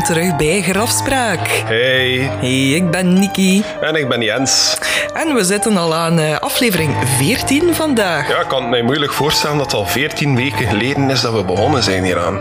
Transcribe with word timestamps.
welkom 0.00 0.14
terug 0.14 0.36
bij 0.36 0.62
Grafspraak. 0.62 1.48
Hey. 1.48 2.30
Hey, 2.40 2.68
ik 2.70 2.90
ben 2.90 3.12
Niki. 3.12 3.64
En 3.80 3.94
ik 3.94 4.08
ben 4.08 4.22
Jens. 4.22 4.78
En 5.12 5.34
we 5.34 5.44
zitten 5.44 5.76
al 5.76 5.94
aan 5.94 6.18
uh, 6.18 6.38
aflevering 6.38 6.96
14 7.16 7.74
vandaag. 7.74 8.28
Ja, 8.28 8.40
ik 8.40 8.48
kan 8.48 8.60
het 8.60 8.70
mij 8.70 8.82
moeilijk 8.82 9.12
voorstellen 9.12 9.56
dat 9.56 9.66
het 9.66 9.80
al 9.80 9.86
14 9.86 10.36
weken 10.36 10.68
geleden 10.68 11.10
is 11.10 11.20
dat 11.20 11.32
we 11.32 11.44
begonnen 11.44 11.82
zijn 11.82 12.04
hieraan. 12.04 12.38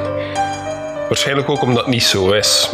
Waarschijnlijk 1.10 1.50
ook 1.50 1.62
omdat 1.62 1.78
het 1.78 1.94
niet 1.94 2.04
zo 2.04 2.32
is. 2.32 2.70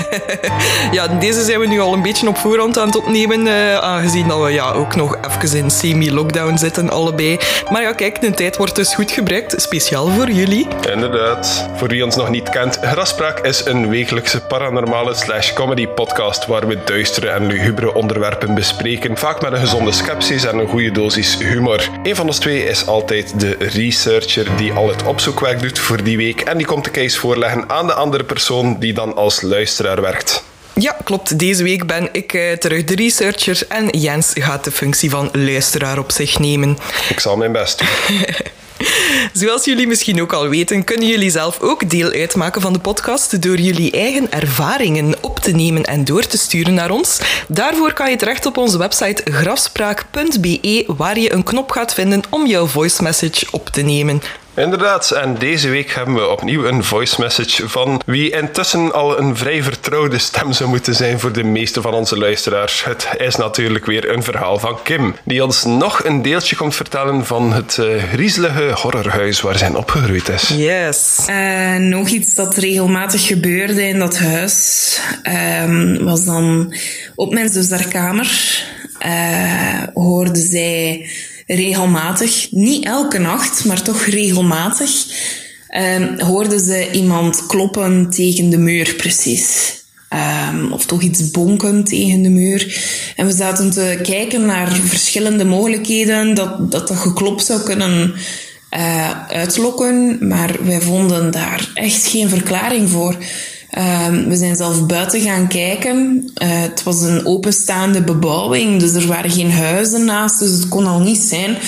ja, 0.92 1.06
deze 1.06 1.44
zijn 1.44 1.60
we 1.60 1.66
nu 1.66 1.80
al 1.80 1.92
een 1.92 2.02
beetje 2.02 2.28
op 2.28 2.36
voorhand 2.36 2.78
aan 2.78 2.86
het 2.86 2.96
opnemen, 2.96 3.46
uh, 3.46 3.76
aangezien 3.76 4.28
dat 4.28 4.42
we 4.42 4.50
ja, 4.50 4.72
ook 4.72 4.94
nog 4.94 5.18
even 5.28 5.58
in 5.58 5.70
semi-lockdown 5.70 6.56
zitten, 6.56 6.90
allebei. 6.90 7.38
Maar 7.70 7.82
ja, 7.82 7.92
kijk, 7.92 8.20
de 8.20 8.30
tijd 8.30 8.56
wordt 8.56 8.76
dus 8.76 8.94
goed 8.94 9.10
gebruikt, 9.10 9.62
speciaal 9.62 10.08
voor 10.08 10.30
jullie. 10.30 10.66
Inderdaad. 10.92 11.68
Voor 11.76 11.88
wie 11.88 12.04
ons 12.04 12.16
nog 12.16 12.28
niet 12.28 12.48
kent, 12.48 12.78
Graspraak 12.82 13.40
is 13.40 13.64
een 13.64 13.88
wekelijkse 13.88 14.40
paranormale 14.40 15.14
slash 15.14 15.52
comedy 15.52 15.86
podcast 15.86 16.46
waar 16.46 16.66
we 16.66 16.78
duistere 16.84 17.28
en 17.28 17.46
lugubere 17.46 17.94
onderwerpen 17.94 18.54
bespreken, 18.54 19.16
vaak 19.16 19.42
met 19.42 19.52
een 19.52 19.58
gezonde 19.58 19.92
sceptisch 19.92 20.44
en 20.44 20.58
een 20.58 20.68
goede 20.68 20.90
dosis 20.90 21.38
humor. 21.38 21.88
Een 22.02 22.16
van 22.16 22.26
ons 22.26 22.38
twee 22.38 22.64
is 22.64 22.86
altijd 22.86 23.40
de 23.40 23.56
researcher 23.58 24.56
die 24.56 24.72
al 24.72 24.88
het 24.88 25.02
opzoekwerk 25.02 25.60
doet 25.60 25.78
voor 25.78 26.02
die 26.02 26.16
week 26.16 26.40
en 26.40 26.56
die 26.56 26.66
komt 26.66 26.84
de 26.84 26.90
case 26.90 27.18
voorleggen 27.18 27.49
aan 27.66 27.86
de 27.86 27.94
andere 27.94 28.24
persoon 28.24 28.78
die 28.78 28.92
dan 28.92 29.16
als 29.16 29.40
luisteraar 29.40 30.00
werkt. 30.00 30.44
Ja, 30.72 30.96
klopt. 31.04 31.38
Deze 31.38 31.62
week 31.62 31.86
ben 31.86 32.08
ik 32.12 32.32
uh, 32.32 32.52
terug 32.52 32.84
de 32.84 32.94
researcher 32.94 33.62
en 33.68 33.88
Jens 33.88 34.32
gaat 34.34 34.64
de 34.64 34.70
functie 34.70 35.10
van 35.10 35.28
luisteraar 35.32 35.98
op 35.98 36.12
zich 36.12 36.38
nemen. 36.38 36.78
Ik 37.08 37.20
zal 37.20 37.36
mijn 37.36 37.52
best 37.52 37.78
doen. 37.78 38.18
Zoals 39.32 39.64
jullie 39.64 39.86
misschien 39.86 40.22
ook 40.22 40.32
al 40.32 40.48
weten, 40.48 40.84
kunnen 40.84 41.08
jullie 41.08 41.30
zelf 41.30 41.60
ook 41.60 41.90
deel 41.90 42.10
uitmaken 42.10 42.60
van 42.60 42.72
de 42.72 42.78
podcast 42.78 43.42
door 43.42 43.56
jullie 43.56 43.90
eigen 43.90 44.32
ervaringen 44.32 45.14
op 45.20 45.38
te 45.38 45.50
nemen 45.50 45.84
en 45.84 46.04
door 46.04 46.26
te 46.26 46.38
sturen 46.38 46.74
naar 46.74 46.90
ons. 46.90 47.20
Daarvoor 47.48 47.92
kan 47.92 48.10
je 48.10 48.16
terecht 48.16 48.46
op 48.46 48.56
onze 48.56 48.78
website 48.78 49.22
grafspraak.be, 49.32 50.84
waar 50.86 51.18
je 51.18 51.32
een 51.32 51.42
knop 51.42 51.70
gaat 51.70 51.94
vinden 51.94 52.22
om 52.30 52.46
jouw 52.46 52.66
voice 52.66 53.02
message 53.02 53.46
op 53.50 53.68
te 53.68 53.82
nemen. 53.82 54.22
Inderdaad, 54.54 55.10
en 55.10 55.38
deze 55.38 55.68
week 55.68 55.90
hebben 55.94 56.14
we 56.14 56.28
opnieuw 56.28 56.64
een 56.64 56.84
voice 56.84 57.20
message 57.20 57.68
van 57.68 58.00
wie 58.06 58.30
intussen 58.30 58.92
al 58.92 59.18
een 59.18 59.36
vrij 59.36 59.62
vertrouwde 59.62 60.18
stem 60.18 60.52
zou 60.52 60.68
moeten 60.68 60.94
zijn 60.94 61.20
voor 61.20 61.32
de 61.32 61.44
meeste 61.44 61.80
van 61.80 61.94
onze 61.94 62.18
luisteraars. 62.18 62.84
Het 62.84 63.08
is 63.18 63.36
natuurlijk 63.36 63.86
weer 63.86 64.10
een 64.10 64.22
verhaal 64.22 64.58
van 64.58 64.82
Kim, 64.82 65.16
die 65.24 65.44
ons 65.44 65.64
nog 65.64 66.04
een 66.04 66.22
deeltje 66.22 66.56
komt 66.56 66.74
vertellen 66.74 67.26
van 67.26 67.52
het 67.52 67.76
uh, 67.80 68.02
griezelige 68.02 68.72
horrorhuis 68.74 69.40
waar 69.40 69.58
zij 69.58 69.68
opgegroeid 69.74 70.28
is. 70.28 70.48
Yes. 70.48 71.26
Uh, 71.28 71.76
nog 71.76 72.08
iets 72.08 72.34
dat 72.34 72.56
regelmatig 72.56 73.26
gebeurde 73.26 73.82
in 73.88 73.98
dat 73.98 74.18
huis 74.18 75.00
uh, 75.22 75.96
was 76.00 76.24
dan 76.24 76.74
op 77.14 77.32
mijn 77.32 77.48
zus 77.48 77.70
haar 77.70 77.88
kamer 77.88 78.62
uh, 79.06 79.82
hoorde 79.94 80.40
zij 80.40 81.08
regelmatig, 81.54 82.46
niet 82.50 82.84
elke 82.84 83.18
nacht, 83.18 83.64
maar 83.64 83.82
toch 83.82 84.04
regelmatig, 84.04 84.90
um, 85.76 86.20
hoorden 86.20 86.60
ze 86.60 86.90
iemand 86.92 87.46
kloppen 87.46 88.10
tegen 88.10 88.50
de 88.50 88.58
muur, 88.58 88.94
precies. 88.94 89.78
Um, 90.52 90.72
of 90.72 90.84
toch 90.86 91.02
iets 91.02 91.30
bonken 91.30 91.84
tegen 91.84 92.22
de 92.22 92.28
muur. 92.28 92.82
En 93.16 93.26
we 93.26 93.32
zaten 93.32 93.70
te 93.70 93.98
kijken 94.02 94.46
naar 94.46 94.72
verschillende 94.72 95.44
mogelijkheden 95.44 96.34
dat 96.34 96.70
dat, 96.70 96.88
dat 96.88 97.42
zou 97.42 97.60
kunnen 97.62 98.14
uh, 98.76 99.26
uitlokken, 99.28 100.28
maar 100.28 100.64
wij 100.64 100.80
vonden 100.80 101.30
daar 101.30 101.70
echt 101.74 102.06
geen 102.06 102.28
verklaring 102.28 102.90
voor. 102.90 103.16
Um, 103.78 104.28
we 104.28 104.36
zijn 104.36 104.56
zelf 104.56 104.86
buiten 104.86 105.20
gaan 105.20 105.48
kijken. 105.48 106.30
Uh, 106.42 106.48
het 106.60 106.82
was 106.82 107.02
een 107.02 107.26
openstaande 107.26 108.02
bebouwing, 108.02 108.80
dus 108.80 108.92
er 108.92 109.06
waren 109.06 109.30
geen 109.30 109.52
huizen 109.52 110.04
naast. 110.04 110.38
Dus 110.38 110.50
het 110.50 110.68
kon 110.68 110.86
al 110.86 111.00
niet 111.00 111.18
zijn 111.18 111.58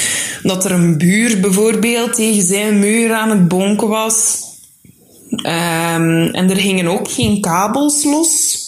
dat 0.43 0.65
er 0.65 0.71
een 0.71 0.99
buur 0.99 1.41
bijvoorbeeld 1.41 2.15
tegen 2.15 2.43
zijn 2.43 2.79
muur 2.79 3.13
aan 3.13 3.31
het 3.31 3.49
bonken 3.49 3.89
was. 3.89 4.41
Um, 5.31 6.27
en 6.27 6.51
er 6.51 6.57
gingen 6.57 6.87
ook 6.87 7.11
geen 7.11 7.41
kabels 7.41 8.05
los. 8.05 8.61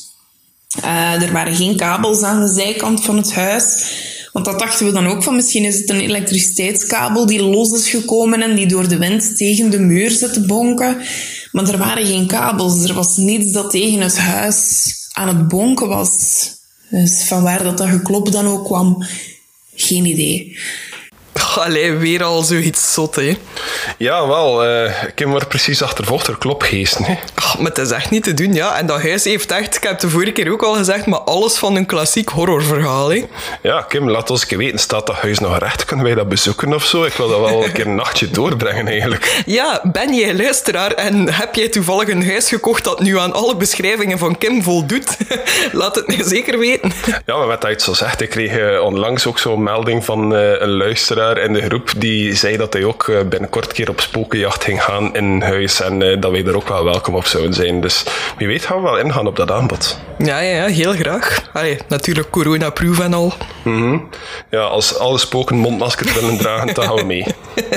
Uh, 0.84 1.22
er 1.22 1.32
waren 1.32 1.54
geen 1.54 1.76
kabels 1.76 2.22
aan 2.22 2.40
de 2.40 2.52
zijkant 2.52 3.04
van 3.04 3.16
het 3.16 3.34
huis. 3.34 3.94
Want 4.34 4.46
dat 4.46 4.58
dachten 4.58 4.86
we 4.86 4.92
dan 4.92 5.06
ook 5.06 5.22
van 5.22 5.34
misschien 5.34 5.64
is 5.64 5.78
het 5.78 5.90
een 5.90 6.00
elektriciteitskabel 6.00 7.26
die 7.26 7.42
los 7.42 7.72
is 7.72 7.88
gekomen 7.88 8.42
en 8.42 8.54
die 8.54 8.66
door 8.66 8.88
de 8.88 8.98
wind 8.98 9.36
tegen 9.36 9.70
de 9.70 9.78
muur 9.78 10.10
zit 10.10 10.32
te 10.32 10.46
bonken. 10.46 10.96
Maar 11.52 11.68
er 11.68 11.78
waren 11.78 12.06
geen 12.06 12.26
kabels. 12.26 12.84
Er 12.84 12.94
was 12.94 13.16
niets 13.16 13.52
dat 13.52 13.70
tegen 13.70 14.00
het 14.00 14.18
huis 14.18 14.92
aan 15.12 15.28
het 15.28 15.48
bonken 15.48 15.88
was. 15.88 16.10
Dus 16.90 17.22
van 17.22 17.42
waar 17.42 17.62
dat, 17.62 17.78
dat 17.78 17.88
geklop 17.88 18.32
dan 18.32 18.46
ook 18.46 18.64
kwam, 18.64 19.04
geen 19.74 20.04
idee. 20.04 20.58
Allee, 21.58 21.92
weer 21.92 22.24
al 22.24 22.42
zoiets 22.42 22.92
zot, 22.92 23.14
hè? 23.16 23.36
Ja, 23.98 24.26
wel. 24.26 24.66
Uh, 24.66 24.92
Kim 25.14 25.30
wordt 25.30 25.48
precies 25.48 25.82
achtervolgd 25.82 26.26
door 26.26 26.38
klopgeesten, 26.38 27.04
hè? 27.04 27.14
Ach, 27.34 27.58
maar 27.58 27.68
het 27.68 27.78
is 27.78 27.90
echt 27.90 28.10
niet 28.10 28.22
te 28.22 28.34
doen, 28.34 28.54
ja. 28.54 28.78
En 28.78 28.86
dat 28.86 29.02
huis 29.02 29.24
heeft 29.24 29.52
echt, 29.52 29.76
ik 29.76 29.82
heb 29.82 29.92
het 29.92 30.00
de 30.00 30.08
vorige 30.08 30.32
keer 30.32 30.52
ook 30.52 30.62
al 30.62 30.74
gezegd, 30.74 31.06
maar 31.06 31.18
alles 31.18 31.56
van 31.56 31.76
een 31.76 31.86
klassiek 31.86 32.28
horrorverhaal, 32.28 33.10
hè? 33.10 33.24
Ja, 33.62 33.82
Kim, 33.82 34.10
laat 34.10 34.30
ons 34.30 34.50
een 34.50 34.58
weten. 34.58 34.78
Staat 34.78 35.06
dat 35.06 35.16
huis 35.16 35.38
nog 35.38 35.58
recht? 35.58 35.84
Kunnen 35.84 36.04
wij 36.04 36.14
dat 36.14 36.28
bezoeken 36.28 36.74
of 36.74 36.84
zo? 36.84 37.04
Ik 37.04 37.12
wil 37.12 37.28
dat 37.28 37.40
wel 37.40 37.64
een 37.64 37.72
keer 37.72 37.86
een 37.86 37.94
nachtje 37.94 38.30
doorbrengen, 38.30 38.88
eigenlijk. 38.88 39.42
Ja, 39.46 39.80
ben 39.82 40.14
jij 40.14 40.36
luisteraar 40.36 40.92
en 40.92 41.32
heb 41.32 41.54
jij 41.54 41.68
toevallig 41.68 42.08
een 42.08 42.26
huis 42.26 42.48
gekocht 42.48 42.84
dat 42.84 43.00
nu 43.00 43.18
aan 43.18 43.32
alle 43.32 43.56
beschrijvingen 43.56 44.18
van 44.18 44.38
Kim 44.38 44.62
voldoet? 44.62 45.16
laat 45.72 45.94
het 45.94 46.06
mij 46.06 46.22
zeker 46.22 46.58
weten. 46.58 46.92
Ja, 47.26 47.36
maar 47.36 47.46
met 47.46 47.60
dat 47.60 47.70
je 47.70 47.76
het 47.76 47.82
zo 47.82 47.92
zegt, 47.92 48.20
ik 48.20 48.30
kreeg 48.30 48.58
uh, 48.58 48.80
onlangs 48.82 49.26
ook 49.26 49.38
zo'n 49.38 49.62
melding 49.62 50.04
van 50.04 50.32
uh, 50.34 50.60
een 50.60 50.76
luisteraar 50.76 51.36
in 51.44 51.52
de 51.52 51.62
groep 51.62 51.90
die 51.96 52.34
zei 52.34 52.56
dat 52.56 52.72
hij 52.72 52.84
ook 52.84 53.12
binnenkort 53.28 53.72
keer 53.72 53.88
op 53.88 54.00
spokenjacht 54.00 54.64
ging 54.64 54.82
gaan 54.82 55.14
in 55.14 55.42
huis 55.42 55.80
en 55.80 56.00
uh, 56.00 56.20
dat 56.20 56.30
wij 56.30 56.44
er 56.44 56.56
ook 56.56 56.68
wel 56.68 56.84
welkom 56.84 57.14
op 57.14 57.26
zouden 57.26 57.54
zijn. 57.54 57.80
Dus 57.80 58.04
wie 58.38 58.46
weet 58.46 58.64
gaan 58.64 58.76
we 58.76 58.82
wel 58.82 58.98
ingaan 58.98 59.26
op 59.26 59.36
dat 59.36 59.50
aanbod. 59.50 59.98
Ja, 60.18 60.38
ja, 60.38 60.56
ja 60.56 60.66
heel 60.66 60.92
graag. 60.92 61.50
Allee, 61.52 61.78
natuurlijk 61.88 62.30
corona-proof 62.30 63.00
en 63.00 63.14
al. 63.14 63.32
Mm 63.62 63.76
-hmm. 63.76 64.08
Ja, 64.50 64.60
als 64.60 64.98
alle 64.98 65.18
spoken 65.18 65.56
mondmaskers 65.56 66.12
willen 66.12 66.38
dragen, 66.38 66.74
dan 66.74 66.84
gaan 66.84 66.96
we 66.96 67.04
mee. 67.04 67.26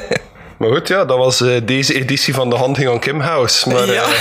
Maar 0.57 0.69
goed, 0.69 0.87
ja, 0.87 1.05
dat 1.05 1.17
was 1.17 1.41
uh, 1.41 1.57
deze 1.63 1.93
editie 1.93 2.33
van 2.33 2.49
de 2.49 2.57
Hunting 2.57 2.89
on 2.89 2.99
Kim 2.99 3.19
House. 3.19 3.69
Maar, 3.69 3.93
ja. 3.93 4.05
uh, 4.09 4.15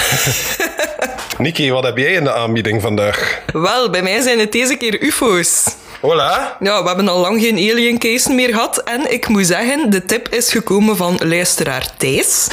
Niki, 1.38 1.70
wat 1.72 1.84
heb 1.84 1.96
jij 1.96 2.12
in 2.12 2.24
de 2.24 2.32
aanbieding 2.32 2.82
vandaag? 2.82 3.40
Wel, 3.52 3.90
bij 3.90 4.02
mij 4.02 4.20
zijn 4.20 4.38
het 4.38 4.52
deze 4.52 4.76
keer 4.76 5.02
UFO's. 5.02 5.64
Hola. 6.06 6.56
Ja, 6.61 6.83
we 6.83 6.89
hebben 6.89 7.09
al 7.09 7.21
lang 7.21 7.41
geen 7.41 7.56
alien 7.56 7.99
case 7.99 8.33
meer 8.33 8.49
gehad. 8.49 8.78
En 8.78 9.12
ik 9.12 9.28
moet 9.28 9.47
zeggen, 9.47 9.91
de 9.91 10.05
tip 10.05 10.28
is 10.28 10.53
gekomen 10.53 10.97
van 10.97 11.21
luisteraar 11.22 11.89
Thijs. 11.97 12.47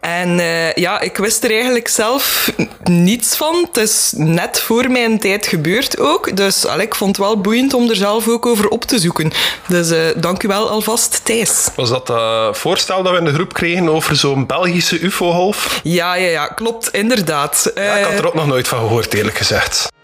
En 0.00 0.38
uh, 0.38 0.72
ja, 0.72 1.00
ik 1.00 1.16
wist 1.16 1.44
er 1.44 1.50
eigenlijk 1.50 1.88
zelf 1.88 2.52
niets 2.84 3.36
van. 3.36 3.66
Het 3.72 3.76
is 3.76 4.12
net 4.16 4.60
voor 4.60 4.90
mijn 4.90 5.18
tijd 5.18 5.46
gebeurd 5.46 5.98
ook. 5.98 6.36
Dus 6.36 6.66
al, 6.66 6.80
ik 6.80 6.94
vond 6.94 7.16
het 7.16 7.26
wel 7.26 7.40
boeiend 7.40 7.74
om 7.74 7.90
er 7.90 7.96
zelf 7.96 8.28
ook 8.28 8.46
over 8.46 8.68
op 8.68 8.84
te 8.84 8.98
zoeken. 8.98 9.32
Dus 9.68 9.90
uh, 9.90 9.98
dank 10.16 10.42
u 10.42 10.48
wel 10.48 10.70
alvast, 10.70 11.20
Thijs. 11.24 11.68
Was 11.76 11.88
dat 11.88 12.06
dat 12.06 12.58
voorstel 12.58 13.02
dat 13.02 13.12
we 13.12 13.18
in 13.18 13.24
de 13.24 13.32
groep 13.32 13.52
kregen 13.52 13.88
over 13.88 14.16
zo'n 14.16 14.46
Belgische 14.46 15.04
ufo-golf? 15.04 15.80
Ja, 15.82 16.14
ja, 16.14 16.28
ja, 16.28 16.46
klopt, 16.46 16.88
inderdaad. 16.92 17.70
Ja, 17.74 17.96
ik 17.96 18.04
had 18.04 18.18
er 18.18 18.26
ook 18.26 18.34
nog 18.34 18.46
nooit 18.46 18.68
van 18.68 18.78
gehoord, 18.78 19.14
eerlijk 19.14 19.36
gezegd. 19.36 19.94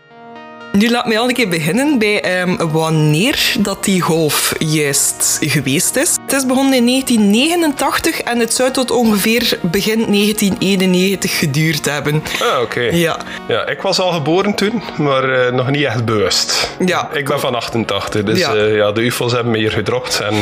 Nu 0.73 0.91
laat 0.91 1.07
mij 1.07 1.19
al 1.19 1.29
een 1.29 1.35
keer 1.35 1.49
beginnen 1.49 1.99
bij 1.99 2.41
um, 2.41 2.57
wanneer 2.71 3.55
dat 3.59 3.85
die 3.85 4.01
golf 4.01 4.55
juist 4.59 5.39
geweest 5.41 5.97
is. 5.97 6.19
Het 6.27 6.33
is 6.33 6.47
begonnen 6.47 6.75
in 6.75 6.87
1989 6.87 8.21
en 8.21 8.39
het 8.39 8.55
zou 8.55 8.71
tot 8.71 8.91
ongeveer 8.91 9.59
begin 9.63 9.99
1991 9.99 11.39
geduurd 11.39 11.85
hebben. 11.85 12.23
Ah, 12.41 12.61
oké. 12.61 12.61
Okay. 12.63 12.95
Ja. 12.99 13.17
ja. 13.49 13.67
Ik 13.67 13.83
was 13.83 14.01
al 14.01 14.13
geboren 14.13 14.55
toen, 14.55 14.83
maar 14.99 15.47
uh, 15.47 15.53
nog 15.53 15.71
niet 15.71 15.85
echt 15.85 16.05
bewust. 16.05 16.71
Ja. 16.87 17.11
Ik 17.13 17.25
ben 17.25 17.41
van 17.41 17.55
88, 17.55 18.23
dus 18.23 18.39
ja. 18.39 18.55
Uh, 18.55 18.77
ja, 18.77 18.93
de 18.93 19.01
UFO's 19.01 19.33
hebben 19.33 19.53
me 19.53 19.59
hier 19.59 19.71
gedropt 19.71 20.21
en 20.21 20.35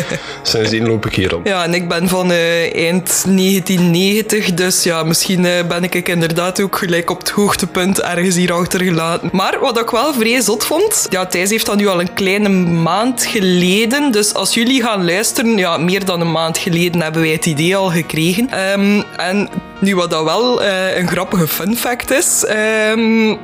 sindsdien 0.42 0.86
loop 0.86 1.06
ik 1.06 1.14
hier 1.14 1.36
om. 1.36 1.40
Ja, 1.44 1.64
en 1.64 1.74
ik 1.74 1.88
ben 1.88 2.08
van 2.08 2.30
uh, 2.30 2.60
eind 2.60 3.24
1990, 3.26 4.54
dus 4.54 4.82
ja, 4.82 5.02
misschien 5.02 5.42
ben 5.68 5.84
ik 5.84 6.08
inderdaad 6.08 6.60
ook 6.60 6.76
gelijk 6.76 7.10
op 7.10 7.18
het 7.18 7.30
hoogtepunt 7.30 8.00
ergens 8.00 8.36
hier 8.36 8.52
achtergelaten. 8.52 9.28
Maar 9.32 9.58
wat 9.60 9.77
ik 9.78 9.90
wel 9.90 10.14
vrij 10.14 10.40
zot 10.40 10.64
vond, 10.64 11.06
ja, 11.10 11.26
Thijs 11.26 11.50
heeft 11.50 11.66
dat 11.66 11.76
nu 11.76 11.86
al 11.86 12.00
een 12.00 12.14
kleine 12.14 12.48
maand 12.48 13.26
geleden, 13.26 14.12
dus 14.12 14.34
als 14.34 14.54
jullie 14.54 14.82
gaan 14.82 15.04
luisteren, 15.04 15.56
ja, 15.56 15.76
meer 15.76 16.04
dan 16.04 16.20
een 16.20 16.30
maand 16.30 16.58
geleden 16.58 17.02
hebben 17.02 17.22
wij 17.22 17.30
het 17.30 17.46
idee 17.46 17.76
al 17.76 17.90
gekregen. 17.90 18.70
Um, 18.72 19.04
en 19.16 19.48
nu 19.80 19.96
wat 19.96 20.10
dat 20.10 20.24
wel 20.24 20.62
uh, 20.62 20.96
een 20.96 21.08
grappige 21.08 21.48
fun 21.48 21.76
fact 21.76 22.10
is, 22.10 22.44
um, 22.90 23.38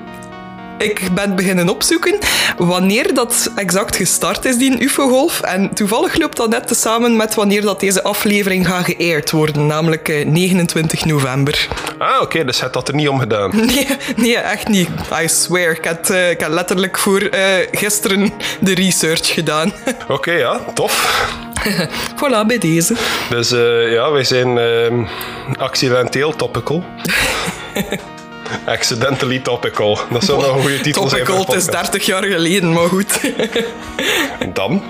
ik 0.84 1.08
ben 1.14 1.36
beginnen 1.36 1.68
opzoeken 1.68 2.18
wanneer 2.56 3.14
dat 3.14 3.52
exact 3.54 3.96
gestart 3.96 4.44
is, 4.44 4.56
die 4.56 4.82
UFO-golf. 4.82 5.40
En 5.40 5.74
toevallig 5.74 6.18
loopt 6.18 6.36
dat 6.36 6.50
net 6.50 6.76
samen 6.76 7.16
met 7.16 7.34
wanneer 7.34 7.62
dat 7.62 7.80
deze 7.80 8.02
aflevering 8.02 8.66
gaat 8.66 8.84
geëerd 8.84 9.30
worden, 9.30 9.66
namelijk 9.66 10.24
29 10.26 11.00
eh, 11.00 11.06
november. 11.06 11.68
Ah, 11.98 12.20
oké, 12.22 12.44
dus 12.44 12.60
het 12.60 12.72
dat 12.72 12.88
er 12.88 12.94
niet 12.94 13.08
om 13.08 13.18
gedaan. 13.18 13.52
Nee, 13.74 13.86
nee 14.16 14.36
echt 14.36 14.68
niet. 14.68 14.88
I 15.22 15.28
swear. 15.28 15.70
Ik 15.70 15.84
heb, 15.84 16.08
uh, 16.08 16.30
ik 16.30 16.40
heb 16.40 16.50
letterlijk 16.50 16.98
voor 16.98 17.22
uh, 17.22 17.30
gisteren 17.72 18.32
de 18.60 18.74
research 18.74 19.26
gedaan. 19.26 19.72
Oké, 20.08 20.32
ja, 20.32 20.60
tof. 20.74 21.28
voilà, 22.20 22.46
bij 22.46 22.58
deze. 22.58 22.94
Dus 23.30 23.52
uh, 23.52 23.92
ja, 23.92 24.10
wij 24.10 24.24
zijn 24.24 24.56
uh, 24.56 25.08
accidenteel 25.58 26.36
topical. 26.36 26.84
Accidentally 28.64 29.38
topical. 29.38 29.98
Dat 30.10 30.24
zou 30.24 30.40
nog 30.40 30.54
een 30.54 30.60
goede 30.60 30.80
titel 30.80 31.02
topical, 31.02 31.08
zijn. 31.08 31.24
Topical, 31.24 31.54
het 31.54 31.64
is 31.64 31.70
30 31.70 32.06
jaar 32.06 32.24
geleden, 32.24 32.72
maar 32.72 32.88
goed. 32.88 33.20
Dan? 34.52 34.82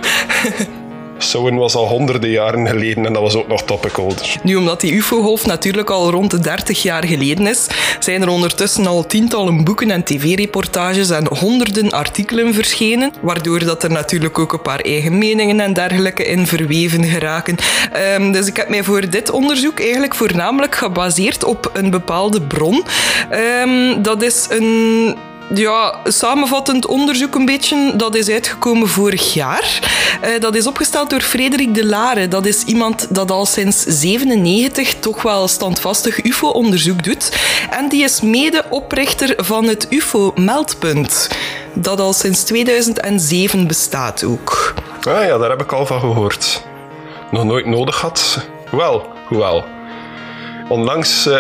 Soen 1.19 1.57
was 1.57 1.75
al 1.75 1.87
honderden 1.87 2.31
jaren 2.31 2.69
geleden 2.69 3.07
en 3.07 3.13
dat 3.13 3.23
was 3.23 3.35
ook 3.35 3.49
nog 3.49 3.63
topical. 3.63 4.15
Nu, 4.43 4.57
omdat 4.57 4.81
die 4.81 4.93
UFO-golf 4.93 5.47
natuurlijk 5.47 5.91
al 5.91 6.11
rond 6.11 6.31
de 6.31 6.39
30 6.39 6.83
jaar 6.83 7.05
geleden 7.05 7.47
is, 7.47 7.67
zijn 7.99 8.23
er 8.23 8.29
ondertussen 8.29 8.87
al 8.87 9.07
tientallen 9.07 9.65
boeken 9.65 9.91
en 9.91 10.05
tv-reportages 10.05 11.11
en 11.11 11.27
honderden 11.27 11.91
artikelen 11.91 12.55
verschenen, 12.55 13.13
waardoor 13.21 13.65
dat 13.65 13.83
er 13.83 13.91
natuurlijk 13.91 14.39
ook 14.39 14.53
een 14.53 14.63
paar 14.63 14.81
eigen 14.81 15.19
meningen 15.19 15.61
en 15.61 15.73
dergelijke 15.73 16.25
in 16.25 16.47
verweven 16.47 17.05
geraken. 17.05 17.57
Um, 18.17 18.33
dus 18.33 18.47
ik 18.47 18.57
heb 18.57 18.69
mij 18.69 18.85
voor 18.85 19.11
dit 19.11 19.31
onderzoek 19.31 19.81
eigenlijk 19.81 20.15
voornamelijk 20.15 20.75
gebaseerd 20.75 21.45
op 21.45 21.71
een 21.73 21.91
bepaalde 21.91 22.43
bron. 22.43 22.85
Um, 23.63 24.03
dat 24.03 24.23
is 24.23 24.47
een 24.51 25.17
ja, 25.55 26.00
samenvattend 26.05 26.87
onderzoek 26.87 27.35
een 27.35 27.44
beetje, 27.44 27.93
dat 27.96 28.14
is 28.14 28.29
uitgekomen 28.29 28.88
vorig 28.88 29.35
jaar. 29.35 29.81
Uh, 30.25 30.41
dat 30.41 30.55
is 30.55 30.67
opgesteld 30.67 31.11
door 31.11 31.20
Frederik 31.20 31.75
de 31.75 31.87
Lare. 31.87 32.29
Dat 32.29 32.46
is 32.46 32.62
iemand 32.62 33.14
dat 33.14 33.31
al 33.31 33.46
sinds 33.46 33.82
97 33.82 34.94
toch 34.94 35.23
wel 35.23 35.49
standvastig 35.49 36.25
UFO-onderzoek 36.25 37.05
doet. 37.05 37.37
En 37.70 37.88
die 37.88 38.02
is 38.02 38.20
mede-oprichter 38.20 39.35
van 39.37 39.64
het 39.64 39.87
UFO-meldpunt. 39.91 41.29
Dat 41.73 42.00
al 42.00 42.12
sinds 42.12 42.43
2007 42.43 43.67
bestaat 43.67 44.25
ook. 44.25 44.75
Ah 45.08 45.25
ja, 45.25 45.38
daar 45.38 45.50
heb 45.50 45.62
ik 45.62 45.73
al 45.73 45.87
van 45.87 46.00
gehoord. 46.00 46.62
Nog 47.31 47.44
nooit 47.44 47.67
nodig 47.67 47.96
gehad. 47.96 48.49
Wel, 48.70 49.06
hoewel. 49.29 49.64
Onlangs 50.69 51.27
uh, 51.27 51.35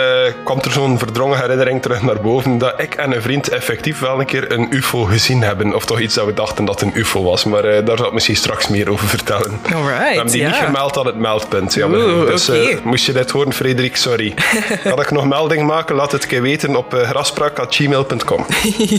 kwam 0.44 0.58
er 0.60 0.70
zo'n 0.70 0.98
verdrongen 0.98 1.40
herinnering 1.40 1.82
terug 1.82 2.02
naar 2.02 2.20
boven 2.20 2.58
dat 2.58 2.74
ik 2.76 2.94
en 2.94 3.12
een 3.12 3.22
vriend 3.22 3.48
effectief 3.48 3.98
wel 3.98 4.20
een 4.20 4.26
keer 4.26 4.52
een 4.52 4.66
UFO 4.70 5.04
gezien 5.04 5.42
hebben. 5.42 5.74
Of 5.74 5.84
toch 5.84 6.00
iets 6.00 6.14
dat 6.14 6.26
we 6.26 6.34
dachten 6.34 6.64
dat 6.64 6.80
een 6.80 6.90
UFO 6.94 7.22
was. 7.22 7.44
Maar 7.44 7.64
uh, 7.64 7.86
daar 7.86 7.96
zal 7.96 8.06
ik 8.06 8.12
misschien 8.12 8.36
straks 8.36 8.68
meer 8.68 8.90
over 8.90 9.08
vertellen. 9.08 9.60
Alright, 9.72 9.98
we 9.98 10.14
hebben 10.14 10.32
die 10.32 10.40
ja. 10.40 10.48
niet 10.48 10.56
gemeld 10.56 10.98
aan 10.98 11.06
het 11.06 11.16
meldpunt. 11.16 11.76
Oeh, 11.76 12.26
dus 12.26 12.48
okay. 12.48 12.72
uh, 12.72 12.78
moest 12.82 13.06
je 13.06 13.12
dit 13.12 13.30
horen, 13.30 13.52
Frederik, 13.52 13.96
sorry. 13.96 14.34
Kan 14.82 15.00
ik 15.00 15.10
nog 15.10 15.26
melding 15.26 15.66
maken? 15.66 15.94
Laat 15.94 16.12
het 16.12 16.26
keer 16.26 16.42
weten 16.42 16.76
op 16.76 16.92
graspraak.gmail.com. 16.92 18.46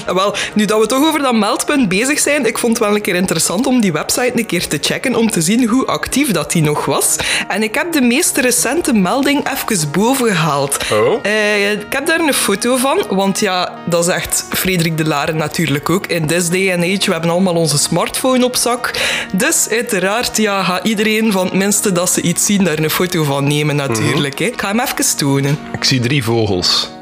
wel, 0.15 0.35
nu 0.53 0.65
dat 0.65 0.79
we 0.79 0.85
toch 0.87 1.05
over 1.07 1.21
dat 1.21 1.35
meldpunt 1.35 1.89
bezig 1.89 2.19
zijn, 2.19 2.45
ik 2.45 2.57
vond 2.57 2.77
het 2.77 2.87
wel 2.87 2.95
een 2.95 3.01
keer 3.01 3.15
interessant 3.15 3.65
om 3.65 3.81
die 3.81 3.91
website 3.91 4.31
een 4.35 4.45
keer 4.45 4.67
te 4.67 4.77
checken 4.81 5.15
om 5.15 5.29
te 5.29 5.41
zien 5.41 5.67
hoe 5.67 5.85
actief 5.85 6.31
dat 6.31 6.51
die 6.51 6.61
nog 6.61 6.85
was. 6.85 7.15
En 7.47 7.63
ik 7.63 7.75
heb 7.75 7.91
de 7.91 8.01
meest 8.01 8.37
recente 8.37 8.93
melding 8.93 9.49
even 9.51 9.91
boven 9.91 10.14
gehaald. 10.15 10.77
Oh. 10.93 11.25
Uh, 11.25 11.71
ik 11.71 11.85
heb 11.89 12.05
daar 12.05 12.19
een 12.19 12.33
foto 12.33 12.75
van, 12.75 13.03
want 13.09 13.39
ja, 13.39 13.79
dat 13.85 14.07
is 14.07 14.13
echt 14.13 14.45
Frederik 14.49 14.97
de 14.97 15.05
Laren 15.05 15.37
natuurlijk 15.37 15.89
ook. 15.89 16.07
In 16.07 16.27
this 16.27 16.49
day 16.49 16.73
and 16.73 16.83
age, 16.83 17.05
we 17.05 17.11
hebben 17.11 17.29
allemaal 17.29 17.55
onze 17.55 17.77
smartphone 17.77 18.45
op 18.45 18.55
zak. 18.55 18.91
Dus 19.33 19.67
uiteraard 19.69 20.37
ja, 20.37 20.63
gaat 20.63 20.87
iedereen 20.87 21.31
van 21.31 21.45
het 21.45 21.53
minste 21.53 21.91
dat 21.91 22.09
ze 22.09 22.21
iets 22.21 22.45
zien 22.45 22.63
daar 22.63 22.79
een 22.79 22.89
foto 22.89 23.23
van 23.23 23.47
nemen 23.47 23.75
natuurlijk. 23.75 24.39
Mm 24.39 24.45
-hmm. 24.45 24.53
Ik 24.53 24.61
ga 24.61 24.67
hem 24.67 24.79
even 24.79 25.17
tonen. 25.17 25.57
Ik 25.73 25.83
zie 25.83 25.99
drie 25.99 26.23
vogels. 26.23 26.94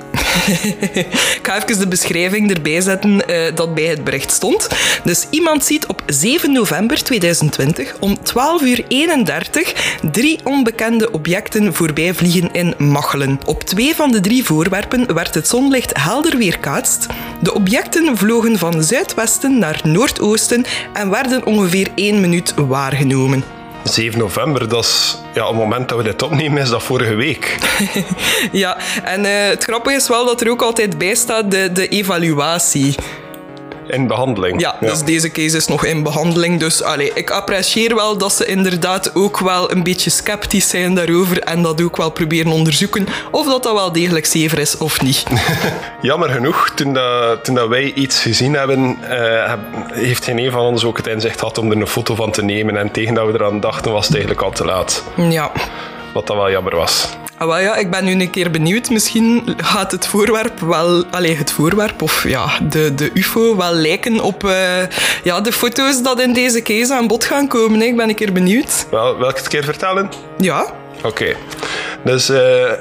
Ik 1.39 1.39
ga 1.41 1.63
even 1.63 1.80
de 1.80 1.88
beschrijving 1.88 2.51
erbij 2.51 2.81
zetten 2.81 3.21
uh, 3.30 3.56
dat 3.56 3.75
bij 3.75 3.83
het 3.83 4.03
bericht 4.03 4.31
stond. 4.31 4.68
Dus 5.03 5.27
iemand 5.30 5.65
ziet 5.65 5.85
op 5.85 6.01
7 6.06 6.51
november 6.51 7.03
2020 7.03 7.95
om 8.00 8.18
12.31 8.18 8.24
uur 8.63 8.85
31 8.88 9.97
drie 10.12 10.39
onbekende 10.44 11.12
objecten 11.12 11.74
voorbij 11.74 12.13
vliegen 12.13 12.51
in 12.51 12.74
Machelen. 12.77 13.39
Op 13.45 13.63
twee 13.63 13.95
van 13.95 14.12
de 14.12 14.19
drie 14.19 14.44
voorwerpen 14.44 15.13
werd 15.13 15.35
het 15.35 15.47
zonlicht 15.47 15.91
helder 15.97 16.38
weerkaatst. 16.38 17.07
De 17.41 17.53
objecten 17.53 18.18
vlogen 18.18 18.57
van 18.57 18.83
zuidwesten 18.83 19.59
naar 19.59 19.81
noordoosten 19.83 20.65
en 20.94 21.09
werden 21.09 21.45
ongeveer 21.45 21.88
één 21.95 22.21
minuut 22.21 22.53
waargenomen. 22.56 23.62
7 23.83 24.19
november, 24.19 24.69
dat 24.69 24.83
is 24.83 25.18
ja, 25.33 25.47
het 25.47 25.56
moment 25.56 25.89
dat 25.89 25.97
we 25.97 26.03
dit 26.03 26.21
opnemen, 26.21 26.62
is 26.62 26.69
dat 26.69 26.83
vorige 26.83 27.15
week. 27.15 27.57
ja, 28.51 28.77
en 29.03 29.25
uh, 29.25 29.30
het 29.47 29.63
grappige 29.63 29.95
is 29.95 30.07
wel 30.07 30.25
dat 30.25 30.41
er 30.41 30.50
ook 30.50 30.62
altijd 30.62 30.97
bij 30.97 31.15
staat 31.15 31.51
de, 31.51 31.71
de 31.71 31.88
evaluatie. 31.88 32.95
In 33.88 34.07
behandeling. 34.07 34.62
Ja, 34.62 34.75
ja, 34.80 34.88
dus 34.88 35.03
deze 35.03 35.31
case 35.31 35.57
is 35.57 35.68
nog 35.68 35.85
in 35.85 36.03
behandeling. 36.03 36.59
Dus 36.59 36.83
allee, 36.83 37.12
ik 37.13 37.30
apprecieer 37.30 37.95
wel 37.95 38.18
dat 38.18 38.33
ze 38.33 38.45
inderdaad 38.45 39.15
ook 39.15 39.39
wel 39.39 39.71
een 39.71 39.83
beetje 39.83 40.09
sceptisch 40.09 40.69
zijn 40.69 40.95
daarover 40.95 41.39
en 41.39 41.62
dat 41.62 41.81
ook 41.81 41.97
wel 41.97 42.12
proberen 42.12 42.51
onderzoeken 42.51 43.07
of 43.31 43.45
dat, 43.45 43.63
dat 43.63 43.74
wel 43.74 43.91
degelijk 43.91 44.25
zever 44.25 44.59
is 44.59 44.77
of 44.77 45.01
niet. 45.01 45.24
Jammer 46.01 46.30
genoeg, 46.30 46.69
toen, 46.69 46.94
dat, 46.94 47.45
toen 47.45 47.56
dat 47.56 47.68
wij 47.68 47.94
iets 47.94 48.21
gezien 48.21 48.53
hebben, 48.53 48.97
uh, 49.09 49.53
heeft 49.91 50.24
geen 50.24 50.38
een 50.39 50.51
van 50.51 50.65
ons 50.65 50.83
ook 50.86 50.97
het 50.97 51.07
inzicht 51.07 51.39
gehad 51.39 51.57
om 51.57 51.71
er 51.71 51.77
een 51.77 51.88
foto 51.88 52.15
van 52.15 52.31
te 52.31 52.44
nemen. 52.44 52.77
En 52.77 52.91
tegen 52.91 53.13
dat 53.13 53.27
we 53.27 53.33
eraan 53.33 53.59
dachten, 53.59 53.91
was 53.91 54.06
het 54.06 54.15
eigenlijk 54.15 54.45
al 54.45 54.51
te 54.51 54.65
laat. 54.65 55.03
Ja. 55.18 55.51
Wat 56.13 56.27
dat 56.27 56.36
wel 56.36 56.51
jammer 56.51 56.75
was. 56.75 57.09
Ah, 57.38 57.47
wel 57.47 57.59
ja, 57.59 57.75
ik 57.75 57.91
ben 57.91 58.06
nu 58.06 58.12
een 58.12 58.30
keer 58.30 58.51
benieuwd. 58.51 58.89
Misschien 58.89 59.56
gaat 59.57 59.91
het 59.91 60.07
voorwerp 60.07 60.59
wel... 60.59 61.03
Allee, 61.12 61.35
het 61.35 61.51
voorwerp 61.51 62.01
of 62.01 62.27
ja, 62.27 62.59
de, 62.69 62.95
de 62.95 63.12
ufo 63.13 63.56
wel 63.56 63.74
lijken 63.74 64.19
op 64.19 64.44
uh, 64.44 64.88
ja, 65.24 65.41
de 65.41 65.51
foto's 65.51 66.01
dat 66.01 66.21
in 66.21 66.33
deze 66.33 66.62
case 66.62 66.94
aan 66.94 67.07
bod 67.07 67.25
gaan 67.25 67.47
komen. 67.47 67.80
Hè. 67.80 67.85
Ik 67.85 67.95
ben 67.95 68.09
een 68.09 68.15
keer 68.15 68.33
benieuwd. 68.33 68.88
Wel, 68.91 69.19
het 69.19 69.47
keer 69.47 69.63
vertellen? 69.63 70.09
Ja. 70.38 70.74
Oké. 70.97 71.07
Okay. 71.07 71.35
Dus... 72.03 72.30
Uh, 72.30 72.71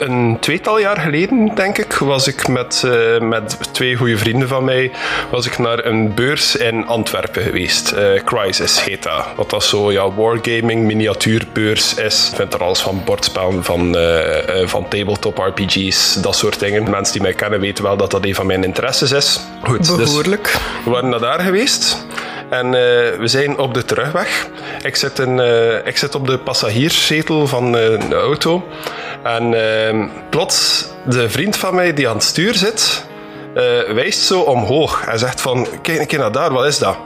een 0.00 0.36
tweetal 0.40 0.78
jaar 0.78 1.00
geleden, 1.00 1.54
denk 1.54 1.78
ik, 1.78 1.92
was 1.92 2.26
ik 2.26 2.48
met, 2.48 2.82
uh, 2.86 3.18
met 3.20 3.58
twee 3.72 3.96
goede 3.96 4.18
vrienden 4.18 4.48
van 4.48 4.64
mij 4.64 4.90
was 5.30 5.46
ik 5.46 5.58
naar 5.58 5.84
een 5.84 6.14
beurs 6.14 6.56
in 6.56 6.86
Antwerpen 6.86 7.42
geweest. 7.42 7.92
Uh, 7.92 8.24
Crisis 8.24 8.84
heet 8.84 9.02
dat. 9.02 9.26
Wat 9.36 9.50
dat 9.50 9.64
zo, 9.64 9.92
ja, 9.92 10.12
wargaming, 10.12 10.84
miniatuurbeurs 10.84 11.94
is. 11.94 12.28
Ik 12.30 12.36
vind 12.36 12.54
er 12.54 12.62
alles 12.62 12.80
van 12.80 13.02
bordspellen, 13.04 13.64
van, 13.64 13.96
uh, 13.96 14.66
van 14.66 14.88
tabletop 14.88 15.38
RPG's, 15.38 16.14
dat 16.14 16.36
soort 16.36 16.58
dingen. 16.58 16.90
Mensen 16.90 17.12
die 17.12 17.22
mij 17.22 17.32
kennen 17.32 17.60
weten 17.60 17.84
wel 17.84 17.96
dat 17.96 18.10
dat 18.10 18.24
een 18.24 18.34
van 18.34 18.46
mijn 18.46 18.64
interesses 18.64 19.12
is. 19.12 19.40
Goed, 19.62 19.96
Behoorlijk. 19.96 20.42
Dus 20.42 20.84
we 20.84 20.90
waren 20.90 21.08
naar 21.08 21.20
daar 21.20 21.40
geweest. 21.40 22.06
En 22.50 22.66
uh, 22.66 22.72
we 23.18 23.22
zijn 23.24 23.58
op 23.58 23.74
de 23.74 23.84
terugweg. 23.84 24.48
Ik 24.82 24.96
zit, 24.96 25.18
uh, 25.18 25.86
ik 25.86 25.96
zit 25.96 26.14
op 26.14 26.26
de 26.26 26.38
passagierszetel 26.38 27.46
van 27.46 27.66
uh, 27.66 27.72
de 28.08 28.14
auto. 28.14 28.68
En 29.22 29.54
plots, 30.30 30.86
de 31.04 31.30
vriend 31.30 31.56
van 31.56 31.74
mij 31.74 31.94
die 31.94 32.08
aan 32.08 32.14
het 32.14 32.24
stuur 32.24 32.54
zit, 32.54 33.06
wijst 33.94 34.20
zo 34.20 34.40
omhoog. 34.40 35.04
Hij 35.04 35.18
zegt 35.18 35.40
van, 35.40 35.66
kijk 35.82 35.98
een 35.98 36.06
keer 36.06 36.18
naar 36.18 36.32
daar, 36.32 36.52
wat 36.52 36.66
is 36.66 36.78
dat? 36.78 36.96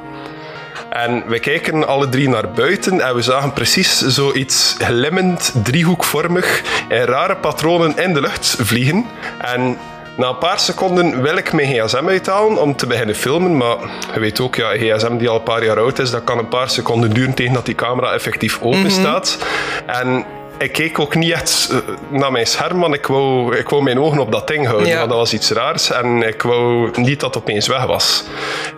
En 0.91 1.25
we 1.27 1.39
kijken 1.39 1.87
alle 1.87 2.09
drie 2.09 2.29
naar 2.29 2.51
buiten 2.51 3.01
en 3.01 3.15
we 3.15 3.23
zagen 3.23 3.53
precies 3.53 4.01
zoiets 4.01 4.75
glimmend, 4.79 5.53
driehoekvormig, 5.63 6.63
in 6.89 7.05
rare 7.05 7.37
patronen 7.37 7.97
in 7.97 8.15
de 8.15 8.21
lucht 8.21 8.57
vliegen. 8.61 9.07
En 9.41 9.79
na 10.17 10.29
een 10.29 10.39
paar 10.39 10.61
seconden 10.61 11.23
wil 11.23 11.37
ik 11.37 11.53
mijn 11.53 11.69
gsm 11.69 12.05
uithalen 12.09 12.61
om 12.61 12.77
te 12.77 12.87
beginnen 12.87 13.15
filmen, 13.15 13.57
maar 13.57 13.77
je 14.15 14.21
weet 14.21 14.41
ook, 14.41 14.55
ja, 14.55 14.73
een 14.73 14.79
gsm 14.79 15.17
die 15.17 15.29
al 15.29 15.37
een 15.37 15.43
paar 15.43 15.65
jaar 15.65 15.79
oud 15.79 15.99
is, 15.99 16.11
dat 16.11 16.25
kan 16.25 16.39
een 16.39 16.49
paar 16.49 16.71
seconden 16.71 17.11
duren 17.11 17.35
tegen 17.35 17.55
dat 17.55 17.67
die 17.67 17.75
camera 17.75 18.13
effectief 18.13 18.57
open 18.57 18.79
mm 18.79 18.85
-hmm. 18.85 18.91
staat. 18.91 19.39
En 19.87 20.25
ik 20.59 20.73
keek 20.73 20.99
ook 20.99 21.15
niet 21.15 21.33
echt 21.33 21.73
naar 22.09 22.33
mijn 22.33 22.47
scherm, 22.47 22.81
want 22.81 22.95
ik 22.95 23.07
wou, 23.07 23.57
ik 23.57 23.69
wou 23.69 23.83
mijn 23.83 24.01
ogen 24.01 24.19
op 24.19 24.33
dat 24.33 24.47
ding 24.47 24.67
houden. 24.67 24.89
Ja. 24.89 24.97
Want 24.97 25.09
dat 25.09 25.19
was 25.19 25.33
iets 25.33 25.51
raars 25.51 25.91
en 25.91 26.23
ik 26.23 26.43
wou 26.43 26.91
niet 26.95 27.21
dat 27.21 27.35
het 27.35 27.43
opeens 27.43 27.67
weg 27.67 27.85
was. 27.85 28.25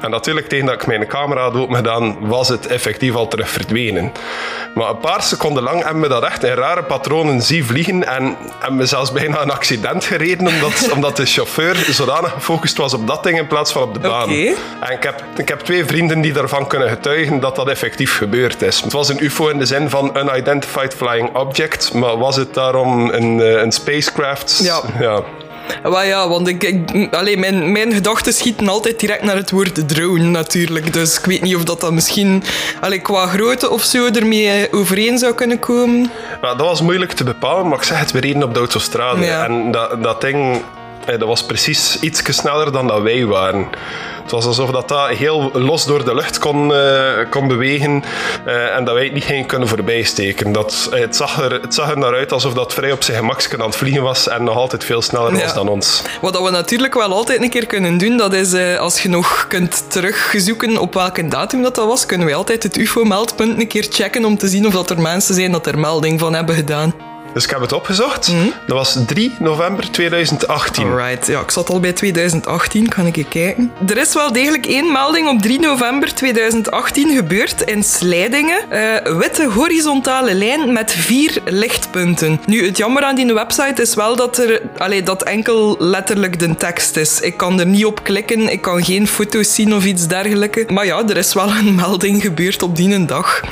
En 0.00 0.10
natuurlijk, 0.10 0.48
tegen 0.48 0.66
dat 0.66 0.74
ik 0.74 0.86
mijn 0.86 1.06
camera 1.06 1.42
had 1.42 1.54
opengedaan, 1.54 2.16
was 2.20 2.48
het 2.48 2.66
effectief 2.66 3.14
al 3.14 3.28
terug 3.28 3.48
verdwenen. 3.48 4.12
Maar 4.74 4.88
een 4.88 4.98
paar 4.98 5.22
seconden 5.22 5.62
lang 5.62 5.84
hebben 5.84 6.02
we 6.02 6.08
dat 6.08 6.22
echt 6.22 6.44
in 6.44 6.54
rare 6.54 6.82
patronen 6.82 7.42
zien 7.42 7.64
vliegen 7.64 8.06
en 8.06 8.36
hebben 8.58 8.78
we 8.78 8.86
zelfs 8.86 9.12
bijna 9.12 9.42
een 9.42 9.50
accident 9.50 10.04
gereden, 10.04 10.46
omdat, 10.46 10.88
omdat 10.94 11.16
de 11.16 11.26
chauffeur 11.26 11.76
zodanig 11.90 12.32
gefocust 12.32 12.76
was 12.76 12.94
op 12.94 13.06
dat 13.06 13.22
ding 13.22 13.38
in 13.38 13.46
plaats 13.46 13.72
van 13.72 13.82
op 13.82 13.94
de 13.94 14.00
baan. 14.00 14.22
Okay. 14.22 14.54
En 14.80 14.92
ik 14.92 15.02
heb, 15.02 15.24
ik 15.36 15.48
heb 15.48 15.60
twee 15.60 15.84
vrienden 15.84 16.20
die 16.20 16.32
daarvan 16.32 16.66
kunnen 16.66 16.88
getuigen 16.88 17.40
dat 17.40 17.56
dat 17.56 17.68
effectief 17.68 18.16
gebeurd 18.16 18.62
is. 18.62 18.80
Het 18.80 18.92
was 18.92 19.08
een 19.08 19.24
UFO 19.24 19.48
in 19.48 19.58
de 19.58 19.66
zin 19.66 19.90
van 19.90 20.16
Unidentified 20.16 20.94
Flying 20.94 21.36
Object, 21.36 21.65
maar 21.94 22.18
was 22.18 22.36
het 22.36 22.54
daarom 22.54 23.10
een, 23.10 23.38
een 23.62 23.72
spacecraft? 23.72 24.60
Ja. 24.62 24.80
ja. 25.00 25.22
Ja, 26.04 26.28
want 26.28 26.48
ik, 26.48 26.62
ik, 26.62 27.14
allee, 27.14 27.38
mijn, 27.38 27.72
mijn 27.72 27.92
gedachten 27.92 28.32
schieten 28.32 28.68
altijd 28.68 29.00
direct 29.00 29.22
naar 29.22 29.36
het 29.36 29.50
woord 29.50 29.88
drone 29.88 30.24
natuurlijk. 30.24 30.92
Dus 30.92 31.18
ik 31.18 31.24
weet 31.24 31.42
niet 31.42 31.56
of 31.56 31.64
dat, 31.64 31.80
dan 31.80 31.94
misschien 31.94 32.42
allee, 32.80 33.00
qua 33.00 33.26
grootte 33.26 33.70
of 33.70 33.82
zo 33.82 34.06
ermee 34.06 34.72
overeen 34.72 35.18
zou 35.18 35.34
kunnen 35.34 35.58
komen. 35.58 36.10
Nou, 36.40 36.56
dat 36.56 36.66
was 36.66 36.80
moeilijk 36.80 37.12
te 37.12 37.24
bepalen, 37.24 37.68
maar 37.68 37.78
ik 37.78 37.84
zeg 37.84 37.98
het, 37.98 38.12
we 38.12 38.20
reden 38.20 38.42
op 38.42 38.52
de 38.54 38.58
autostrade. 38.58 39.24
Ja. 39.24 39.44
En 39.44 39.70
dat, 39.70 40.02
dat 40.02 40.20
ding 40.20 40.62
eh, 41.06 41.18
dat 41.18 41.28
was 41.28 41.44
precies 41.44 41.98
iets 42.00 42.22
sneller 42.36 42.72
dan 42.72 42.86
dat 42.86 43.02
wij 43.02 43.24
waren. 43.26 43.68
Het 44.22 44.34
was 44.34 44.46
alsof 44.46 44.70
dat, 44.70 44.88
dat 44.88 45.08
heel 45.08 45.50
los 45.52 45.84
door 45.84 46.04
de 46.04 46.14
lucht 46.14 46.38
kon, 46.38 46.74
eh, 46.74 47.30
kon 47.30 47.48
bewegen 47.48 48.04
eh, 48.44 48.76
en 48.76 48.84
dat 48.84 48.94
wij 48.94 49.04
het 49.04 49.12
niet 49.12 49.24
gingen 49.24 49.46
kunnen 49.46 49.68
voorbijsteken. 49.68 50.52
Dat, 50.52 50.88
het, 50.90 51.16
zag 51.16 51.40
er, 51.40 51.52
het 51.52 51.74
zag 51.74 51.90
er 51.90 51.98
naar 51.98 52.14
uit 52.14 52.32
alsof 52.32 52.54
dat 52.54 52.74
vrij 52.74 52.92
op 52.92 53.02
zijn 53.02 53.16
gemakje 53.18 53.58
aan 53.58 53.66
het 53.66 53.76
vliegen 53.76 54.02
was 54.02 54.28
en 54.28 54.44
nog 54.44 54.56
altijd 54.56 54.84
veel 54.84 55.02
sneller 55.02 55.34
Ja. 55.34 55.42
was 55.42 55.54
dan 55.54 55.68
ons. 55.68 56.02
Wat 56.20 56.42
we 56.42 56.50
natuurlijk 56.50 56.94
wel 56.94 57.12
altijd 57.12 57.42
een 57.42 57.50
keer 57.50 57.66
kunnen 57.66 57.98
doen, 57.98 58.16
dat 58.16 58.32
is 58.32 58.78
als 58.78 59.02
je 59.02 59.08
nog 59.08 59.46
kunt 59.48 59.90
terugzoeken 59.90 60.78
op 60.78 60.94
welke 60.94 61.28
datum 61.28 61.62
dat, 61.62 61.74
dat 61.74 61.86
was, 61.86 62.06
kunnen 62.06 62.26
wij 62.26 62.36
altijd 62.36 62.62
het 62.62 62.76
UFO-meldpunt 62.76 63.60
een 63.60 63.68
keer 63.68 63.86
checken 63.90 64.24
om 64.24 64.38
te 64.38 64.48
zien 64.48 64.66
of 64.66 64.72
dat 64.72 64.90
er 64.90 65.00
mensen 65.00 65.34
zijn 65.34 65.52
dat 65.52 65.66
er 65.66 65.78
melding 65.78 66.20
van 66.20 66.34
hebben 66.34 66.54
gedaan. 66.54 67.15
Dus 67.36 67.44
ik 67.44 67.50
heb 67.50 67.60
het 67.60 67.72
opgezocht. 67.72 68.32
Mhm. 68.32 68.48
Dat 68.66 68.76
was 68.76 68.98
3 69.06 69.34
november 69.38 69.90
2018. 69.90 70.86
Alright, 70.86 71.26
ja, 71.26 71.40
ik 71.40 71.50
zat 71.50 71.68
al 71.68 71.80
bij 71.80 71.92
2018, 71.92 72.88
kan 72.88 73.06
ik 73.06 73.16
even 73.16 73.30
kijken. 73.30 73.72
Er 73.86 73.96
is 73.96 74.14
wel 74.14 74.32
degelijk 74.32 74.66
één 74.66 74.92
melding 74.92 75.28
op 75.28 75.42
3 75.42 75.60
november 75.60 76.14
2018 76.14 77.16
gebeurd 77.16 77.62
in 77.62 77.84
Slijdingen. 77.84 78.70
Eh, 78.70 79.16
witte 79.18 79.44
horizontale 79.44 80.34
lijn 80.34 80.72
met 80.72 80.92
vier 80.92 81.40
lichtpunten. 81.44 82.40
Nu, 82.46 82.66
het 82.66 82.76
jammer 82.76 83.02
aan 83.02 83.14
die 83.14 83.34
website 83.34 83.82
is 83.82 83.94
wel 83.94 84.16
dat 84.16 84.38
er 84.38 84.62
allee, 84.76 85.02
dat 85.02 85.22
enkel 85.22 85.76
letterlijk 85.78 86.38
de 86.38 86.54
tekst 86.54 86.96
is. 86.96 87.20
Ik 87.20 87.36
kan 87.36 87.60
er 87.60 87.66
niet 87.66 87.84
op 87.84 88.04
klikken, 88.04 88.52
ik 88.52 88.60
kan 88.60 88.84
geen 88.84 89.06
foto's 89.06 89.54
zien 89.54 89.74
of 89.74 89.84
iets 89.84 90.06
dergelijks. 90.06 90.72
Maar 90.72 90.86
ja, 90.86 91.02
er 91.08 91.16
is 91.16 91.34
wel 91.34 91.48
een 91.48 91.74
melding 91.84 92.22
gebeurd 92.22 92.62
op 92.62 92.76
die 92.76 93.04
dag. 93.04 93.42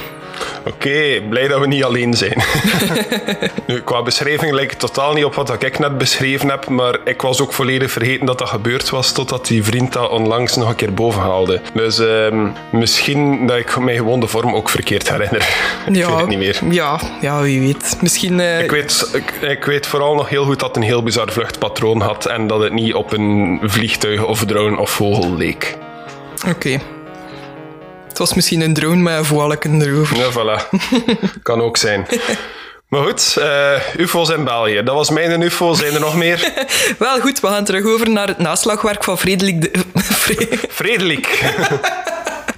Oké, 0.67 1.21
blij 1.29 1.49
dat 1.49 1.61
we 1.61 1.67
niet 1.67 1.85
alleen 1.85 2.15
zijn. 2.15 2.43
nu, 3.67 3.81
qua 3.81 4.03
beschrijving 4.03 4.53
lijkt 4.53 4.71
het 4.71 4.81
totaal 4.81 5.13
niet 5.13 5.25
op 5.25 5.35
wat 5.35 5.63
ik 5.63 5.79
net 5.79 5.99
beschreven 5.99 6.49
heb, 6.51 6.69
maar 6.69 6.99
ik 7.05 7.23
was 7.23 7.41
ook 7.41 7.53
volledig 7.53 7.91
vergeten 7.91 8.27
dat 8.27 8.39
dat 8.39 8.49
gebeurd 8.49 8.91
was, 8.91 9.13
totdat 9.13 9.47
die 9.47 9.65
vriend 9.65 9.93
dat 9.93 10.11
onlangs 10.11 10.57
nog 10.57 10.69
een 10.69 10.75
keer 10.75 10.95
boven 10.95 11.21
haalde. 11.21 11.61
Dus 11.75 11.99
ehm, 11.99 12.47
misschien 12.73 13.47
dat 13.47 13.57
ik 13.57 13.79
mij 13.79 13.97
gewoon 13.97 14.21
de 14.21 14.27
vorm 14.27 14.55
ook 14.55 14.69
verkeerd 14.69 15.09
herinner. 15.11 15.47
ik 15.87 15.95
weet 15.95 16.17
het 16.17 16.29
niet 16.29 16.39
meer. 16.39 16.59
Ja, 16.71 17.01
ja, 17.21 17.41
wie 17.41 17.61
weet. 17.61 17.97
Misschien... 18.01 18.41
eh, 18.41 18.61
Ik 18.63 18.71
weet, 18.71 19.11
ik, 19.13 19.49
ik 19.51 19.65
weet 19.65 19.87
vooral 19.87 20.15
nog 20.15 20.29
heel 20.29 20.45
goed 20.45 20.59
dat 20.61 20.69
het 20.69 20.77
een 20.77 20.83
heel 20.83 21.03
bizar 21.03 21.33
vluchtpatroon 21.33 22.01
had 22.01 22.27
en 22.27 22.47
dat 22.47 22.61
het 22.63 22.73
niet 22.73 22.95
op 22.95 23.13
een 23.13 23.61
vliegtuig 23.63 24.25
of 24.25 24.45
drone 24.45 24.79
of 24.79 24.91
vogel 24.91 25.35
leek. 25.37 25.77
Oké. 26.49 26.79
Het 28.15 28.23
was 28.23 28.35
misschien 28.35 28.61
een 28.61 28.75
drone 28.75 29.03
met 29.03 29.17
een 29.19 29.25
voileken 29.25 29.83
erover. 29.83 30.17
Ja, 30.17 30.31
voilà. 30.31 30.69
kan 31.43 31.61
ook 31.61 31.77
zijn. 31.77 32.07
Maar 32.89 33.03
goed, 33.03 33.37
eh, 33.37 33.81
UFO's 33.97 34.31
in 34.31 34.45
België. 34.45 34.83
Dat 34.83 34.95
was 34.95 35.11
mijn 35.11 35.43
UFO. 35.43 35.75
Zijn 35.75 35.95
er 35.95 36.01
nog 36.01 36.17
meer? 36.17 36.53
Wel 36.99 37.21
goed, 37.21 37.41
we 37.41 37.47
gaan 37.47 37.65
terug 37.65 37.85
over 37.85 38.11
naar 38.11 38.29
het 38.29 38.39
naslagwerk 38.39 39.05
van 39.05 39.19
Frederik 39.19 39.61
de... 39.61 39.71
Frederik. 40.81 41.55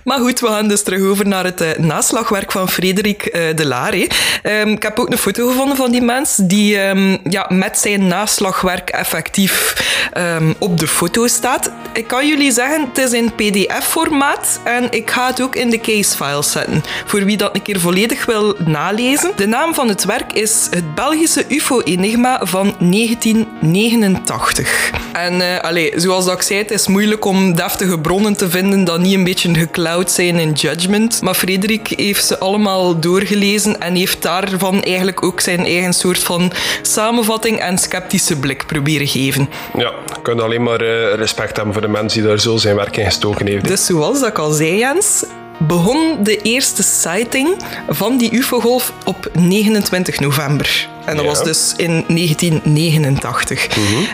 Maar 0.07 0.19
goed, 0.19 0.41
we 0.41 0.47
gaan 0.47 0.69
dus 0.69 0.83
terug 0.83 1.03
over 1.03 1.27
naar 1.27 1.45
het 1.45 1.61
eh, 1.61 1.79
naslagwerk 1.79 2.53
van 2.53 2.69
Frederik 2.69 3.25
eh, 3.25 3.57
de 3.57 3.67
Lare. 3.67 4.09
Ehm, 4.43 4.69
ik 4.69 4.83
heb 4.83 4.99
ook 4.99 5.11
een 5.11 5.19
foto 5.19 5.49
gevonden 5.49 5.77
van 5.77 5.91
die 5.91 6.03
mens 6.03 6.37
die 6.37 6.79
ehm, 6.79 7.17
ja, 7.31 7.47
met 7.49 7.79
zijn 7.79 8.07
naslagwerk 8.07 8.91
effectief 8.91 9.75
ehm, 10.13 10.53
op 10.59 10.79
de 10.79 10.87
foto 10.87 11.27
staat. 11.27 11.71
Ik 11.93 12.07
kan 12.07 12.29
jullie 12.29 12.53
zeggen, 12.53 12.89
het 12.89 12.99
is 12.99 13.13
in 13.13 13.33
pdf-formaat 13.35 14.61
en 14.65 14.91
ik 14.91 15.11
ga 15.11 15.27
het 15.27 15.43
ook 15.43 15.57
in 15.57 15.71
de 15.71 15.81
case-files 15.81 16.51
zetten. 16.51 16.83
Voor 17.07 17.25
wie 17.25 17.37
dat 17.37 17.55
een 17.55 17.63
keer 17.63 17.81
volledig 17.81 18.27
wil 18.27 18.57
nalezen. 18.65 19.33
De 19.37 19.47
naam 19.47 19.75
van 19.75 19.89
het 19.89 20.05
werk 20.05 20.33
is 20.33 20.67
het 20.71 20.95
Belgische 20.95 21.45
UFO-enigma 21.49 22.41
van 22.43 22.75
1989. 22.79 24.91
En 25.13 25.41
eh 25.41 25.61
allee, 25.61 25.93
zoals 25.97 26.25
dat 26.25 26.35
ik 26.35 26.43
zei, 26.43 26.59
het 26.59 26.71
is 26.71 26.87
moeilijk 26.87 27.25
om 27.25 27.55
deftige 27.55 27.99
bronnen 27.99 28.37
te 28.37 28.51
vinden 28.51 28.85
dat 28.85 29.01
niet 29.01 29.15
een 29.15 29.25
beetje 29.25 29.55
geklauwd 29.55 29.95
zijn 30.05 30.39
in 30.39 30.53
Judgment. 30.53 31.23
Maar 31.23 31.35
Frederik 31.35 31.89
heeft 31.89 32.27
ze 32.27 32.39
allemaal 32.39 33.01
doorgelezen 33.01 33.81
en 33.81 33.95
heeft 33.95 34.23
daarvan 34.23 34.83
eigenlijk 34.83 35.23
ook 35.23 35.41
zijn 35.41 35.65
eigen 35.65 35.93
soort 35.93 36.19
van 36.19 36.53
samenvatting 36.83 37.59
en 37.59 37.79
sceptische 37.79 38.39
blik 38.39 38.67
proberen 38.67 39.07
geven. 39.07 39.49
Ja, 39.77 39.89
ik 39.89 40.23
kan 40.23 40.41
alleen 40.41 40.63
maar 40.63 40.81
eh, 40.81 41.15
respect 41.15 41.57
hebben 41.57 41.73
voor 41.73 41.83
de 41.83 41.89
mensen 41.89 42.21
die 42.21 42.29
daar 42.29 42.41
zo 42.41 42.57
zijn 42.57 42.77
werk 42.77 42.97
in 42.97 43.05
gestoken 43.05 43.47
heeft. 43.47 43.69
Dus 43.69 43.87
zoals 43.87 44.21
dat 44.21 44.29
ik 44.29 44.39
al 44.39 44.51
zei, 44.51 44.79
Jens, 44.79 45.25
begon 45.59 46.19
de 46.23 46.43
eerste 46.43 46.83
sighting 46.83 47.57
van 47.89 48.19
die 48.19 48.33
UFO-golf 48.33 48.93
op 49.05 49.31
29 49.33 50.21
november. 50.21 50.89
En 51.07 51.17
dat 51.17 51.25
Ja. 51.25 51.31
was 51.31 51.43
dus 51.43 51.75
in 51.77 52.05
1989. 52.09 53.67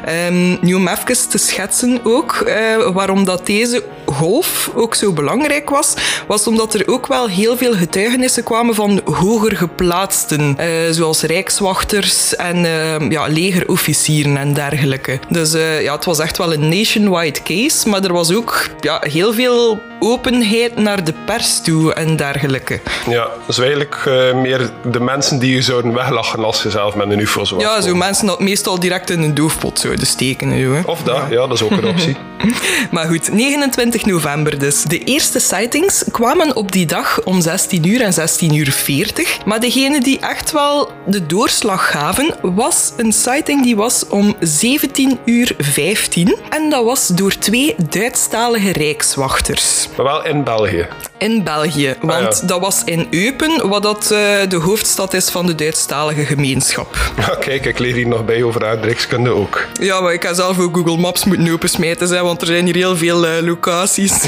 Ehm, 0.04 0.56
nu 0.60 0.74
om 0.74 0.88
even 0.88 1.28
te 1.28 1.38
schetsen 1.38 2.00
ook 2.04 2.32
eh, 2.32 2.54
waarom 2.92 3.24
dat 3.24 3.46
deze 3.46 3.82
golf 4.06 4.70
ook 4.74 4.94
zo 4.94 5.12
belangrijk 5.12 5.70
was, 5.70 5.94
was 6.26 6.46
omdat 6.46 6.74
er 6.74 6.82
ook 6.88 7.06
wel 7.06 7.28
heel 7.28 7.56
veel 7.56 7.74
getuigenissen 7.74 8.42
kwamen 8.42 8.74
van 8.74 9.00
hoger 9.04 9.56
geplaatsten, 9.56 10.54
eh, 10.58 10.68
zoals 10.90 11.22
rijkswachters 11.22 12.36
en 12.36 12.64
eh, 12.64 13.10
ja, 13.10 13.26
legerofficieren 13.26 14.36
en 14.36 14.54
dergelijke. 14.54 15.18
Dus 15.28 15.52
eh, 15.54 15.82
ja, 15.82 15.94
het 15.94 16.04
was 16.04 16.18
echt 16.18 16.38
wel 16.38 16.52
een 16.52 16.68
nationwide 16.68 17.42
case, 17.42 17.88
maar 17.88 18.04
er 18.04 18.12
was 18.12 18.34
ook 18.34 18.66
ja, 18.80 19.02
heel 19.08 19.32
veel 19.32 19.80
openheid 19.98 20.76
naar 20.76 21.04
de 21.04 21.14
pers 21.26 21.60
toe 21.62 21.92
en 21.94 22.16
dergelijke. 22.16 22.80
Ja, 23.08 23.28
dus 23.46 23.58
eigenlijk 23.58 24.10
meer 24.34 24.70
de 24.90 25.00
mensen 25.00 25.38
die 25.38 25.54
je 25.54 25.62
zouden 25.62 25.92
weglachen 25.94 26.44
als 26.44 26.62
je 26.62 26.70
zelf 26.82 26.94
met 26.94 27.10
een 27.10 27.18
UFO 27.18 27.44
zou 27.44 27.60
Ja, 27.60 27.80
zo 27.80 27.94
mensen 27.94 28.26
dat 28.26 28.40
meestal 28.40 28.80
direct 28.80 29.10
in 29.10 29.22
een 29.22 29.34
doofpot 29.34 29.78
zouden 29.78 30.06
steken. 30.06 30.50
en 30.52 30.60
zo, 30.62 30.72
hè. 30.72 30.80
Of 30.86 31.02
dat, 31.02 31.16
ja, 31.30 31.46
dat 31.46 31.52
is 31.52 31.62
ook 31.62 31.70
een 31.70 31.86
optie. 31.86 32.16
Maar 32.90 33.06
goed, 33.06 33.32
29 33.32 34.04
november 34.06 34.58
dus. 34.58 34.82
De 34.82 34.98
eerste 34.98 35.38
sightings 35.38 36.04
kwamen 36.10 36.56
op 36.56 36.72
die 36.72 36.86
dag 36.86 37.20
om 37.24 37.40
16 37.40 37.86
uur 37.88 38.00
en 38.00 38.12
16 38.12 38.54
uur 38.54 38.70
40. 38.72 39.44
Maar 39.44 39.60
degene 39.60 40.00
die 40.00 40.18
echt 40.18 40.52
wel 40.52 40.90
de 41.06 41.26
doorslag 41.26 41.90
gaven, 41.90 42.34
was 42.42 42.92
een 42.96 43.12
sighting 43.12 43.62
die 43.62 43.76
was 43.76 44.06
om 44.08 44.34
17 44.40 45.18
uur 45.24 45.54
15. 45.58 46.36
En 46.50 46.70
dat 46.70 46.84
was 46.84 47.06
door 47.06 47.38
twee 47.38 47.74
Duitsstalige 47.90 48.72
rijkswachters 48.72 49.88
Maar 49.96 50.04
wel 50.06 50.24
in 50.24 50.44
België. 50.44 50.86
in 51.18 51.42
België. 51.44 51.94
Want 52.00 52.12
Ah, 52.34 52.40
ja. 52.40 52.46
dat 52.46 52.60
was 52.60 52.82
in 52.84 53.06
Eupen, 53.10 53.68
wat 53.68 53.82
dat, 53.82 54.02
eh, 54.10 54.18
de 54.48 54.56
hoofdstad 54.62 55.14
is 55.14 55.28
van 55.30 55.46
de 55.46 55.54
Duitsstalige 55.54 56.24
gemeenschap. 56.24 56.70
Ja, 57.16 57.34
kijk, 57.46 57.64
ik 57.64 57.78
leer 57.78 57.94
hier 57.94 58.06
nog 58.06 58.24
bij 58.24 58.42
over 58.42 58.66
aardrijkskunde 58.66 59.30
ook. 59.30 59.66
Ja, 59.80 60.00
maar 60.00 60.12
ik 60.12 60.22
heb 60.22 60.34
zelf 60.34 60.58
ook 60.58 60.76
Google 60.76 60.96
Maps 60.96 61.24
moeten 61.24 61.52
opensmijten, 61.52 62.08
hè, 62.08 62.22
want 62.22 62.40
er 62.40 62.46
zijn 62.46 62.64
hier 62.64 62.74
heel 62.74 62.96
veel 62.96 63.26
eh, 63.26 63.42
locaties. 63.42 64.12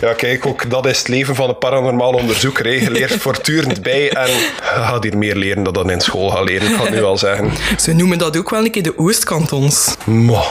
Ja, 0.00 0.12
kijk, 0.12 0.46
ook 0.46 0.70
dat 0.70 0.86
is 0.86 0.98
het 0.98 1.08
leven 1.08 1.34
van 1.34 1.48
een 1.48 1.58
paranormaal 1.58 2.12
onderzoeker. 2.12 2.82
Je 2.82 2.90
leert 2.90 3.16
voortdurend 3.20 3.82
bij 3.82 4.10
en 4.10 4.28
gaat 4.62 5.02
hier 5.02 5.18
meer 5.18 5.36
leren 5.36 5.62
dan 5.62 5.72
dat 5.72 5.90
in 5.90 6.00
school 6.00 6.30
gaat 6.30 6.48
leren, 6.48 6.68
ik 6.70 6.76
ga 6.76 6.82
het 6.82 6.90
nu 6.90 7.02
al 7.02 7.18
zeggen. 7.18 7.50
Ze 7.80 7.92
noemen 7.92 8.18
dat 8.18 8.36
ook 8.36 8.50
wel 8.50 8.64
een 8.64 8.70
keer 8.70 8.82
de 8.82 8.98
Oostkantons. 8.98 9.96
Mwah. 10.04 10.46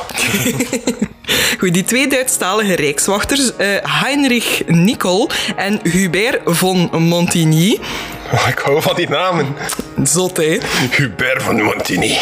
Goed, 1.59 1.73
die 1.73 1.83
twee 1.83 2.07
Duitsstalige 2.07 2.75
rijkswachters, 2.75 3.55
eh, 3.55 3.67
Heinrich 3.81 4.61
Nicol 4.67 5.29
en 5.55 5.79
Hubert 5.83 6.39
von 6.45 6.89
Montigny. 6.91 7.79
Ik 8.51 8.59
hou 8.59 8.81
van 8.81 8.95
die 8.95 9.09
namen. 9.09 9.55
Zot, 10.03 10.37
hè? 10.37 10.57
Hubert 10.91 11.43
van 11.43 11.61
Montigny. 11.61 12.17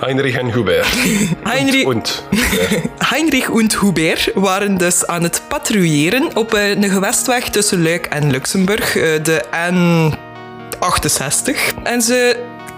Heinrich 0.00 0.36
en 0.36 0.52
Hubert. 0.52 0.86
Heinrich, 1.50 1.86
Und. 1.86 2.24
Heinrich 3.10 3.50
und 3.50 3.80
Hubert 3.80 4.30
waren 4.34 4.78
dus 4.78 5.06
aan 5.06 5.22
het 5.22 5.42
patrouilleren 5.48 6.36
op 6.36 6.54
eh, 6.54 6.68
een 6.68 6.90
gewestweg 6.90 7.48
tussen 7.48 7.82
Luik 7.82 8.06
en 8.06 8.30
Luxemburg, 8.30 8.96
eh, 8.96 9.02
de 9.22 9.44
N68. 9.70 11.56
En 11.82 12.02
ze 12.02 12.36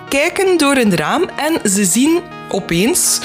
kijken 0.08 0.58
door 0.58 0.76
een 0.76 0.96
raam 0.96 1.28
en 1.36 1.70
ze 1.70 1.84
zien 1.84 2.20
opeens 2.48 3.20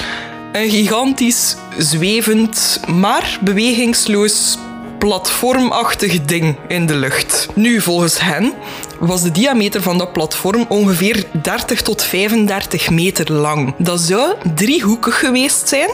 een 0.52 0.70
gigantisch, 0.70 1.56
zwevend, 1.78 2.80
maar 2.86 3.38
bewegingsloos 3.40 4.58
platformachtig 4.98 6.24
ding 6.24 6.56
in 6.68 6.86
de 6.86 6.96
lucht. 6.96 7.48
Nu, 7.54 7.80
volgens 7.80 8.20
hen 8.20 8.52
was 8.98 9.22
de 9.22 9.30
diameter 9.30 9.82
van 9.82 9.98
dat 9.98 10.12
platform 10.12 10.64
ongeveer 10.68 11.24
30 11.42 11.82
tot 11.82 12.02
35 12.02 12.90
meter 12.90 13.32
lang. 13.32 13.74
Dat 13.78 14.00
zou 14.00 14.34
driehoekig 14.54 15.18
geweest 15.18 15.68
zijn. 15.68 15.88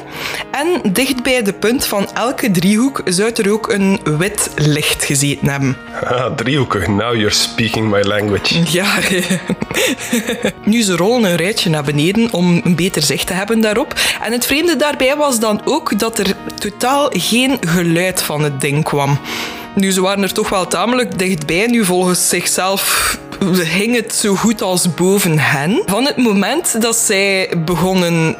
En 0.51 0.93
dicht 0.93 1.23
bij 1.23 1.43
de 1.43 1.53
punt 1.53 1.87
van 1.87 2.09
elke 2.15 2.51
driehoek 2.51 3.01
zou 3.05 3.31
er 3.33 3.53
ook 3.53 3.73
een 3.73 4.01
wit 4.19 4.51
licht 4.57 5.05
gezeten 5.05 5.49
hebben. 5.49 5.77
Ah, 6.05 6.35
driehoekig, 6.35 6.89
now 6.89 7.15
you're 7.15 7.31
speaking 7.31 7.91
my 7.91 8.01
language. 8.01 8.63
Ja, 8.67 8.99
nu 10.65 10.83
ze 10.83 10.97
rollen 10.97 11.31
een 11.31 11.37
rijtje 11.37 11.71
naar 11.71 11.85
beneden 11.85 12.33
om 12.33 12.61
een 12.65 12.77
beter 12.77 13.03
zicht 13.03 13.27
te 13.27 13.33
hebben 13.33 13.61
daarop. 13.61 13.95
En 14.23 14.33
het 14.33 14.47
vreemde 14.47 14.77
daarbij 14.77 15.17
was 15.17 15.41
dan 15.41 15.61
ook 15.65 15.99
dat 15.99 16.19
er 16.19 16.35
totaal 16.59 17.11
geen 17.13 17.59
geluid 17.61 18.23
van 18.23 18.43
het 18.43 18.61
ding 18.61 18.85
kwam. 18.85 19.19
Nu, 19.75 19.91
ze 19.91 20.01
waren 20.01 20.23
er 20.23 20.33
toch 20.33 20.49
wel 20.49 20.67
tamelijk 20.67 21.19
dichtbij. 21.19 21.67
Nu, 21.67 21.85
volgens 21.85 22.29
zichzelf 22.29 23.19
hing 23.51 23.95
het 23.95 24.15
zo 24.15 24.35
goed 24.35 24.63
als 24.63 24.95
boven 24.95 25.39
hen. 25.39 25.83
Van 25.87 26.05
het 26.05 26.17
moment 26.17 26.83
dat 26.83 26.97
zij 26.97 27.55
begonnen 27.65 28.37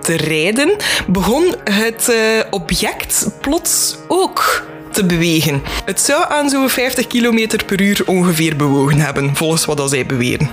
te 0.00 0.16
rijden, 0.16 0.76
begon 1.06 1.54
het 1.64 2.08
uh, 2.10 2.44
object 2.50 3.30
plots 3.40 3.96
ook 4.08 4.66
te 4.90 5.04
bewegen. 5.04 5.62
Het 5.84 6.00
zou 6.00 6.24
aan 6.28 6.48
zo'n 6.48 6.68
50 6.68 7.06
km 7.06 7.48
per 7.66 7.80
uur 7.80 8.02
ongeveer 8.06 8.56
bewogen 8.56 8.98
hebben, 8.98 9.36
volgens 9.36 9.64
wat 9.64 9.90
zij 9.90 10.06
beweren. 10.06 10.50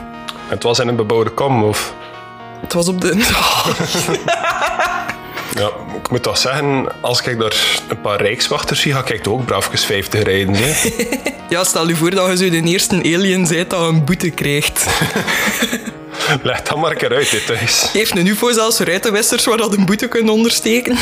Het 0.48 0.63
was 0.63 0.80
in 0.80 0.88
een 0.88 0.96
bebouwde 0.96 1.30
kom, 1.30 1.63
of? 1.63 1.94
Het 2.62 2.74
was 2.74 2.88
op 2.88 3.01
de... 3.01 3.12
Ja, 5.55 5.69
ik 6.01 6.10
moet 6.10 6.24
toch 6.24 6.38
zeggen, 6.38 7.01
als 7.01 7.22
ik 7.22 7.39
daar 7.39 7.83
een 7.89 8.01
paar 8.01 8.22
rijkswachters 8.22 8.81
zie, 8.81 8.93
ga 8.93 9.05
ik 9.05 9.24
toch 9.24 9.33
ook 9.33 9.45
braafjes 9.45 9.86
50 9.86 10.24
rijden. 10.24 10.55
Hè? 10.55 10.74
ja, 11.50 11.63
stel 11.63 11.88
je 11.88 11.95
voor 11.95 12.10
dat 12.10 12.29
je 12.29 12.38
zo 12.38 12.50
de 12.50 12.63
eerste 12.63 12.95
alien 12.95 13.48
bent 13.48 13.69
dat 13.69 13.81
een 13.81 14.05
boete 14.05 14.29
krijgt. 14.29 14.86
Leg 16.43 16.62
dat 16.62 16.77
maar 16.77 16.91
een 16.91 16.98
keer 16.98 17.13
uit, 17.13 17.31
dit 17.31 17.45
thuis. 17.45 17.89
Heeft 17.91 18.17
een 18.17 18.27
UFO 18.27 18.51
zelfs 18.51 18.79
ruitenwissers 18.79 19.45
waar 19.45 19.57
dat 19.57 19.77
een 19.77 19.86
boete 19.86 20.07
kunnen 20.07 20.33
ondersteken? 20.33 20.98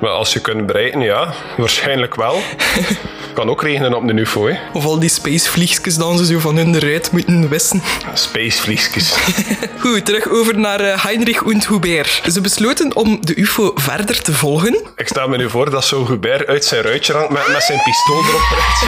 Maar 0.00 0.10
als 0.10 0.32
je 0.32 0.40
kunt 0.40 0.66
bereiken, 0.66 1.00
ja, 1.00 1.34
waarschijnlijk 1.56 2.14
wel. 2.14 2.40
kan 3.32 3.50
ook 3.50 3.62
regenen 3.62 3.94
op 3.94 4.06
de 4.06 4.12
UFO, 4.12 4.46
hè. 4.46 4.58
Of 4.72 4.84
al 4.84 4.98
die 4.98 5.08
spacevliegjes 5.08 5.96
dan 5.96 6.18
ze 6.18 6.26
zo 6.26 6.38
van 6.38 6.56
hun 6.56 6.78
rijt 6.78 7.12
moeten 7.12 7.48
wissen. 7.48 7.82
Spacevliegjes. 8.14 9.14
Goed, 9.82 10.04
terug 10.04 10.28
over 10.28 10.58
naar 10.58 10.80
eh, 10.80 11.04
Heinrich 11.04 11.42
und 11.42 11.68
Hubert. 11.68 12.22
Ze 12.32 12.40
besloten 12.40 12.96
om 12.96 13.18
de 13.20 13.36
UFO 13.36 13.72
verder 13.74 14.22
te 14.22 14.32
volgen. 14.32 14.76
Ik 14.96 15.08
stel 15.08 15.28
me 15.28 15.36
nu 15.36 15.50
voor 15.50 15.70
dat 15.70 15.84
zo 15.84 16.06
Hubert 16.06 16.46
uit 16.46 16.64
zijn 16.64 16.82
ruitje 16.82 17.12
hangt 17.12 17.30
met, 17.30 17.48
met 17.52 17.62
zijn 17.62 17.82
pistool 17.84 18.22
erop 18.28 18.42
recht. 18.50 18.84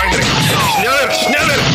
Heinrich, 0.00 0.26
sneller, 0.76 1.12
sneller! 1.12 1.58